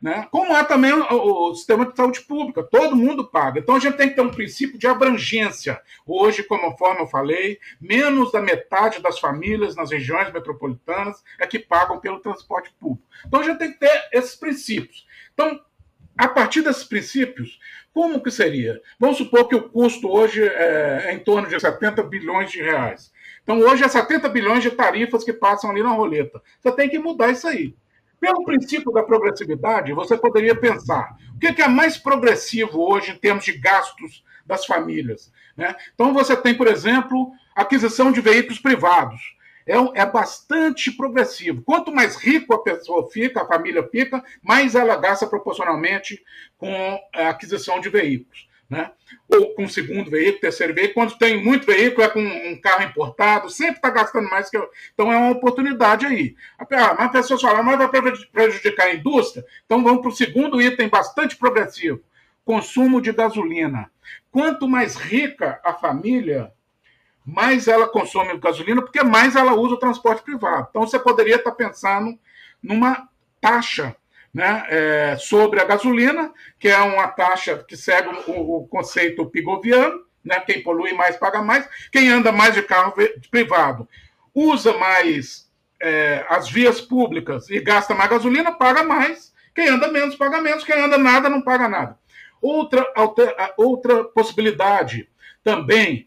Né? 0.00 0.26
Como 0.30 0.56
é 0.56 0.64
também 0.64 0.94
o, 0.94 1.50
o, 1.50 1.54
sistema 1.54 1.84
de 1.84 1.94
saúde 1.94 2.22
pública, 2.22 2.62
todo 2.62 2.96
mundo 2.96 3.28
paga. 3.28 3.60
Então 3.60 3.76
a 3.76 3.78
gente 3.78 3.98
tem 3.98 4.08
que 4.08 4.14
ter 4.14 4.22
um 4.22 4.30
princípio 4.30 4.78
de 4.78 4.86
abrangência. 4.86 5.78
Hoje, 6.06 6.42
conforme 6.42 7.02
eu 7.02 7.06
falei, 7.06 7.58
menos 7.78 8.32
da 8.32 8.40
metade 8.40 9.02
das 9.02 9.18
famílias 9.18 9.76
nas 9.76 9.90
regiões 9.90 10.32
metropolitanas 10.32 11.22
é 11.38 11.46
que 11.46 11.58
pagam 11.58 12.00
pelo 12.00 12.18
transporte 12.20 12.72
público. 12.80 13.06
Então 13.26 13.40
a 13.40 13.42
gente 13.42 13.58
tem 13.58 13.72
que 13.72 13.78
ter 13.78 14.08
esses 14.10 14.34
princípios. 14.34 15.06
Então, 15.34 15.60
a 16.16 16.28
partir 16.28 16.62
desses 16.62 16.84
princípios, 16.84 17.58
como 17.92 18.22
que 18.22 18.30
seria? 18.30 18.80
Vamos 18.98 19.18
supor 19.18 19.48
que 19.48 19.54
o 19.54 19.68
custo 19.68 20.08
hoje 20.08 20.42
é, 20.42 21.06
é 21.06 21.12
em 21.12 21.18
torno 21.18 21.48
de 21.48 21.58
70 21.58 22.02
bilhões 22.04 22.50
de 22.50 22.62
reais. 22.62 23.12
Então, 23.42 23.58
hoje 23.60 23.82
é 23.82 23.88
70 23.88 24.28
bilhões 24.28 24.62
de 24.62 24.70
tarifas 24.70 25.24
que 25.24 25.32
passam 25.32 25.70
ali 25.70 25.82
na 25.82 25.90
roleta. 25.90 26.40
Você 26.60 26.72
tem 26.72 26.88
que 26.88 26.98
mudar 26.98 27.30
isso 27.30 27.48
aí. 27.48 27.74
Pelo 28.20 28.44
princípio 28.44 28.92
da 28.92 29.02
progressividade, 29.02 29.92
você 29.92 30.16
poderia 30.16 30.54
pensar 30.54 31.16
o 31.34 31.38
que 31.38 31.60
é 31.60 31.66
mais 31.66 31.96
progressivo 31.96 32.78
hoje 32.78 33.12
em 33.12 33.16
termos 33.16 33.44
de 33.44 33.52
gastos 33.52 34.22
das 34.46 34.66
famílias. 34.66 35.32
Né? 35.56 35.74
Então, 35.94 36.12
você 36.12 36.36
tem, 36.36 36.54
por 36.54 36.68
exemplo, 36.68 37.32
aquisição 37.56 38.12
de 38.12 38.20
veículos 38.20 38.58
privados. 38.58 39.20
É, 39.70 40.02
é 40.02 40.06
bastante 40.06 40.90
progressivo. 40.90 41.62
Quanto 41.62 41.92
mais 41.92 42.16
rico 42.16 42.54
a 42.54 42.62
pessoa 42.62 43.08
fica, 43.10 43.42
a 43.42 43.46
família 43.46 43.86
fica, 43.88 44.22
mais 44.42 44.74
ela 44.74 44.96
gasta 44.96 45.26
proporcionalmente 45.26 46.22
com 46.58 46.98
a 47.14 47.28
aquisição 47.28 47.80
de 47.80 47.88
veículos 47.88 48.50
né? 48.70 48.92
ou 49.28 49.52
com 49.54 49.68
segundo 49.68 50.08
veículo, 50.08 50.40
terceiro 50.40 50.72
veículo. 50.72 50.94
Quando 50.94 51.18
tem 51.18 51.42
muito 51.42 51.66
veículo, 51.66 52.04
é 52.04 52.08
com 52.08 52.20
um 52.20 52.58
carro 52.60 52.84
importado, 52.84 53.50
sempre 53.50 53.76
está 53.76 53.90
gastando 53.90 54.30
mais 54.30 54.48
que 54.48 54.56
eu. 54.56 54.70
Então 54.94 55.12
é 55.12 55.16
uma 55.16 55.32
oportunidade 55.32 56.06
aí. 56.06 56.36
Ah, 56.56 56.94
mas 56.96 57.06
as 57.06 57.10
pessoas 57.10 57.42
falam, 57.42 57.64
mas 57.64 57.76
vai 57.76 57.88
prejudicar 58.32 58.86
a 58.86 58.94
indústria? 58.94 59.44
Então 59.66 59.82
vamos 59.82 60.00
para 60.00 60.10
o 60.10 60.14
segundo 60.14 60.62
item 60.62 60.88
bastante 60.88 61.36
progressivo: 61.36 62.00
consumo 62.44 63.00
de 63.00 63.12
gasolina. 63.12 63.90
Quanto 64.30 64.68
mais 64.68 64.94
rica 64.94 65.60
a 65.64 65.74
família, 65.74 66.52
mais 67.24 67.68
ela 67.68 67.88
consome 67.88 68.36
gasolina, 68.38 68.82
porque 68.82 69.02
mais 69.02 69.36
ela 69.36 69.54
usa 69.54 69.74
o 69.74 69.78
transporte 69.78 70.22
privado. 70.22 70.68
Então 70.70 70.82
você 70.82 70.98
poderia 70.98 71.36
estar 71.36 71.52
pensando 71.52 72.18
numa 72.62 73.08
taxa 73.40 73.94
né, 74.32 74.64
é, 74.68 75.16
sobre 75.16 75.60
a 75.60 75.64
gasolina, 75.64 76.32
que 76.58 76.68
é 76.68 76.78
uma 76.78 77.08
taxa 77.08 77.64
que 77.66 77.76
segue 77.76 78.08
o, 78.26 78.58
o 78.58 78.68
conceito 78.68 79.26
pigoviano, 79.26 80.04
né, 80.24 80.40
quem 80.40 80.62
polui 80.62 80.92
mais 80.92 81.16
paga 81.16 81.42
mais, 81.42 81.68
quem 81.90 82.08
anda 82.08 82.30
mais 82.30 82.54
de 82.54 82.62
carro 82.62 82.94
privado 83.30 83.88
usa 84.34 84.72
mais 84.74 85.50
é, 85.80 86.24
as 86.28 86.48
vias 86.48 86.80
públicas 86.80 87.48
e 87.50 87.58
gasta 87.60 87.94
mais 87.94 88.10
gasolina, 88.10 88.52
paga 88.52 88.82
mais, 88.82 89.32
quem 89.54 89.68
anda 89.68 89.88
menos 89.88 90.14
paga 90.14 90.40
menos, 90.40 90.62
quem 90.62 90.78
anda 90.78 90.98
nada 90.98 91.28
não 91.28 91.42
paga 91.42 91.68
nada. 91.68 91.98
Outra, 92.40 92.86
outra 93.56 94.04
possibilidade 94.04 95.08
também 95.42 96.06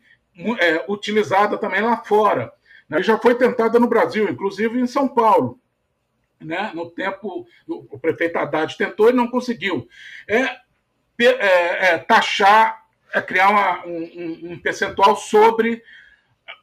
é, 0.59 0.85
utilizada 0.87 1.57
também 1.57 1.81
lá 1.81 1.97
fora, 1.97 2.51
né, 2.89 3.01
já 3.01 3.17
foi 3.17 3.35
tentada 3.35 3.79
no 3.79 3.87
Brasil, 3.87 4.29
inclusive 4.29 4.79
em 4.79 4.87
São 4.87 5.07
Paulo, 5.07 5.59
né? 6.43 6.71
no 6.73 6.89
tempo, 6.89 7.45
o 7.67 7.99
prefeito 7.99 8.37
Haddad 8.37 8.77
tentou 8.77 9.09
e 9.09 9.13
não 9.13 9.27
conseguiu, 9.27 9.87
é, 10.27 10.43
é, 11.21 11.93
é 11.93 11.97
taxar, 11.97 12.83
é 13.13 13.21
criar 13.21 13.49
uma, 13.49 13.85
um, 13.85 14.51
um, 14.51 14.59
percentual 14.59 15.15
sobre 15.15 15.81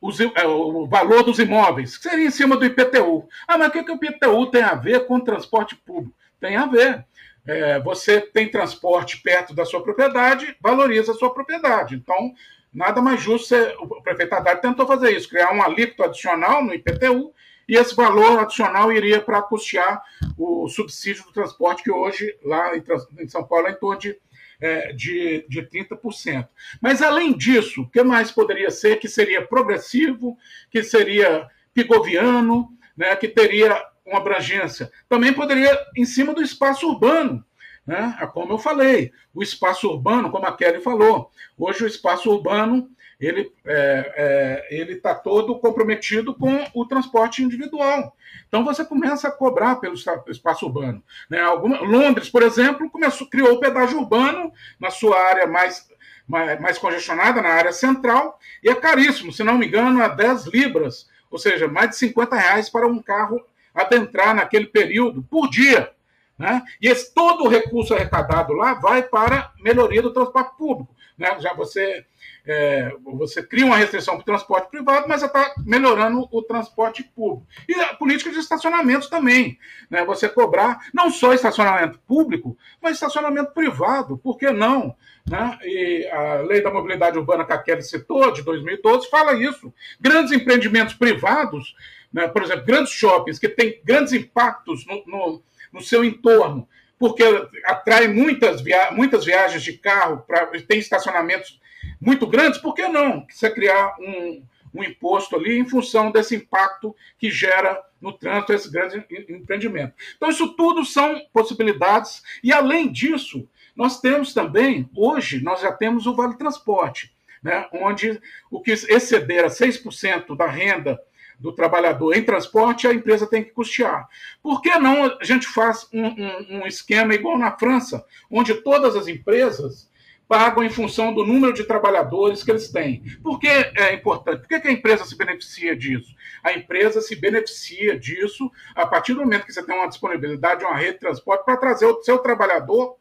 os, 0.03 0.21
é, 0.21 0.47
o 0.47 0.87
valor 0.87 1.23
dos 1.23 1.39
imóveis, 1.39 1.97
que 1.97 2.09
seria 2.09 2.27
em 2.27 2.31
cima 2.31 2.57
do 2.57 2.65
IPTU. 2.65 3.29
Ah, 3.47 3.57
mas 3.57 3.69
o 3.69 3.73
que, 3.73 3.85
que 3.85 3.93
o 3.93 3.95
IPTU 3.95 4.51
tem 4.51 4.63
a 4.63 4.75
ver 4.75 5.07
com 5.07 5.21
transporte 5.21 5.77
público? 5.77 6.15
Tem 6.41 6.57
a 6.57 6.67
ver. 6.67 7.05
É, 7.47 7.79
você 7.81 8.21
tem 8.21 8.51
transporte 8.51 9.21
perto 9.23 9.55
da 9.55 9.65
sua 9.65 9.83
propriedade, 9.83 10.57
valoriza 10.61 11.13
a 11.13 11.15
sua 11.15 11.33
propriedade. 11.33 11.95
Então, 11.95 12.35
nada 12.73 13.01
mais 13.01 13.21
justo. 13.21 13.55
O 13.81 14.03
prefeito 14.03 14.35
Haddad 14.35 14.61
tentou 14.61 14.87
fazer 14.87 15.17
isso, 15.17 15.29
criar 15.29 15.53
um 15.53 15.63
alíquota 15.63 16.05
adicional 16.05 16.65
no 16.65 16.75
IPTU 16.75 17.33
e 17.71 17.77
esse 17.77 17.95
valor 17.95 18.41
adicional 18.41 18.93
iria 18.93 19.21
para 19.21 19.41
custear 19.41 20.03
o 20.37 20.69
subsídio 20.69 21.23
do 21.23 21.33
transporte, 21.33 21.85
que 21.85 21.91
hoje, 21.93 22.37
lá 22.43 22.73
em, 22.77 23.29
São 23.29 23.45
Paulo, 23.45 23.69
é 23.69 23.71
em 23.71 23.77
torno 23.77 24.01
de, 24.01 24.19
é, 24.61 24.93
de, 24.93 25.47
de 25.49 25.63
30%. 25.63 26.49
Mas, 26.81 27.01
além 27.01 27.33
disso, 27.33 27.83
o 27.83 27.89
que 27.89 28.03
mais 28.03 28.33
poderia 28.33 28.73
ser 28.73 28.97
que 28.97 29.09
seria 29.09 29.47
progressivo, 29.47 30.37
que 30.69 30.83
seria 30.83 31.49
pigoviano, 31.73 32.77
né, 32.97 33.15
que 33.15 33.29
teria 33.29 33.81
uma 34.05 34.19
abrangência? 34.19 34.91
Também 35.09 35.33
poderia, 35.33 35.79
em 35.97 36.05
cima 36.05 36.35
do 36.35 36.43
espaço 36.43 36.89
urbano, 36.89 37.45
né? 37.87 38.17
Como 38.33 38.53
eu 38.53 38.59
falei, 38.59 39.13
o 39.35 39.43
espaço 39.43 39.89
urbano, 39.89 40.31
como 40.31 40.47
a 40.47 40.57
Kelly 40.57 40.81
falou, 40.81 41.31
hoje 41.59 41.85
o 41.85 41.87
espaço 41.87 42.31
urbano 42.31 42.91
ele 43.21 43.53
é, 43.67 44.15
é, 44.17 44.81
ele 44.81 44.95
está 44.95 45.15
todo 45.15 45.59
comprometido 45.59 46.35
com 46.35 46.65
o 46.75 46.87
transporte 46.87 47.43
individual. 47.43 48.17
Então 48.49 48.65
você 48.65 48.83
começa 48.85 49.29
a 49.29 49.31
cobrar 49.31 49.77
pelo 49.77 49.95
espaço 49.95 50.67
urbano. 50.67 51.03
Né? 51.29 51.39
Alguma, 51.41 51.81
Londres, 51.81 52.31
por 52.31 52.43
exemplo, 52.43 52.89
começou, 52.91 53.29
criou 53.29 53.53
o 53.53 53.61
pedágio 53.61 53.99
urbano 53.99 54.51
na 54.79 54.91
sua 54.91 55.19
área 55.19 55.47
mais, 55.47 55.87
mais, 56.27 56.59
mais 56.61 56.79
congestionada, 56.79 57.43
na 57.43 57.51
área 57.51 57.73
central, 57.73 58.39
e 58.63 58.71
é 58.71 58.75
caríssimo, 58.75 59.33
se 59.33 59.45
não 59.45 59.59
me 59.59 59.67
engano, 59.67 60.03
a 60.03 60.09
10 60.09 60.47
libras, 60.47 61.09
ou 61.31 61.39
seja, 61.39 61.69
mais 61.69 61.91
de 61.91 61.97
50 61.97 62.35
reais 62.35 62.71
para 62.71 62.87
um 62.87 63.03
carro 63.03 63.39
adentrar 63.75 64.35
naquele 64.35 64.67
período 64.67 65.23
por 65.23 65.49
dia. 65.49 65.93
Né? 66.41 66.63
E 66.81 66.89
esse, 66.89 67.13
todo 67.13 67.45
o 67.45 67.49
recurso 67.49 67.93
arrecadado 67.93 68.55
lá 68.55 68.73
vai 68.73 69.03
para 69.03 69.53
melhoria 69.61 70.01
do 70.01 70.11
transporte 70.11 70.57
público. 70.57 70.97
Né? 71.19 71.39
Já 71.39 71.53
você 71.53 72.07
é, 72.47 72.95
você 73.05 73.43
cria 73.43 73.67
uma 73.67 73.77
restrição 73.77 74.15
para 74.15 74.23
o 74.23 74.25
transporte 74.25 74.71
privado, 74.71 75.07
mas 75.07 75.23
está 75.23 75.53
melhorando 75.67 76.27
o 76.33 76.43
transporte 76.43 77.05
público. 77.05 77.47
E 77.69 77.75
a 77.75 77.95
política 77.95 78.31
de 78.31 78.39
estacionamentos 78.39 79.11
também. 79.11 79.59
Né? 79.91 80.03
Você 80.07 80.31
cobrar 80.31 80.81
não 80.95 81.11
só 81.11 81.35
estacionamento 81.35 81.99
público, 82.09 82.57
mas 82.81 82.95
estacionamento 82.95 83.53
privado. 83.53 84.17
Por 84.17 84.39
que 84.39 84.51
não? 84.51 84.97
Né? 85.29 85.59
E 85.63 86.09
a 86.11 86.37
lei 86.37 86.63
da 86.63 86.73
mobilidade 86.73 87.19
urbana 87.19 87.45
que 87.45 87.53
a 87.53 87.59
Kelly 87.59 87.83
citou, 87.83 88.33
de 88.33 88.43
2012, 88.43 89.11
fala 89.11 89.35
isso. 89.35 89.71
Grandes 90.01 90.33
empreendimentos 90.33 90.95
privados, 90.95 91.77
né? 92.11 92.29
por 92.29 92.43
exemplo, 92.43 92.65
grandes 92.65 92.93
shoppings 92.95 93.39
que 93.39 93.51
têm 93.51 93.79
grandes 93.85 94.15
impactos 94.15 94.87
no, 94.87 95.05
no, 95.07 95.43
no 95.73 95.81
seu 95.81 96.05
entorno, 96.05 96.69
porque 96.99 97.25
atrai 97.65 98.09
muitas, 98.09 98.61
via 98.61 98.91
muitas 98.91 99.25
viagens 99.25 99.63
de 99.63 99.73
carro, 99.75 100.23
pra, 100.27 100.47
tem 100.47 100.79
estacionamentos 100.79 101.61
muito 102.01 102.27
grandes, 102.27 102.61
por 102.61 102.75
que 102.75 102.87
não 102.89 103.27
você 103.29 103.51
criar 103.51 103.95
um, 103.99 104.43
um 104.75 104.85
imposto 104.85 105.37
ali 105.37 105.59
em 105.59 105.69
função 105.69 106.11
desse 106.11 106.37
impacto 106.37 106.95
que 107.19 107.31
gera 107.31 107.83
no 108.01 108.13
trânsito 108.13 108.53
esse 108.53 108.71
grande 108.71 109.05
empreendimento? 109.29 109.95
Então, 110.17 110.29
isso 110.29 110.55
tudo 110.55 110.85
são 110.85 111.21
possibilidades, 111.33 112.23
e 112.43 112.53
além 112.53 112.91
disso, 112.91 113.49
nós 113.75 114.01
temos 114.01 114.35
também, 114.35 114.89
hoje, 114.95 115.43
nós 115.43 115.61
já 115.61 115.73
temos 115.73 116.07
o 116.07 116.15
Vale 116.15 116.37
Transporte, 116.37 117.15
né, 117.43 117.67
onde 117.73 118.21
o 118.51 118.61
que 118.61 118.73
exceder 118.73 119.45
a 119.45 119.49
6% 119.49 120.37
da 120.37 120.47
renda 120.47 121.01
do 121.41 121.53
trabalhador 121.53 122.15
em 122.15 122.23
transporte, 122.23 122.87
a 122.87 122.93
empresa 122.93 123.27
tem 123.27 123.43
que 123.43 123.51
custear. 123.51 124.07
Por 124.43 124.61
que 124.61 124.79
não 124.79 125.05
a 125.05 125.25
gente 125.25 125.47
faz 125.47 125.89
um, 125.93 126.07
um, 126.07 126.61
um 126.61 126.67
esquema 126.67 127.15
igual 127.15 127.39
na 127.39 127.57
França, 127.57 128.05
onde 128.31 128.55
todas 128.55 128.95
as 128.95 129.09
empresas 129.09 129.91
pagam 130.31 130.63
em 130.63 130.71
função 130.71 131.13
do 131.13 131.27
número 131.27 131.53
de 131.53 131.65
trabalhadores 131.65 132.45
que 132.45 132.53
eles 132.53 132.71
têm. 132.71 133.03
Por 133.21 133.41
que 133.41 133.49
é 133.49 133.93
importante? 133.93 134.47
Por 134.47 134.61
que 134.61 134.69
a 134.69 134.71
empresa 134.71 135.05
se 135.05 135.17
beneficia 135.17 135.75
disso? 135.75 136.15
A 136.45 136.53
empresa 136.53 137.01
se 137.01 137.17
beneficia 137.17 137.99
disso 137.99 138.49
a 138.77 138.87
partir 138.87 139.15
do 139.15 139.23
momento 139.23 139.45
que 139.45 139.53
você 139.53 139.61
tem 139.61 139.75
uma 139.75 139.89
disponibilidade 139.89 140.61
de 140.61 140.67
uma 140.67 140.77
rede 140.77 140.93
de 140.93 140.99
transporte 141.01 141.45
para 141.45 141.57
trazer 141.57 141.87
o 141.87 142.01
seu 142.05 142.17
trabalhador 142.19 142.95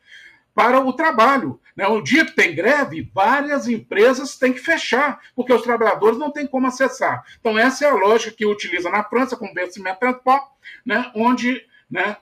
para 0.53 0.79
o 0.79 0.93
trabalho. 0.93 1.59
Né? 1.75 1.87
O 1.87 2.01
dia 2.01 2.25
que 2.25 2.35
tem 2.35 2.53
greve, 2.53 3.09
várias 3.13 3.67
empresas 3.67 4.37
têm 4.37 4.53
que 4.53 4.59
fechar, 4.59 5.19
porque 5.35 5.53
os 5.53 5.61
trabalhadores 5.61 6.17
não 6.17 6.31
têm 6.31 6.45
como 6.45 6.67
acessar. 6.67 7.23
Então, 7.39 7.57
essa 7.57 7.85
é 7.85 7.89
a 7.89 7.95
lógica 7.95 8.35
que 8.35 8.45
utiliza 8.45 8.89
na 8.89 9.03
França 9.03 9.37
com 9.37 9.53
vencimento 9.53 9.95
de 9.95 9.99
transporte, 9.99 10.47
né? 10.85 11.11
onde 11.15 11.65
né, 11.89 12.17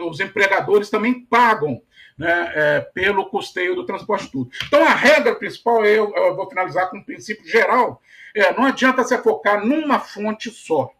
os 0.00 0.20
empregadores 0.20 0.90
também 0.90 1.24
pagam 1.26 1.80
né, 2.18 2.52
é, 2.54 2.80
pelo 2.80 3.26
custeio 3.26 3.74
do 3.74 3.86
transporte 3.86 4.30
tudo. 4.30 4.50
Então, 4.66 4.84
a 4.84 4.94
regra 4.94 5.34
principal, 5.34 5.84
eu, 5.86 6.12
eu 6.14 6.36
vou 6.36 6.48
finalizar 6.48 6.90
com 6.90 6.98
um 6.98 7.04
princípio 7.04 7.46
geral, 7.46 8.02
é, 8.34 8.52
não 8.52 8.66
adianta 8.66 9.02
você 9.02 9.16
focar 9.16 9.64
numa 9.64 9.98
fonte 9.98 10.50
só, 10.50 10.92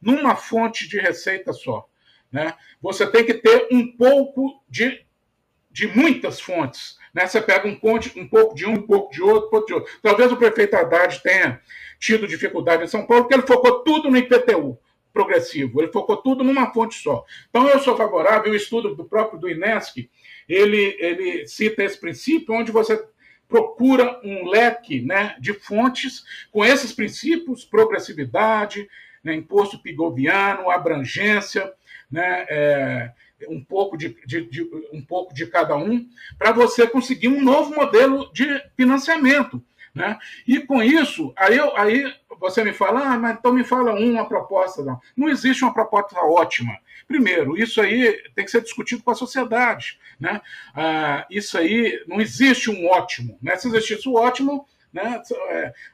numa 0.00 0.34
fonte 0.34 0.88
de 0.88 0.98
receita 0.98 1.52
só. 1.52 1.86
Né? 2.32 2.52
Você 2.82 3.06
tem 3.06 3.24
que 3.24 3.34
ter 3.34 3.68
um 3.70 3.96
pouco 3.96 4.60
de 4.68 5.06
de 5.74 5.88
muitas 5.88 6.40
fontes. 6.40 6.96
Né? 7.12 7.26
Você 7.26 7.40
pega 7.40 7.66
um, 7.66 7.74
ponte, 7.74 8.16
um 8.16 8.28
pouco 8.28 8.54
de 8.54 8.64
um, 8.64 8.74
um 8.74 8.82
pouco 8.82 9.12
de 9.12 9.20
outro, 9.20 9.48
um 9.48 9.50
pouco 9.50 9.66
de 9.66 9.74
outro. 9.74 9.92
Talvez 10.00 10.30
o 10.30 10.36
prefeito 10.36 10.76
Haddad 10.76 11.20
tenha 11.20 11.60
tido 11.98 12.28
dificuldade 12.28 12.84
em 12.84 12.86
São 12.86 13.04
Paulo, 13.04 13.24
porque 13.24 13.34
ele 13.34 13.46
focou 13.46 13.82
tudo 13.82 14.08
no 14.08 14.16
IPTU 14.16 14.78
progressivo, 15.12 15.80
ele 15.80 15.92
focou 15.92 16.16
tudo 16.16 16.44
numa 16.44 16.72
fonte 16.72 16.96
só. 16.96 17.24
Então, 17.50 17.68
eu 17.68 17.80
sou 17.80 17.96
favorável, 17.96 18.52
o 18.52 18.56
estudo 18.56 18.94
do 18.94 19.04
próprio 19.04 19.38
do 19.38 19.48
INESC, 19.48 20.08
ele, 20.48 20.96
ele 20.98 21.46
cita 21.46 21.82
esse 21.82 21.98
princípio, 21.98 22.54
onde 22.54 22.70
você 22.70 23.04
procura 23.48 24.20
um 24.24 24.48
leque 24.48 25.02
né, 25.02 25.36
de 25.40 25.54
fontes 25.54 26.24
com 26.52 26.64
esses 26.64 26.92
princípios, 26.92 27.64
progressividade, 27.64 28.88
né, 29.22 29.34
imposto 29.34 29.78
pigoviano, 29.78 30.70
abrangência, 30.70 31.72
né, 32.10 32.46
é, 32.48 33.10
um, 33.48 33.62
pouco 33.62 33.96
de, 33.96 34.16
de, 34.26 34.48
de, 34.48 34.62
um 34.92 35.02
pouco 35.02 35.34
de 35.34 35.46
cada 35.46 35.76
um, 35.76 36.06
para 36.38 36.52
você 36.52 36.86
conseguir 36.86 37.28
um 37.28 37.42
novo 37.42 37.74
modelo 37.74 38.30
de 38.32 38.46
financiamento. 38.76 39.62
Né? 39.94 40.18
E 40.46 40.58
com 40.60 40.82
isso, 40.82 41.32
aí, 41.36 41.56
eu, 41.56 41.76
aí 41.76 42.12
você 42.40 42.64
me 42.64 42.72
fala, 42.72 43.12
ah, 43.12 43.18
mas 43.18 43.36
então 43.38 43.52
me 43.52 43.62
fala 43.62 43.94
uma 43.94 44.26
proposta. 44.26 44.82
Não. 44.82 45.00
não 45.16 45.28
existe 45.28 45.62
uma 45.62 45.72
proposta 45.72 46.18
ótima. 46.20 46.76
Primeiro, 47.06 47.56
isso 47.56 47.80
aí 47.80 48.20
tem 48.34 48.44
que 48.44 48.50
ser 48.50 48.62
discutido 48.62 49.02
com 49.02 49.12
a 49.12 49.14
sociedade. 49.14 49.98
Né? 50.18 50.40
Ah, 50.74 51.24
isso 51.30 51.56
aí 51.56 52.02
não 52.08 52.20
existe 52.20 52.70
um 52.70 52.88
ótimo. 52.88 53.38
Né? 53.40 53.54
Se 53.56 53.68
existisse 53.68 54.08
o 54.08 54.14
ótimo, 54.14 54.66
né, 54.92 55.20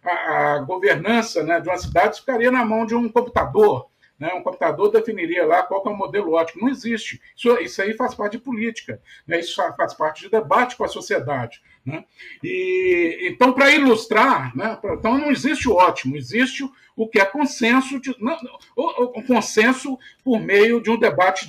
a, 0.05 0.55
a 0.55 0.59
governança 0.59 1.43
né, 1.43 1.59
de 1.59 1.69
uma 1.69 1.79
cidade 1.79 2.21
ficaria 2.21 2.51
na 2.51 2.65
mão 2.65 2.85
de 2.85 2.95
um 2.95 3.09
computador. 3.09 3.90
Né? 4.21 4.35
Um 4.35 4.43
computador 4.43 4.93
definiria 4.93 5.47
lá 5.47 5.63
qual 5.63 5.83
é 5.87 5.89
o 5.89 5.97
modelo 5.97 6.33
ótimo. 6.33 6.63
Não 6.63 6.69
existe. 6.69 7.21
Isso, 7.35 7.59
isso 7.59 7.81
aí 7.81 7.95
faz 7.95 8.15
parte 8.15 8.33
de 8.33 8.45
política. 8.45 9.01
Né? 9.27 9.41
Isso 9.41 9.57
faz 9.75 9.95
parte 9.95 10.21
de 10.21 10.29
debate 10.29 10.77
com 10.77 10.85
a 10.85 10.89
sociedade. 10.89 11.63
Né? 11.91 12.05
E, 12.43 13.29
então, 13.31 13.53
para 13.53 13.71
ilustrar, 13.71 14.57
né? 14.57 14.79
então 14.93 15.19
não 15.19 15.31
existe 15.31 15.69
o 15.69 15.75
ótimo, 15.75 16.17
existe 16.17 16.65
o 16.97 17.09
que 17.09 17.19
é 17.19 17.25
consenso, 17.25 18.01
de, 18.01 18.15
não, 18.21 18.37
o, 18.77 19.19
o, 19.19 19.23
consenso 19.23 19.99
por 20.23 20.39
meio 20.39 20.83
de 20.83 20.91
um 20.91 20.99
debate 20.99 21.49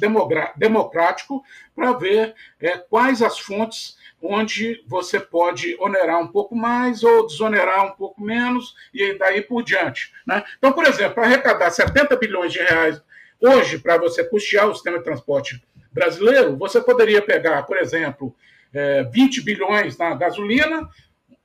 democrático 0.55 1.43
para 1.75 1.93
ver 1.93 2.33
é, 2.59 2.77
quais 2.77 3.21
as 3.21 3.37
fontes 3.37 3.97
onde 4.21 4.83
você 4.87 5.19
pode 5.19 5.75
onerar 5.79 6.19
um 6.19 6.27
pouco 6.27 6.55
mais 6.55 7.03
ou 7.03 7.25
desonerar 7.25 7.85
um 7.85 7.91
pouco 7.91 8.21
menos 8.21 8.75
e 8.93 9.13
daí 9.17 9.41
por 9.41 9.63
diante. 9.63 10.13
Né? 10.25 10.43
Então, 10.57 10.71
por 10.71 10.85
exemplo, 10.85 11.15
para 11.15 11.23
arrecadar 11.25 11.69
70 11.71 12.15
bilhões 12.17 12.53
de 12.53 12.59
reais 12.59 13.01
hoje 13.41 13.79
para 13.79 13.97
você 13.97 14.23
custear 14.23 14.69
o 14.69 14.75
sistema 14.75 14.99
de 14.99 15.03
transporte 15.03 15.61
brasileiro, 15.91 16.55
você 16.55 16.79
poderia 16.79 17.21
pegar, 17.21 17.63
por 17.63 17.77
exemplo, 17.77 18.33
é, 18.74 19.03
20 19.03 19.41
bilhões 19.41 19.97
na 19.97 20.15
gasolina, 20.15 20.89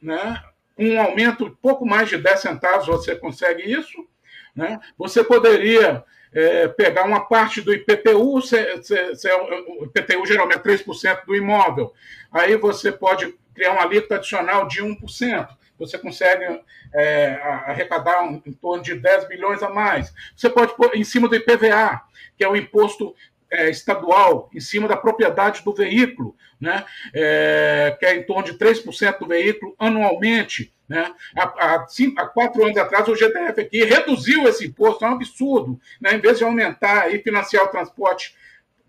né? 0.01 0.43
um 0.79 1.01
aumento 1.01 1.57
pouco 1.63 1.87
mais 1.87 2.09
de 2.09 2.19
10 2.19 2.41
centavos 2.41 2.87
você 2.87 3.17
consegue 3.17 3.63
isso. 3.63 4.07
Né? 4.55 4.79
Você 4.97 5.25
poderia 5.25 6.05
é, 6.33 6.69
pegar 6.69 7.05
uma 7.05 7.27
parte 7.27 7.61
do 7.61 7.73
IPTU, 7.73 8.41
se, 8.43 8.83
se, 8.83 9.15
se, 9.15 9.33
o 9.33 9.85
IPTU 9.85 10.27
geralmente 10.27 10.59
é 10.59 10.63
3% 10.63 11.25
do 11.27 11.35
imóvel, 11.35 11.93
aí 12.31 12.57
você 12.57 12.93
pode 12.93 13.35
criar 13.55 13.73
uma 13.73 13.83
alíquota 13.83 14.17
adicional 14.17 14.69
de 14.69 14.83
1%, 14.83 15.49
você 15.79 15.99
consegue 15.99 16.61
é, 16.95 17.39
arrecadar 17.67 18.23
um, 18.23 18.43
em 18.45 18.53
torno 18.53 18.83
de 18.83 18.95
10 18.95 19.29
bilhões 19.29 19.63
a 19.63 19.69
mais. 19.69 20.13
Você 20.35 20.49
pode 20.49 20.75
pôr 20.77 20.95
em 20.95 21.05
cima 21.05 21.29
do 21.29 21.37
IPVA, 21.37 22.03
que 22.37 22.45
é 22.45 22.49
o 22.49 22.57
imposto 22.57 23.15
é, 23.51 23.71
estadual 23.71 24.51
em 24.55 24.61
cima 24.61 24.89
da 24.89 24.97
propriedade 24.97 25.63
do 25.65 25.73
veículo, 25.73 26.37
né? 26.61 26.85
É, 27.15 27.97
que 27.99 28.07
é 28.07 28.17
em 28.17 28.23
torno 28.23 28.45
de 28.45 28.55
3% 28.55 29.19
do 29.19 29.27
veículo 29.27 29.75
anualmente. 29.79 30.73
Né? 30.89 31.13
Há, 31.37 31.43
há, 31.43 31.89
cinco, 31.89 32.21
há, 32.21 32.27
quatro 32.27 32.65
anos 32.65 32.77
atrás, 32.77 33.09
o 33.09 33.15
GTF 33.15 33.61
aqui 33.61 33.85
reduziu 33.85 34.49
esse 34.49 34.67
imposto, 34.67 35.05
é 35.05 35.09
um 35.09 35.15
absurdo. 35.15 35.81
Né? 36.01 36.15
Em 36.15 36.21
vez 36.21 36.39
de 36.39 36.45
aumentar 36.45 37.13
e 37.13 37.19
financiar 37.19 37.65
o 37.65 37.69
transporte 37.69 38.35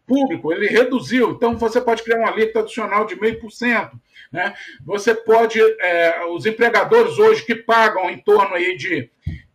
público, 0.06 0.54
ele 0.54 0.68
reduziu. 0.68 1.32
Então, 1.32 1.58
você 1.58 1.82
pode 1.82 2.04
criar 2.04 2.20
uma 2.20 2.30
alíquota 2.30 2.60
adicional 2.60 3.06
de 3.06 3.16
0,5%. 3.16 3.92
Né? 4.32 4.54
Você 4.86 5.14
pode, 5.14 5.60
é, 5.60 6.26
os 6.26 6.46
empregadores 6.46 7.18
hoje 7.18 7.44
que 7.44 7.56
pagam 7.56 8.10
em 8.10 8.20
torno 8.20 8.56
aí 8.56 8.78
de 8.78 9.10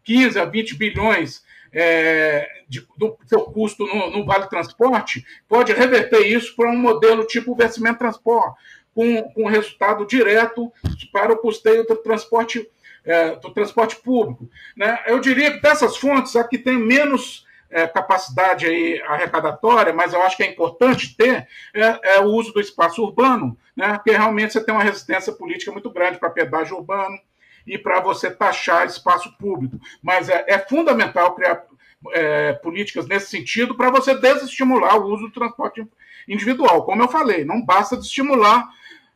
15 0.04 0.38
a 0.38 0.44
20 0.44 0.74
bilhões 0.76 1.42
é, 1.72 2.48
de, 2.68 2.86
do 2.96 3.16
seu 3.26 3.40
custo 3.42 3.86
no, 3.86 4.10
no, 4.10 4.24
Vale 4.24 4.48
Transporte, 4.48 5.24
pode 5.48 5.72
reverter 5.72 6.20
isso 6.20 6.54
para 6.54 6.70
um 6.70 6.76
modelo 6.76 7.24
tipo 7.24 7.54
vencimento 7.54 7.98
transporte, 7.98 8.60
com, 8.94 9.22
com 9.32 9.46
resultado 9.46 10.06
direto 10.06 10.70
para 11.10 11.32
o 11.32 11.38
custeio 11.38 11.86
do 11.86 11.96
transporte, 11.96 12.68
é, 13.04 13.36
do 13.36 13.50
transporte 13.50 13.96
público. 13.96 14.48
Né? 14.76 14.98
Eu 15.06 15.18
diria 15.18 15.52
que 15.52 15.62
dessas 15.62 15.96
fontes, 15.96 16.36
a 16.36 16.44
que 16.44 16.58
tem 16.58 16.76
menos 16.76 17.46
é, 17.70 17.86
capacidade 17.86 18.66
aí 18.66 19.00
arrecadatória, 19.06 19.94
mas 19.94 20.12
eu 20.12 20.20
acho 20.22 20.36
que 20.36 20.42
é 20.42 20.50
importante 20.50 21.16
ter, 21.16 21.48
é, 21.74 22.16
é, 22.16 22.20
o 22.20 22.26
uso 22.26 22.52
do 22.52 22.60
espaço 22.60 23.02
urbano, 23.02 23.56
né? 23.74 23.94
porque 23.94 24.10
realmente 24.10 24.52
você 24.52 24.62
tem 24.62 24.74
uma 24.74 24.84
resistência 24.84 25.32
política 25.32 25.72
muito 25.72 25.90
grande 25.90 26.18
para 26.18 26.28
pedágio 26.28 26.76
urbano, 26.76 27.18
e 27.66 27.78
para 27.78 28.00
você 28.00 28.30
taxar 28.30 28.86
espaço 28.86 29.36
público. 29.38 29.78
Mas 30.02 30.28
é, 30.28 30.44
é 30.48 30.58
fundamental 30.58 31.34
criar 31.34 31.64
é, 32.12 32.52
políticas 32.54 33.06
nesse 33.06 33.28
sentido 33.28 33.74
para 33.74 33.90
você 33.90 34.14
desestimular 34.14 34.98
o 34.98 35.06
uso 35.06 35.24
do 35.24 35.32
transporte 35.32 35.86
individual. 36.28 36.84
Como 36.84 37.02
eu 37.02 37.08
falei, 37.08 37.44
não 37.44 37.64
basta 37.64 37.96
estimular 37.96 38.68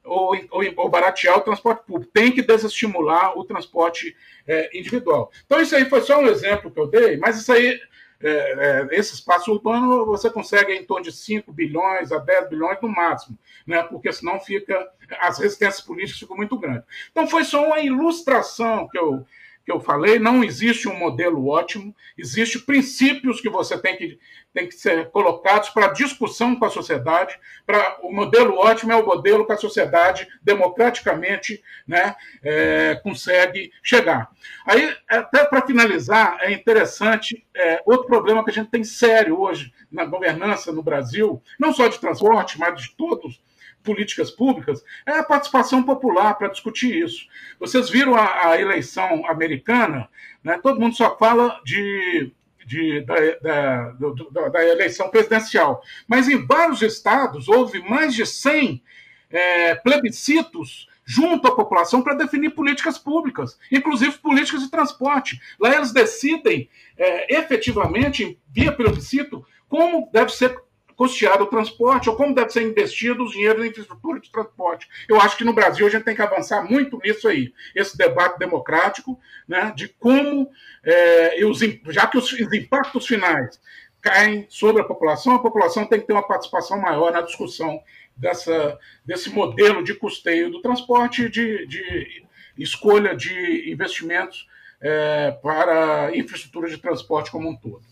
ou, 0.05 0.37
ou, 0.51 0.63
ou, 0.77 0.89
baratear 0.89 1.37
o 1.37 1.41
transporte 1.41 1.85
público, 1.85 2.13
tem 2.13 2.31
que 2.31 2.41
desestimular 2.41 3.37
o 3.37 3.45
transporte 3.45 4.17
é, 4.47 4.71
individual. 4.79 5.33
Então, 5.45 5.61
isso 5.61 5.75
aí 5.75 5.85
foi 5.85 6.01
só 6.03 6.21
um 6.21 6.29
exemplo 6.29 6.71
que 6.71 6.79
eu 6.79 6.87
dei, 6.87 7.17
mas 7.17 7.37
isso 7.37 7.53
aí 7.53 7.81
é, 8.21 8.29
é, 8.29 8.89
esse 8.93 9.15
espaço 9.15 9.53
urbano 9.53 10.07
você 10.07 10.31
consegue 10.31 10.73
em 10.73 10.85
torno 10.85 11.05
de 11.05 11.13
5 11.13 11.53
bilhões 11.53 12.13
a 12.13 12.19
10 12.19 12.49
bilhões 12.49 12.79
no 12.81 12.89
máximo, 12.89 13.39
né? 13.67 13.83
porque 13.83 14.13
senão 14.13 14.41
fica 14.41 14.91
as 15.21 15.39
resistências 15.39 15.81
políticas 15.85 16.19
ficam 16.21 16.37
muito 16.37 16.59
grandes. 16.59 16.85
Então 17.11 17.27
foi 17.27 17.45
só 17.45 17.65
uma 17.65 17.81
ilustração 17.81 18.89
que 18.89 18.99
eu, 18.99 19.25
que 19.67 19.73
eu 19.73 19.81
falei, 19.81 20.21
não 20.21 20.45
existe 20.45 20.89
um 20.89 20.97
modelo 20.97 21.49
ótimo, 21.49 21.93
existem 22.17 22.63
princípios 22.63 23.41
que 23.41 23.51
você 23.51 23.77
tem 23.77 23.97
que, 23.97 24.17
tem 24.55 24.69
que 24.69 24.77
ser 24.77 25.11
colocados 25.11 25.71
para 25.71 25.89
discussão 25.89 26.55
com 26.55 26.65
a 26.65 26.71
sociedade. 26.71 27.37
Para 27.67 27.99
o 28.01 28.15
modelo 28.15 28.59
ótimo 28.59 28.93
é 28.93 28.97
o 28.97 29.05
modelo 29.05 29.45
que 29.45 29.53
a 29.53 29.57
sociedade 29.57 30.29
democraticamente 30.41 31.61
né, 31.85 32.15
é, 32.45 32.95
consegue 33.03 33.73
chegar. 33.83 34.31
Aí, 34.65 34.97
até 35.09 35.45
para 35.45 35.67
finalizar, 35.67 36.39
é 36.43 36.53
interessante 36.53 37.45
é, 37.53 37.83
outro 37.85 38.07
problema 38.07 38.45
que 38.45 38.51
a 38.51 38.55
gente 38.55 38.71
tem 38.71 38.85
sério 38.85 39.41
hoje 39.41 39.75
na 39.91 40.05
governança 40.05 40.71
no 40.71 40.83
Brasil, 40.83 41.43
não 41.59 41.75
só 41.75 41.89
de 41.89 41.99
transporte, 41.99 42.57
mas 42.57 42.81
de 42.81 42.95
todos 42.97 43.45
políticas 43.87 44.31
públicas 44.33 44.85
é 45.07 45.13
a 45.13 45.23
participação 45.23 45.85
popular 45.85 46.35
para 46.35 46.49
discutir 46.49 47.05
isso. 47.05 47.27
Vocês 47.59 47.89
viram 47.89 48.17
a, 48.17 48.51
a 48.51 48.61
eleição 48.61 49.25
americana, 49.27 50.09
né? 50.43 50.59
todo 50.61 50.81
mundo 50.81 50.97
só 50.97 51.17
fala 51.17 51.61
de, 51.65 52.33
de 52.67 53.01
da, 53.03 53.15
da, 53.41 53.93
da, 54.33 54.49
da, 54.49 54.67
eleição 54.67 55.09
presidencial, 55.09 55.81
mas 56.09 56.29
em 56.29 56.45
vários 56.45 56.83
estados 56.83 57.49
houve 57.49 57.81
mais 57.89 58.13
de 58.13 58.27
100 58.27 58.83
é, 59.31 59.75
plebiscitos 59.77 60.89
junto 61.05 61.47
à 61.47 61.55
população 61.55 62.03
para 62.03 62.15
definir 62.15 62.51
políticas 62.51 62.99
públicas, 62.99 63.57
inclusive 63.71 64.19
políticas 64.19 64.63
de 64.63 64.71
transporte. 64.71 65.41
Lá 65.61 65.77
eles 65.77 65.93
decidem 65.93 66.69
é, 66.99 67.39
efetivamente, 67.39 68.37
via 68.51 68.73
plebiscito, 68.73 69.47
como 69.69 70.11
deve 70.13 70.33
ser 70.33 70.66
custeado 70.97 71.45
o 71.45 71.49
transporte, 71.49 72.09
ou 72.09 72.17
como 72.17 72.35
deve 72.35 72.51
ser 72.51 72.63
investido 72.63 73.23
os 73.23 73.33
dinheiros 73.33 73.65
em 73.65 73.69
infraestrutura 73.69 74.19
de 74.19 74.31
transporte. 74.31 74.89
Eu 75.09 75.21
acho 75.21 75.37
que 75.37 75.45
no 75.45 75.53
Brasil 75.53 75.87
a 75.87 75.91
gente 75.91 76.05
tem 76.05 76.17
que 76.17 76.23
avançar 76.23 76.65
muito 76.69 76.99
nisso 77.05 77.29
aí, 77.29 77.53
esse 77.75 77.97
debate 77.97 78.39
democrático, 78.39 79.21
né, 79.47 79.73
de 79.77 79.89
como, 79.89 80.51
é, 80.83 81.45
os, 81.45 81.61
já 81.91 82.07
que 82.07 82.17
os, 82.17 82.33
os 82.33 82.53
impactos 82.53 83.07
finais 83.07 83.61
caem 84.01 84.47
sobre 84.49 84.81
a 84.81 84.85
população, 84.85 85.35
a 85.35 85.43
população 85.43 85.85
tem 85.85 86.01
que 86.01 86.07
ter 86.07 86.13
uma 86.13 86.27
participação 86.27 86.81
maior 86.81 87.13
na 87.13 87.21
discussão 87.21 87.81
dessa, 88.17 88.79
desse 89.05 89.31
modelo 89.31 89.85
de 89.85 89.95
custeio 89.95 90.51
do 90.51 90.63
transporte, 90.63 91.29
de, 91.29 91.67
de 91.67 92.25
escolha 92.57 93.15
de 93.15 93.71
investimentos 93.71 94.49
é, 94.81 95.33
para 95.43 96.17
infraestrutura 96.17 96.69
de 96.69 96.79
transporte 96.79 97.31
como 97.31 97.51
um 97.51 97.57
todo. 97.57 97.83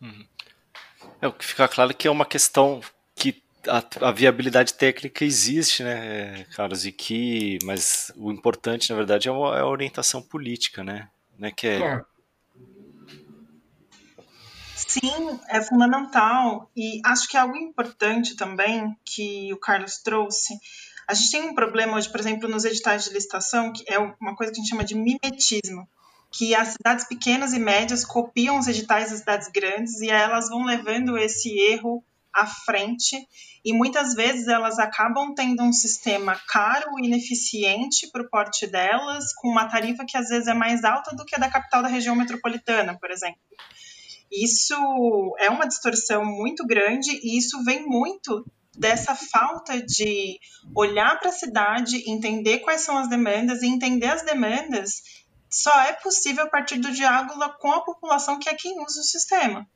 Uhum. 0.00 0.26
É, 1.20 1.28
o 1.28 1.32
que 1.32 1.44
fica 1.44 1.68
claro 1.68 1.90
é 1.90 1.94
que 1.94 2.08
é 2.08 2.10
uma 2.10 2.24
questão 2.24 2.80
que 3.14 3.42
a, 3.68 4.08
a, 4.08 4.12
viabilidade 4.12 4.74
técnica 4.74 5.24
existe, 5.24 5.82
né, 5.82 6.44
Carlos, 6.54 6.86
e 6.86 6.92
que, 6.92 7.58
mas 7.62 8.10
o 8.16 8.32
importante, 8.32 8.90
na 8.90 8.96
verdade, 8.96 9.28
é, 9.28 9.32
uma, 9.32 9.56
é 9.56 9.60
a 9.60 9.66
orientação 9.66 10.22
política, 10.22 10.82
né, 10.82 11.08
né 11.38 11.50
que 11.50 11.66
é... 11.66 12.02
Sim, 14.74 15.38
é 15.48 15.60
fundamental. 15.62 16.68
E 16.76 17.00
acho 17.04 17.28
que 17.28 17.36
é 17.36 17.40
algo 17.40 17.56
importante 17.56 18.34
também 18.34 18.96
que 19.04 19.52
o 19.52 19.56
Carlos 19.56 19.98
trouxe. 19.98 20.58
A 21.06 21.14
gente 21.14 21.30
tem 21.30 21.42
um 21.42 21.54
problema 21.54 21.96
hoje, 21.96 22.08
por 22.08 22.18
exemplo, 22.18 22.48
nos 22.48 22.64
editais 22.64 23.04
de 23.04 23.10
licitação, 23.10 23.72
que 23.72 23.84
é 23.86 23.98
uma 23.98 24.34
coisa 24.34 24.52
que 24.52 24.58
a 24.58 24.62
gente 24.62 24.70
chama 24.70 24.82
de 24.82 24.96
mimetismo, 24.96 25.88
que 26.30 26.54
as 26.54 26.74
cidades 26.74 27.06
pequenas 27.06 27.52
e 27.52 27.58
médias 27.58 28.04
copiam 28.04 28.58
os 28.58 28.68
editais 28.68 29.10
das 29.10 29.20
cidades 29.20 29.48
grandes 29.48 30.00
e 30.00 30.08
elas 30.08 30.48
vão 30.48 30.64
levando 30.64 31.18
esse 31.18 31.50
erro 31.58 32.04
à 32.32 32.46
frente 32.46 33.16
e 33.64 33.72
muitas 33.72 34.14
vezes 34.14 34.46
elas 34.46 34.78
acabam 34.78 35.34
tendo 35.34 35.62
um 35.62 35.72
sistema 35.72 36.40
caro 36.48 36.98
e 36.98 37.06
ineficiente 37.06 38.08
para 38.10 38.22
o 38.22 38.30
porte 38.30 38.66
delas, 38.66 39.34
com 39.34 39.48
uma 39.48 39.68
tarifa 39.68 40.04
que 40.06 40.16
às 40.16 40.28
vezes 40.28 40.46
é 40.46 40.54
mais 40.54 40.84
alta 40.84 41.14
do 41.14 41.24
que 41.24 41.34
a 41.34 41.38
da 41.38 41.50
capital 41.50 41.82
da 41.82 41.88
região 41.88 42.14
metropolitana, 42.14 42.96
por 42.98 43.10
exemplo. 43.10 43.40
Isso 44.30 44.74
é 45.40 45.50
uma 45.50 45.66
distorção 45.66 46.24
muito 46.24 46.64
grande 46.64 47.10
e 47.22 47.36
isso 47.36 47.62
vem 47.64 47.84
muito 47.84 48.46
dessa 48.78 49.14
falta 49.14 49.82
de 49.82 50.38
olhar 50.74 51.18
para 51.18 51.30
a 51.30 51.32
cidade, 51.32 52.08
entender 52.08 52.60
quais 52.60 52.82
são 52.82 52.96
as 52.96 53.10
demandas 53.10 53.62
e 53.62 53.66
entender 53.66 54.06
as 54.06 54.22
demandas 54.22 55.02
só 55.50 55.72
é 55.82 55.92
possível 55.94 56.44
a 56.44 56.50
partir 56.50 56.78
do 56.78 56.92
diálogo 56.92 57.34
com 57.58 57.72
a 57.72 57.84
população 57.84 58.38
que 58.38 58.48
é 58.48 58.54
quem 58.54 58.80
usa 58.82 59.00
o 59.00 59.04
sistema. 59.04 59.66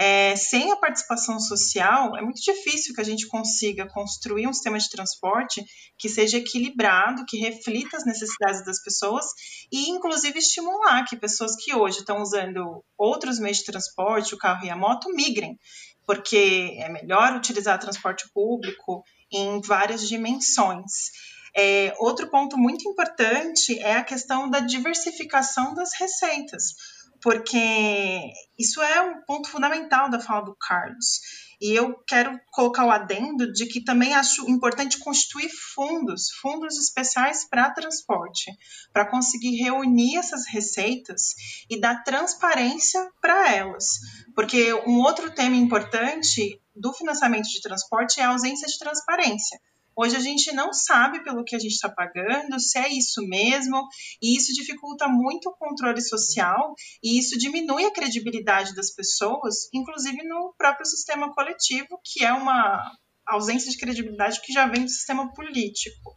É, 0.00 0.36
sem 0.36 0.70
a 0.70 0.76
participação 0.76 1.40
social, 1.40 2.16
é 2.16 2.22
muito 2.22 2.40
difícil 2.40 2.94
que 2.94 3.00
a 3.00 3.04
gente 3.04 3.26
consiga 3.26 3.84
construir 3.88 4.46
um 4.46 4.52
sistema 4.52 4.78
de 4.78 4.88
transporte 4.88 5.60
que 5.98 6.08
seja 6.08 6.38
equilibrado, 6.38 7.26
que 7.26 7.36
reflita 7.36 7.96
as 7.96 8.06
necessidades 8.06 8.64
das 8.64 8.80
pessoas 8.80 9.26
e, 9.72 9.90
inclusive, 9.90 10.38
estimular 10.38 11.04
que 11.04 11.16
pessoas 11.16 11.56
que 11.56 11.74
hoje 11.74 11.98
estão 11.98 12.22
usando 12.22 12.84
outros 12.96 13.40
meios 13.40 13.58
de 13.58 13.64
transporte, 13.64 14.36
o 14.36 14.38
carro 14.38 14.64
e 14.64 14.70
a 14.70 14.76
moto, 14.76 15.12
migrem, 15.12 15.58
porque 16.06 16.76
é 16.78 16.88
melhor 16.88 17.34
utilizar 17.34 17.76
transporte 17.80 18.30
público 18.32 19.02
em 19.32 19.60
várias 19.62 20.08
dimensões. 20.08 21.10
É, 21.56 21.94
outro 21.98 22.28
ponto 22.28 22.56
muito 22.56 22.88
importante 22.88 23.78
é 23.80 23.96
a 23.96 24.04
questão 24.04 24.48
da 24.48 24.60
diversificação 24.60 25.74
das 25.74 25.90
receitas 25.98 26.74
porque 27.20 28.32
isso 28.58 28.80
é 28.80 29.00
um 29.02 29.20
ponto 29.22 29.48
fundamental 29.48 30.08
da 30.08 30.20
fala 30.20 30.44
do 30.44 30.56
Carlos. 30.56 31.20
E 31.60 31.72
eu 31.72 31.94
quero 32.06 32.38
colocar 32.52 32.84
o 32.84 32.90
adendo 32.90 33.52
de 33.52 33.66
que 33.66 33.82
também 33.82 34.14
acho 34.14 34.48
importante 34.48 34.98
constituir 34.98 35.50
fundos, 35.74 36.30
fundos 36.40 36.78
especiais 36.78 37.48
para 37.48 37.70
transporte, 37.70 38.52
para 38.92 39.10
conseguir 39.10 39.56
reunir 39.56 40.16
essas 40.16 40.46
receitas 40.46 41.34
e 41.68 41.80
dar 41.80 42.04
transparência 42.04 43.10
para 43.20 43.52
elas. 43.52 43.98
Porque 44.36 44.72
um 44.86 45.00
outro 45.00 45.34
tema 45.34 45.56
importante 45.56 46.60
do 46.76 46.92
financiamento 46.92 47.48
de 47.48 47.60
transporte 47.60 48.20
é 48.20 48.24
a 48.24 48.28
ausência 48.28 48.68
de 48.68 48.78
transparência. 48.78 49.58
Hoje 50.00 50.14
a 50.14 50.20
gente 50.20 50.52
não 50.52 50.72
sabe 50.72 51.24
pelo 51.24 51.42
que 51.42 51.56
a 51.56 51.58
gente 51.58 51.72
está 51.72 51.88
pagando, 51.88 52.60
se 52.60 52.78
é 52.78 52.88
isso 52.88 53.20
mesmo, 53.26 53.84
e 54.22 54.36
isso 54.36 54.54
dificulta 54.54 55.08
muito 55.08 55.48
o 55.48 55.56
controle 55.56 56.00
social 56.00 56.72
e 57.02 57.18
isso 57.18 57.36
diminui 57.36 57.84
a 57.84 57.92
credibilidade 57.92 58.76
das 58.76 58.94
pessoas, 58.94 59.68
inclusive 59.74 60.22
no 60.22 60.54
próprio 60.56 60.86
sistema 60.86 61.34
coletivo, 61.34 62.00
que 62.04 62.24
é 62.24 62.32
uma 62.32 62.80
ausência 63.26 63.72
de 63.72 63.76
credibilidade 63.76 64.40
que 64.40 64.52
já 64.52 64.68
vem 64.68 64.84
do 64.84 64.88
sistema 64.88 65.34
político. 65.34 66.14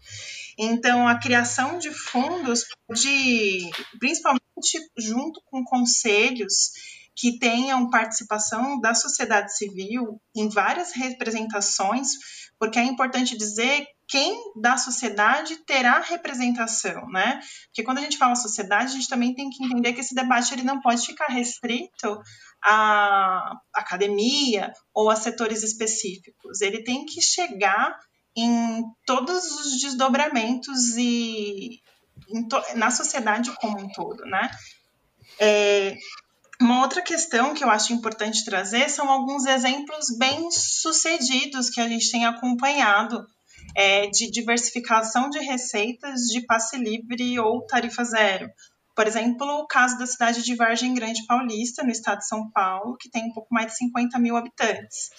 Então, 0.60 1.08
a 1.08 1.18
criação 1.18 1.80
de 1.80 1.90
fundos 1.90 2.66
pode, 2.88 3.72
principalmente 4.00 4.42
junto 4.96 5.42
com 5.46 5.64
conselhos 5.64 6.72
que 7.16 7.38
tenham 7.38 7.90
participação 7.90 8.80
da 8.80 8.94
sociedade 8.94 9.56
civil 9.56 10.20
em 10.36 10.50
várias 10.50 10.92
representações, 10.94 12.10
porque 12.58 12.80
é 12.80 12.84
importante 12.84 13.38
dizer 13.38 13.88
quem 14.08 14.38
da 14.58 14.76
sociedade 14.76 15.56
terá 15.66 16.02
representação, 16.02 17.08
né? 17.08 17.40
Porque 17.68 17.82
quando 17.82 18.00
a 18.00 18.02
gente 18.02 18.18
fala 18.18 18.36
sociedade, 18.36 18.92
a 18.92 18.96
gente 18.96 19.08
também 19.08 19.34
tem 19.34 19.50
que 19.50 19.64
entender 19.64 19.94
que 19.94 20.02
esse 20.02 20.14
debate 20.14 20.54
ele 20.54 20.64
não 20.64 20.82
pode 20.82 21.06
ficar 21.06 21.28
restrito 21.28 22.22
à 22.62 23.58
academia 23.74 24.74
ou 24.94 25.10
a 25.10 25.16
setores 25.16 25.64
específicos. 25.64 26.60
Ele 26.60 26.84
tem 26.84 27.06
que 27.06 27.22
chegar 27.22 27.98
em 28.36 28.84
todos 29.06 29.46
os 29.52 29.80
desdobramentos 29.80 30.98
e 30.98 31.80
na 32.76 32.92
sociedade 32.92 33.52
como 33.62 33.80
um 33.80 33.90
todo, 33.90 34.26
né? 34.26 34.52
É, 35.40 35.98
uma 36.62 36.82
outra 36.82 37.02
questão 37.02 37.54
que 37.56 37.64
eu 37.64 37.70
acho 37.70 37.92
importante 37.92 38.46
trazer 38.46 38.88
são 38.90 39.10
alguns 39.10 39.46
exemplos 39.46 40.16
bem 40.18 40.50
sucedidos 40.52 41.70
que 41.70 41.82
a 41.82 41.88
gente 41.88 42.12
tem 42.12 42.26
acompanhado 42.26 43.26
é, 43.76 44.08
de 44.08 44.30
diversificação 44.30 45.30
de 45.30 45.40
receitas 45.40 46.22
de 46.28 46.46
passe 46.46 46.78
livre 46.78 47.40
ou 47.40 47.66
tarifa 47.66 48.04
zero. 48.04 48.48
Por 48.96 49.08
exemplo, 49.08 49.48
o 49.48 49.66
caso 49.66 49.98
da 49.98 50.06
cidade 50.06 50.44
de 50.44 50.56
Vargem 50.56 50.94
Grande 50.94 51.26
Paulista, 51.26 51.84
no 51.84 51.90
estado 51.90 52.20
de 52.20 52.28
São 52.28 52.52
Paulo, 52.52 52.96
que 52.98 53.10
tem 53.10 53.26
um 53.26 53.34
pouco 53.34 53.52
mais 53.52 53.72
de 53.72 53.78
50 53.78 54.20
mil 54.20 54.36
habitantes. 54.38 55.10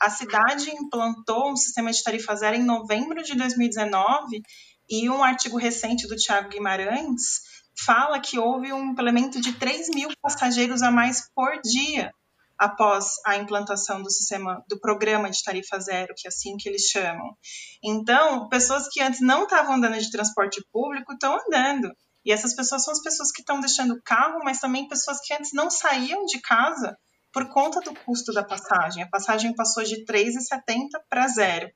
A 0.00 0.10
cidade 0.10 0.70
implantou 0.70 1.50
um 1.50 1.56
sistema 1.56 1.90
de 1.90 2.02
tarifa 2.02 2.36
zero 2.36 2.56
em 2.56 2.62
novembro 2.62 3.22
de 3.22 3.34
2019 3.34 4.42
e 4.88 5.08
um 5.08 5.24
artigo 5.24 5.56
recente 5.56 6.06
do 6.06 6.14
Tiago 6.14 6.50
Guimarães 6.50 7.53
fala 7.76 8.20
que 8.20 8.38
houve 8.38 8.72
um 8.72 8.90
implemento 8.90 9.40
de 9.40 9.52
3 9.52 9.88
mil 9.90 10.08
passageiros 10.20 10.82
a 10.82 10.90
mais 10.90 11.28
por 11.34 11.60
dia 11.62 12.12
após 12.58 13.16
a 13.26 13.36
implantação 13.36 14.02
do 14.02 14.10
sistema 14.10 14.64
do 14.68 14.78
programa 14.78 15.28
de 15.30 15.42
tarifa 15.42 15.78
zero, 15.80 16.14
que 16.16 16.26
é 16.26 16.28
assim 16.28 16.56
que 16.56 16.68
eles 16.68 16.82
chamam. 16.82 17.36
Então, 17.82 18.48
pessoas 18.48 18.88
que 18.88 19.00
antes 19.00 19.20
não 19.20 19.44
estavam 19.44 19.74
andando 19.74 19.98
de 19.98 20.10
transporte 20.10 20.64
público 20.72 21.12
estão 21.12 21.38
andando. 21.46 21.92
E 22.24 22.32
essas 22.32 22.54
pessoas 22.54 22.84
são 22.84 22.92
as 22.92 23.02
pessoas 23.02 23.30
que 23.30 23.42
estão 23.42 23.60
deixando 23.60 23.94
o 23.94 24.02
carro, 24.02 24.40
mas 24.44 24.60
também 24.60 24.88
pessoas 24.88 25.20
que 25.20 25.34
antes 25.34 25.52
não 25.52 25.68
saíam 25.68 26.24
de 26.24 26.40
casa 26.40 26.96
por 27.32 27.48
conta 27.50 27.80
do 27.80 27.94
custo 28.00 28.32
da 28.32 28.44
passagem. 28.44 29.02
A 29.02 29.08
passagem 29.08 29.54
passou 29.54 29.82
de 29.82 30.04
3,70 30.06 30.88
para 31.10 31.28
zero. 31.28 31.68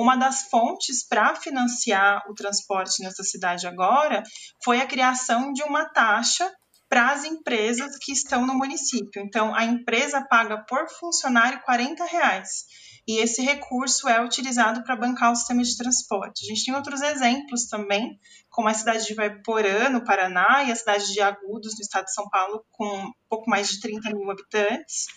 Uma 0.00 0.16
das 0.16 0.44
fontes 0.44 1.06
para 1.06 1.34
financiar 1.34 2.24
o 2.26 2.32
transporte 2.32 3.02
nessa 3.02 3.22
cidade 3.22 3.66
agora 3.66 4.22
foi 4.64 4.80
a 4.80 4.86
criação 4.86 5.52
de 5.52 5.62
uma 5.62 5.84
taxa 5.84 6.50
para 6.88 7.12
as 7.12 7.26
empresas 7.26 7.98
que 7.98 8.10
estão 8.10 8.46
no 8.46 8.54
município. 8.54 9.20
Então, 9.22 9.54
a 9.54 9.62
empresa 9.62 10.24
paga 10.26 10.64
por 10.66 10.88
funcionário 10.88 11.60
40 11.60 12.02
reais. 12.06 12.64
E 13.06 13.18
esse 13.18 13.42
recurso 13.42 14.08
é 14.08 14.24
utilizado 14.24 14.82
para 14.84 14.96
bancar 14.96 15.32
o 15.32 15.36
sistema 15.36 15.62
de 15.62 15.76
transporte. 15.76 16.46
A 16.46 16.48
gente 16.48 16.64
tem 16.64 16.74
outros 16.74 17.02
exemplos 17.02 17.66
também, 17.66 18.18
como 18.48 18.68
a 18.68 18.74
cidade 18.74 19.04
de 19.04 19.12
Vaiporã, 19.12 19.90
no 19.90 20.02
Paraná, 20.02 20.64
e 20.64 20.72
a 20.72 20.76
cidade 20.76 21.12
de 21.12 21.20
Agudos, 21.20 21.74
no 21.74 21.82
estado 21.82 22.06
de 22.06 22.14
São 22.14 22.26
Paulo, 22.30 22.64
com 22.70 23.12
pouco 23.28 23.50
mais 23.50 23.68
de 23.68 23.80
30 23.82 24.14
mil 24.14 24.30
habitantes. 24.30 25.08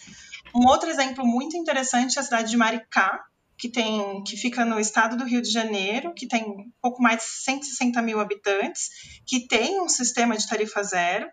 Um 0.54 0.68
outro 0.68 0.90
exemplo 0.90 1.26
muito 1.26 1.56
interessante 1.56 2.18
é 2.18 2.20
a 2.20 2.26
cidade 2.26 2.50
de 2.50 2.58
Maricá, 2.58 3.24
que 3.64 3.70
tem 3.70 4.22
que 4.26 4.36
fica 4.36 4.66
no 4.66 4.78
estado 4.78 5.16
do 5.16 5.24
Rio 5.24 5.41
de 5.41 5.49
Janeiro, 5.49 6.14
que 6.14 6.28
tem 6.28 6.70
pouco 6.82 7.01
mais 7.01 7.22
de 7.22 7.30
160 7.45 8.01
mil 8.01 8.20
habitantes, 8.20 8.89
que 9.26 9.47
tem 9.47 9.80
um 9.80 9.88
sistema 9.88 10.36
de 10.36 10.45
tarifa 10.45 10.84
zero, 10.84 11.26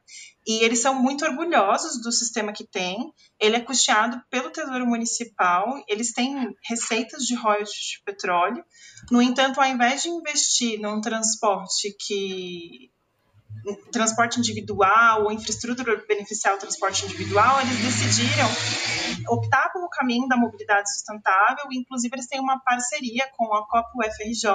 e 0.46 0.62
eles 0.62 0.78
são 0.78 0.94
muito 0.94 1.24
orgulhosos 1.24 2.00
do 2.00 2.12
sistema 2.12 2.52
que 2.52 2.64
tem. 2.64 3.12
Ele 3.36 3.56
é 3.56 3.60
custeado 3.60 4.22
pelo 4.30 4.50
Tesouro 4.50 4.86
Municipal, 4.86 5.82
eles 5.88 6.12
têm 6.12 6.54
receitas 6.68 7.24
de 7.24 7.34
royalties 7.34 7.96
de 7.96 8.02
petróleo. 8.04 8.64
No 9.10 9.20
entanto, 9.20 9.60
ao 9.60 9.66
invés 9.66 10.04
de 10.04 10.08
investir 10.08 10.80
num 10.80 11.00
transporte 11.00 11.96
que 11.98 12.92
transporte 13.92 14.38
individual 14.38 15.24
ou 15.24 15.32
infraestrutura 15.32 16.04
beneficiar 16.08 16.54
o 16.54 16.58
transporte 16.58 17.04
individual, 17.04 17.60
eles 17.60 17.78
decidiram 17.78 18.48
optar 19.28 19.70
pelo 19.72 19.88
caminho 19.88 20.26
da 20.28 20.36
mobilidade 20.36 20.92
sustentável, 20.92 21.66
inclusive 21.70 22.14
eles 22.14 22.26
têm 22.26 22.40
uma 22.40 22.58
parceria 22.60 23.28
com 23.36 23.52
a 23.54 23.66
COP 23.66 23.90
UFRJ 23.96 24.50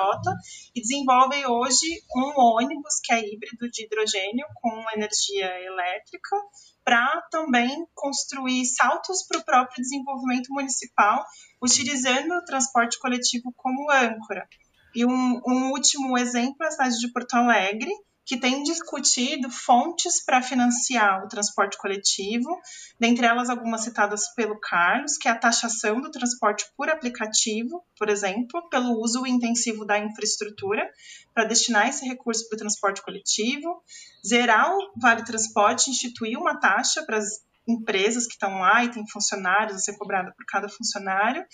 e 0.73 0.81
desenvolvem 0.81 1.45
hoje 1.45 2.03
um 2.15 2.33
ônibus 2.37 2.99
que 3.03 3.13
é 3.13 3.19
híbrido 3.19 3.69
de 3.69 3.83
hidrogênio 3.83 4.47
com 4.55 4.83
energia 4.93 5.47
elétrica 5.61 6.35
para 6.83 7.21
também 7.31 7.85
construir 7.93 8.65
saltos 8.65 9.25
para 9.27 9.39
o 9.39 9.43
próprio 9.43 9.81
desenvolvimento 9.81 10.53
municipal, 10.53 11.25
utilizando 11.61 12.33
o 12.33 12.45
transporte 12.45 12.99
coletivo 12.99 13.51
como 13.55 13.91
âncora. 13.91 14.47
E 14.93 15.05
um, 15.05 15.41
um 15.45 15.71
último 15.71 16.17
exemplo 16.17 16.63
é 16.63 16.67
a 16.67 16.71
cidade 16.71 16.99
de 16.99 17.11
Porto 17.11 17.33
Alegre, 17.33 17.91
que 18.25 18.37
tem 18.37 18.63
discutido 18.63 19.49
fontes 19.51 20.23
para 20.25 20.41
financiar 20.41 21.23
o 21.23 21.27
transporte 21.27 21.77
coletivo, 21.77 22.59
dentre 22.99 23.25
elas 23.25 23.49
algumas 23.49 23.81
citadas 23.81 24.33
pelo 24.33 24.59
Carlos, 24.59 25.15
que 25.17 25.27
é 25.27 25.31
a 25.31 25.37
taxação 25.37 26.01
do 26.01 26.09
transporte 26.09 26.65
por 26.75 26.89
aplicativo, 26.89 27.85
por 27.97 28.09
exemplo, 28.09 28.67
pelo 28.69 28.99
uso 28.99 29.27
intensivo 29.27 29.85
da 29.85 29.99
infraestrutura, 29.99 30.89
para 31.33 31.45
destinar 31.45 31.87
esse 31.87 32.03
recurso 32.05 32.49
para 32.49 32.55
o 32.55 32.59
transporte 32.59 33.03
coletivo, 33.03 33.83
zerar 34.27 34.75
o 34.75 34.91
Vale 34.99 35.23
Transporte, 35.23 35.91
instituir 35.91 36.37
uma 36.37 36.59
taxa 36.59 37.03
para 37.03 37.17
as 37.17 37.45
empresas 37.67 38.25
que 38.25 38.33
estão 38.33 38.59
lá 38.59 38.83
e 38.83 38.91
tem 38.91 39.07
funcionários 39.07 39.75
a 39.75 39.79
ser 39.79 39.97
cobrado 39.97 40.33
por 40.35 40.45
cada 40.45 40.69
funcionário. 40.69 41.45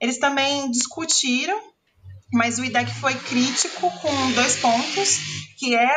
Eles 0.00 0.18
também 0.18 0.70
discutiram, 0.70 1.58
mas 2.34 2.58
o 2.58 2.64
IDEC 2.64 2.90
foi 3.00 3.14
crítico 3.14 3.90
com 4.00 4.32
dois 4.32 4.56
pontos, 4.56 5.18
que 5.56 5.74
é 5.74 5.96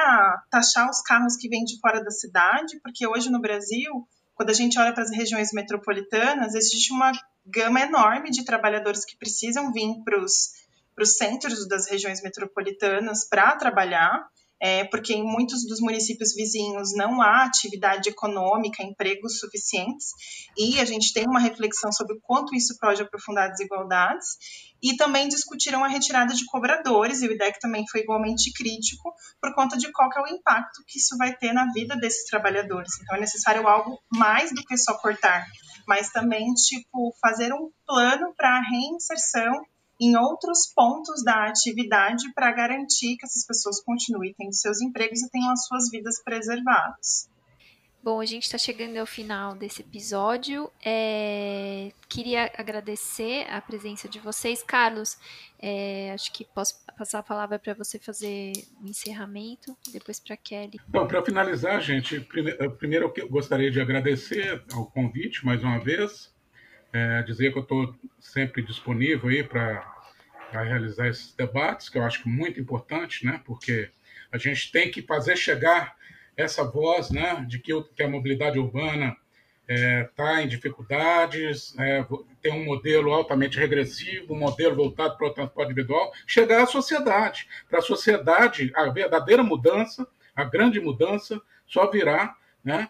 taxar 0.52 0.90
os 0.90 1.02
carros 1.02 1.36
que 1.36 1.50
vêm 1.50 1.64
de 1.64 1.80
fora 1.80 2.04
da 2.04 2.12
cidade, 2.12 2.80
porque 2.82 3.08
hoje 3.08 3.30
no 3.30 3.42
Brasil, 3.42 4.08
quando 4.36 4.52
a 4.52 4.54
gente 4.54 4.80
olha 4.80 4.94
para 4.94 5.04
as 5.04 5.10
regiões 5.10 5.52
metropolitanas, 5.52 6.54
existe 6.54 6.94
uma 6.94 7.12
gama 7.46 7.82
enorme 7.82 8.30
de 8.30 8.46
trabalhadores 8.46 9.04
que 9.04 9.18
precisam 9.18 9.74
vir 9.74 9.96
para 10.06 10.22
os 10.22 11.18
centros 11.18 11.68
das 11.68 11.90
regiões 11.90 12.22
metropolitanas 12.22 13.28
para 13.28 13.56
trabalhar 13.56 14.28
é, 14.60 14.84
porque 14.86 15.14
em 15.14 15.24
muitos 15.24 15.66
dos 15.68 15.80
municípios 15.80 16.34
vizinhos 16.34 16.94
não 16.96 17.22
há 17.22 17.44
atividade 17.44 18.10
econômica, 18.10 18.84
empregos 18.84 19.40
suficientes, 19.40 20.08
e 20.58 20.80
a 20.80 20.86
gente 20.86 21.14
tem 21.14 21.26
uma 21.28 21.40
reflexão 21.40 21.92
sobre 21.92 22.16
o 22.16 22.22
quanto 22.22 22.56
isso 22.56 22.78
pode 22.80 23.02
aprofundar 23.02 23.50
desigualdades, 23.50 24.38
e 24.82 24.96
também 24.96 25.28
discutiram 25.28 25.84
a 25.84 25.88
retirada 25.88 26.34
de 26.34 26.46
cobradores, 26.46 27.22
e 27.22 27.28
o 27.28 27.32
IDEC 27.32 27.60
também 27.60 27.86
foi 27.90 28.02
igualmente 28.02 28.52
crítico, 28.54 29.14
por 29.42 29.54
conta 29.54 29.78
de 29.78 29.92
qual 29.92 30.10
é 30.16 30.22
o 30.22 30.36
impacto 30.36 30.84
que 30.88 31.00
isso 31.00 31.18
vai 31.18 31.36
ter 31.36 31.54
na 31.54 31.72
vida 31.72 31.96
desses 31.96 32.26
trabalhadores. 32.26 33.00
Então 33.02 33.16
é 33.16 33.20
necessário 33.20 33.68
algo 33.68 34.00
mais 34.12 34.52
do 34.54 34.64
que 34.64 34.78
só 34.78 34.98
cortar, 34.98 35.46
mas 35.88 36.10
também, 36.10 36.54
tipo, 36.54 37.16
fazer 37.22 37.54
um 37.54 37.70
plano 37.86 38.34
para 38.36 38.58
a 38.58 38.62
reinserção 38.62 39.64
em 40.00 40.16
outros 40.18 40.72
pontos 40.76 41.24
da 41.24 41.48
atividade 41.48 42.32
para 42.34 42.52
garantir 42.52 43.18
que 43.18 43.26
essas 43.26 43.46
pessoas 43.46 43.82
continuem 43.82 44.34
tendo 44.38 44.54
seus 44.54 44.82
empregos 44.82 45.22
e 45.22 45.30
tenham 45.30 45.52
as 45.52 45.66
suas 45.66 45.90
vidas 45.90 46.22
preservadas. 46.24 47.30
Bom, 48.08 48.22
a 48.22 48.26
gente 48.26 48.44
está 48.44 48.58
chegando 48.58 48.96
ao 48.96 49.06
final 49.06 49.54
desse 49.54 49.82
episódio. 49.82 50.72
É, 50.82 51.92
queria 52.08 52.50
agradecer 52.58 53.46
a 53.50 53.60
presença 53.60 54.08
de 54.08 54.18
vocês. 54.18 54.64
Carlos, 54.64 55.18
é, 55.60 56.12
acho 56.14 56.32
que 56.32 56.46
posso 56.46 56.76
passar 56.98 57.20
a 57.20 57.24
palavra 57.24 57.60
para 57.60 57.74
você 57.74 58.00
fazer 58.00 58.54
o 58.82 58.88
encerramento, 58.88 59.76
depois 59.92 60.22
para 60.22 60.38
Kelly. 60.38 60.80
Bom, 60.88 61.06
para 61.06 61.22
finalizar, 61.22 61.82
gente, 61.82 62.22
primeiro 62.22 63.12
eu 63.18 63.28
gostaria 63.28 63.70
de 63.70 63.82
agradecer 63.82 64.64
ao 64.72 64.86
convite 64.86 65.46
mais 65.46 65.62
uma 65.62 65.80
vez 65.80 66.34
é, 66.94 67.22
dizer 67.24 67.52
que 67.52 67.58
eu 67.58 67.64
estou 67.64 67.96
sempre 68.20 68.62
disponível 68.62 69.30
aí 69.30 69.44
para 69.44 69.96
realizar 70.52 71.08
esses 71.08 71.34
debates, 71.34 71.90
que 71.90 71.98
eu 71.98 72.04
acho 72.04 72.28
muito 72.28 72.60
importante, 72.60 73.26
né? 73.26 73.42
Porque 73.46 73.90
a 74.32 74.38
gente 74.38 74.72
tem 74.72 74.90
que 74.90 75.02
fazer 75.02 75.36
chegar 75.36 75.96
essa 76.36 76.64
voz, 76.64 77.10
né, 77.10 77.44
de 77.48 77.58
que, 77.60 77.74
que 77.96 78.04
a 78.04 78.08
mobilidade 78.08 78.60
urbana 78.60 79.18
está 79.68 80.40
é, 80.40 80.44
em 80.44 80.48
dificuldades, 80.48 81.78
é, 81.78 82.06
tem 82.42 82.54
um 82.54 82.64
modelo 82.64 83.12
altamente 83.12 83.60
regressivo, 83.60 84.34
um 84.34 84.40
modelo 84.40 84.76
voltado 84.76 85.18
para 85.18 85.28
o 85.28 85.34
transporte 85.34 85.72
individual, 85.72 86.14
chegar 86.26 86.64
à 86.64 86.66
sociedade. 86.66 87.50
Para 87.70 87.80
a 87.80 87.82
sociedade, 87.82 88.72
a 88.74 88.90
verdadeira 88.90 89.44
mudança, 89.44 90.08
a 90.34 90.46
grande 90.46 90.80
mudança, 90.80 91.42
só 91.66 91.90
virá 91.92 92.36
né, 92.64 92.90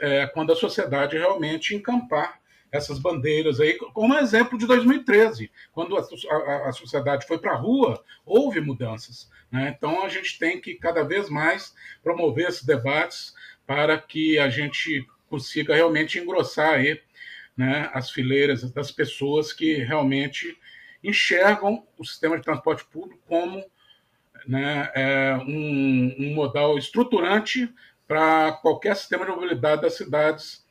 é, 0.00 0.26
quando 0.26 0.52
a 0.52 0.56
sociedade 0.56 1.16
realmente 1.16 1.74
encampar 1.74 2.38
essas 2.70 2.98
bandeiras 2.98 3.60
aí, 3.60 3.74
como 3.74 4.16
exemplo 4.16 4.58
de 4.58 4.66
2013, 4.66 5.50
quando 5.72 5.96
a, 5.96 6.00
a, 6.00 6.68
a 6.68 6.72
sociedade 6.72 7.26
foi 7.26 7.38
para 7.38 7.52
a 7.52 7.56
rua, 7.56 8.02
houve 8.24 8.60
mudanças. 8.60 9.30
Né? 9.50 9.74
Então 9.76 10.02
a 10.02 10.08
gente 10.08 10.38
tem 10.38 10.60
que 10.60 10.74
cada 10.74 11.02
vez 11.02 11.28
mais 11.30 11.74
promover 12.02 12.48
esses 12.48 12.64
debates 12.64 13.34
para 13.66 13.98
que 13.98 14.38
a 14.38 14.48
gente 14.48 15.06
consiga 15.28 15.74
realmente 15.74 16.18
engrossar 16.18 16.74
aí, 16.74 17.00
né, 17.56 17.90
as 17.92 18.10
fileiras 18.10 18.70
das 18.70 18.90
pessoas 18.90 19.52
que 19.52 19.74
realmente 19.78 20.56
enxergam 21.02 21.86
o 21.98 22.04
sistema 22.04 22.36
de 22.36 22.44
transporte 22.44 22.84
público 22.84 23.20
como 23.26 23.64
né, 24.46 24.90
é, 24.94 25.34
um, 25.46 26.14
um 26.18 26.34
modal 26.34 26.78
estruturante 26.78 27.68
para 28.06 28.52
qualquer 28.52 28.96
sistema 28.96 29.26
de 29.26 29.32
mobilidade 29.32 29.82
das 29.82 29.94
cidades 29.94 30.64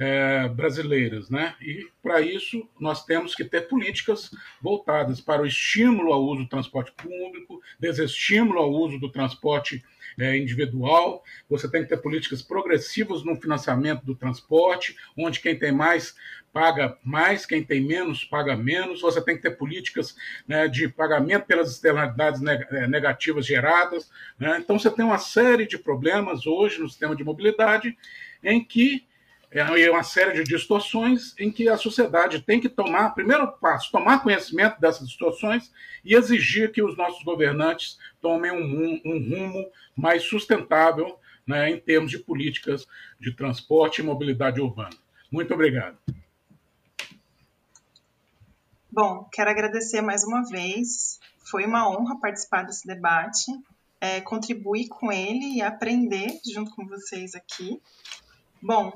é, 0.00 0.48
brasileiras. 0.48 1.28
Né? 1.28 1.54
E, 1.60 1.86
para 2.02 2.22
isso, 2.22 2.66
nós 2.80 3.04
temos 3.04 3.34
que 3.34 3.44
ter 3.44 3.68
políticas 3.68 4.30
voltadas 4.62 5.20
para 5.20 5.42
o 5.42 5.46
estímulo 5.46 6.14
ao 6.14 6.24
uso 6.24 6.44
do 6.44 6.48
transporte 6.48 6.90
público, 6.92 7.60
desestímulo 7.78 8.58
ao 8.58 8.70
uso 8.72 8.98
do 8.98 9.12
transporte 9.12 9.84
é, 10.18 10.38
individual. 10.38 11.22
Você 11.50 11.70
tem 11.70 11.82
que 11.82 11.90
ter 11.90 11.98
políticas 11.98 12.40
progressivas 12.40 13.22
no 13.22 13.36
financiamento 13.36 14.02
do 14.02 14.14
transporte, 14.14 14.96
onde 15.16 15.38
quem 15.38 15.56
tem 15.56 15.70
mais 15.70 16.14
paga 16.52 16.98
mais, 17.04 17.46
quem 17.46 17.62
tem 17.62 17.80
menos 17.80 18.24
paga 18.24 18.56
menos. 18.56 19.02
Você 19.02 19.22
tem 19.22 19.36
que 19.36 19.42
ter 19.42 19.50
políticas 19.50 20.16
né, 20.48 20.66
de 20.66 20.88
pagamento 20.88 21.44
pelas 21.44 21.70
externalidades 21.70 22.42
é, 22.42 22.86
negativas 22.86 23.44
geradas. 23.44 24.10
Né? 24.38 24.58
Então, 24.58 24.78
você 24.78 24.90
tem 24.90 25.04
uma 25.04 25.18
série 25.18 25.66
de 25.66 25.78
problemas 25.78 26.46
hoje 26.46 26.80
no 26.80 26.88
sistema 26.88 27.14
de 27.14 27.22
mobilidade 27.22 27.96
em 28.42 28.64
que 28.64 29.04
é 29.50 29.90
uma 29.90 30.04
série 30.04 30.32
de 30.32 30.44
distorções 30.44 31.34
em 31.38 31.50
que 31.50 31.68
a 31.68 31.76
sociedade 31.76 32.40
tem 32.40 32.60
que 32.60 32.68
tomar, 32.68 33.10
primeiro 33.10 33.50
passo, 33.58 33.90
tomar 33.90 34.22
conhecimento 34.22 34.80
dessas 34.80 35.08
distorções 35.08 35.72
e 36.04 36.14
exigir 36.14 36.70
que 36.70 36.82
os 36.82 36.96
nossos 36.96 37.24
governantes 37.24 37.98
tomem 38.20 38.52
um, 38.52 39.00
um 39.04 39.18
rumo 39.18 39.68
mais 39.96 40.22
sustentável 40.22 41.18
né, 41.44 41.68
em 41.68 41.80
termos 41.80 42.12
de 42.12 42.18
políticas 42.18 42.86
de 43.18 43.32
transporte 43.32 44.00
e 44.00 44.04
mobilidade 44.04 44.60
urbana. 44.60 44.96
Muito 45.32 45.52
obrigado. 45.52 45.98
Bom, 48.92 49.28
quero 49.32 49.50
agradecer 49.50 50.00
mais 50.00 50.22
uma 50.24 50.44
vez. 50.48 51.18
Foi 51.44 51.64
uma 51.64 51.88
honra 51.88 52.20
participar 52.20 52.62
desse 52.62 52.86
debate, 52.86 53.50
é, 54.00 54.20
contribuir 54.20 54.88
com 54.88 55.10
ele 55.10 55.56
e 55.56 55.62
aprender 55.62 56.40
junto 56.52 56.70
com 56.72 56.86
vocês 56.86 57.34
aqui. 57.34 57.80
Bom, 58.62 58.92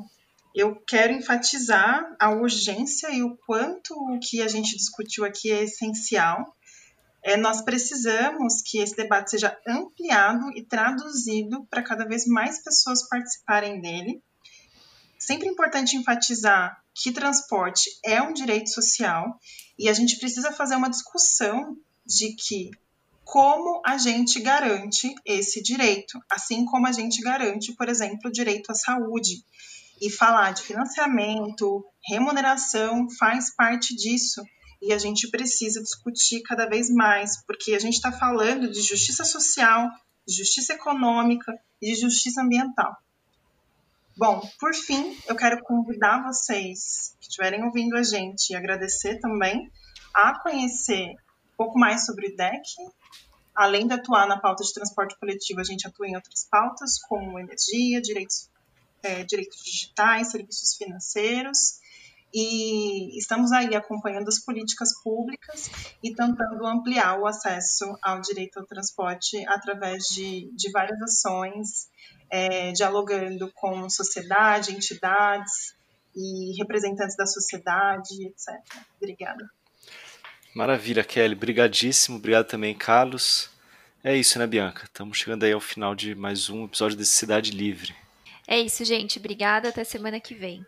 eu 0.54 0.76
quero 0.86 1.12
enfatizar 1.12 2.16
a 2.20 2.30
urgência 2.30 3.10
e 3.10 3.22
o 3.24 3.36
quanto 3.38 3.92
o 3.92 4.20
que 4.20 4.40
a 4.40 4.46
gente 4.46 4.76
discutiu 4.76 5.24
aqui 5.24 5.50
é 5.50 5.64
essencial. 5.64 6.56
É, 7.24 7.36
nós 7.36 7.62
precisamos 7.62 8.62
que 8.62 8.78
esse 8.78 8.94
debate 8.94 9.30
seja 9.30 9.58
ampliado 9.66 10.52
e 10.54 10.62
traduzido 10.62 11.66
para 11.66 11.82
cada 11.82 12.04
vez 12.04 12.26
mais 12.26 12.62
pessoas 12.62 13.08
participarem 13.08 13.80
dele. 13.80 14.22
Sempre 15.18 15.48
importante 15.48 15.96
enfatizar 15.96 16.78
que 16.94 17.10
transporte 17.10 17.90
é 18.04 18.22
um 18.22 18.32
direito 18.32 18.70
social 18.70 19.40
e 19.76 19.88
a 19.88 19.92
gente 19.92 20.18
precisa 20.18 20.52
fazer 20.52 20.76
uma 20.76 20.90
discussão 20.90 21.76
de 22.06 22.36
que 22.36 22.70
como 23.24 23.82
a 23.84 23.98
gente 23.98 24.38
garante 24.38 25.12
esse 25.24 25.62
direito, 25.62 26.20
assim 26.30 26.64
como 26.66 26.86
a 26.86 26.92
gente 26.92 27.22
garante, 27.22 27.72
por 27.72 27.88
exemplo, 27.88 28.28
o 28.28 28.32
direito 28.32 28.70
à 28.70 28.74
saúde 28.74 29.42
e 30.04 30.10
falar 30.10 30.52
de 30.52 30.62
financiamento, 30.62 31.82
remuneração 32.06 33.08
faz 33.18 33.54
parte 33.54 33.96
disso. 33.96 34.44
E 34.82 34.92
a 34.92 34.98
gente 34.98 35.30
precisa 35.30 35.82
discutir 35.82 36.42
cada 36.42 36.66
vez 36.66 36.90
mais, 36.90 37.42
porque 37.46 37.74
a 37.74 37.78
gente 37.78 37.94
está 37.94 38.12
falando 38.12 38.70
de 38.70 38.82
justiça 38.82 39.24
social, 39.24 39.88
de 40.28 40.36
justiça 40.36 40.74
econômica 40.74 41.58
e 41.80 41.94
de 41.94 42.00
justiça 42.02 42.42
ambiental. 42.42 42.94
Bom, 44.14 44.46
por 44.60 44.74
fim, 44.74 45.16
eu 45.26 45.34
quero 45.34 45.62
convidar 45.62 46.22
vocês 46.22 47.16
que 47.18 47.28
estiverem 47.28 47.64
ouvindo 47.64 47.96
a 47.96 48.02
gente 48.02 48.50
e 48.50 48.54
agradecer 48.54 49.18
também 49.20 49.72
a 50.14 50.38
conhecer 50.38 51.08
um 51.08 51.56
pouco 51.56 51.78
mais 51.78 52.04
sobre 52.04 52.26
o 52.26 52.30
IDEC. 52.30 52.62
Além 53.56 53.86
de 53.86 53.94
atuar 53.94 54.28
na 54.28 54.38
pauta 54.38 54.62
de 54.62 54.72
transporte 54.74 55.18
coletivo, 55.18 55.60
a 55.60 55.64
gente 55.64 55.86
atua 55.86 56.06
em 56.06 56.14
outras 56.14 56.46
pautas, 56.50 56.98
como 57.08 57.38
energia, 57.38 58.02
direitos 58.02 58.50
é, 59.04 59.24
direitos 59.24 59.62
digitais, 59.62 60.30
serviços 60.30 60.74
financeiros, 60.76 61.78
e 62.34 63.16
estamos 63.16 63.52
aí 63.52 63.76
acompanhando 63.76 64.26
as 64.26 64.40
políticas 64.40 64.92
públicas 65.02 65.70
e 66.02 66.12
tentando 66.12 66.66
ampliar 66.66 67.20
o 67.20 67.26
acesso 67.28 67.96
ao 68.02 68.20
direito 68.20 68.58
ao 68.58 68.66
transporte 68.66 69.46
através 69.46 70.06
de, 70.08 70.50
de 70.52 70.70
várias 70.72 71.00
ações, 71.00 71.88
é, 72.28 72.72
dialogando 72.72 73.52
com 73.54 73.88
sociedade, 73.88 74.72
entidades 74.72 75.76
e 76.16 76.56
representantes 76.58 77.16
da 77.16 77.24
sociedade, 77.24 78.26
etc. 78.26 78.60
Obrigada. 79.00 79.48
Maravilha, 80.56 81.04
Kelly. 81.04 81.34
Obrigadíssimo. 81.34 82.16
Obrigado 82.16 82.46
também, 82.46 82.74
Carlos. 82.74 83.48
É 84.02 84.16
isso, 84.16 84.40
né, 84.40 84.46
Bianca? 84.46 84.84
Estamos 84.84 85.18
chegando 85.18 85.44
aí 85.44 85.52
ao 85.52 85.60
final 85.60 85.94
de 85.94 86.16
mais 86.16 86.50
um 86.50 86.64
episódio 86.64 86.96
desse 86.96 87.12
Cidade 87.12 87.52
Livre. 87.52 87.94
É 88.46 88.58
isso, 88.60 88.84
gente. 88.84 89.18
Obrigada. 89.18 89.68
Até 89.68 89.84
semana 89.84 90.20
que 90.20 90.34
vem. 90.34 90.64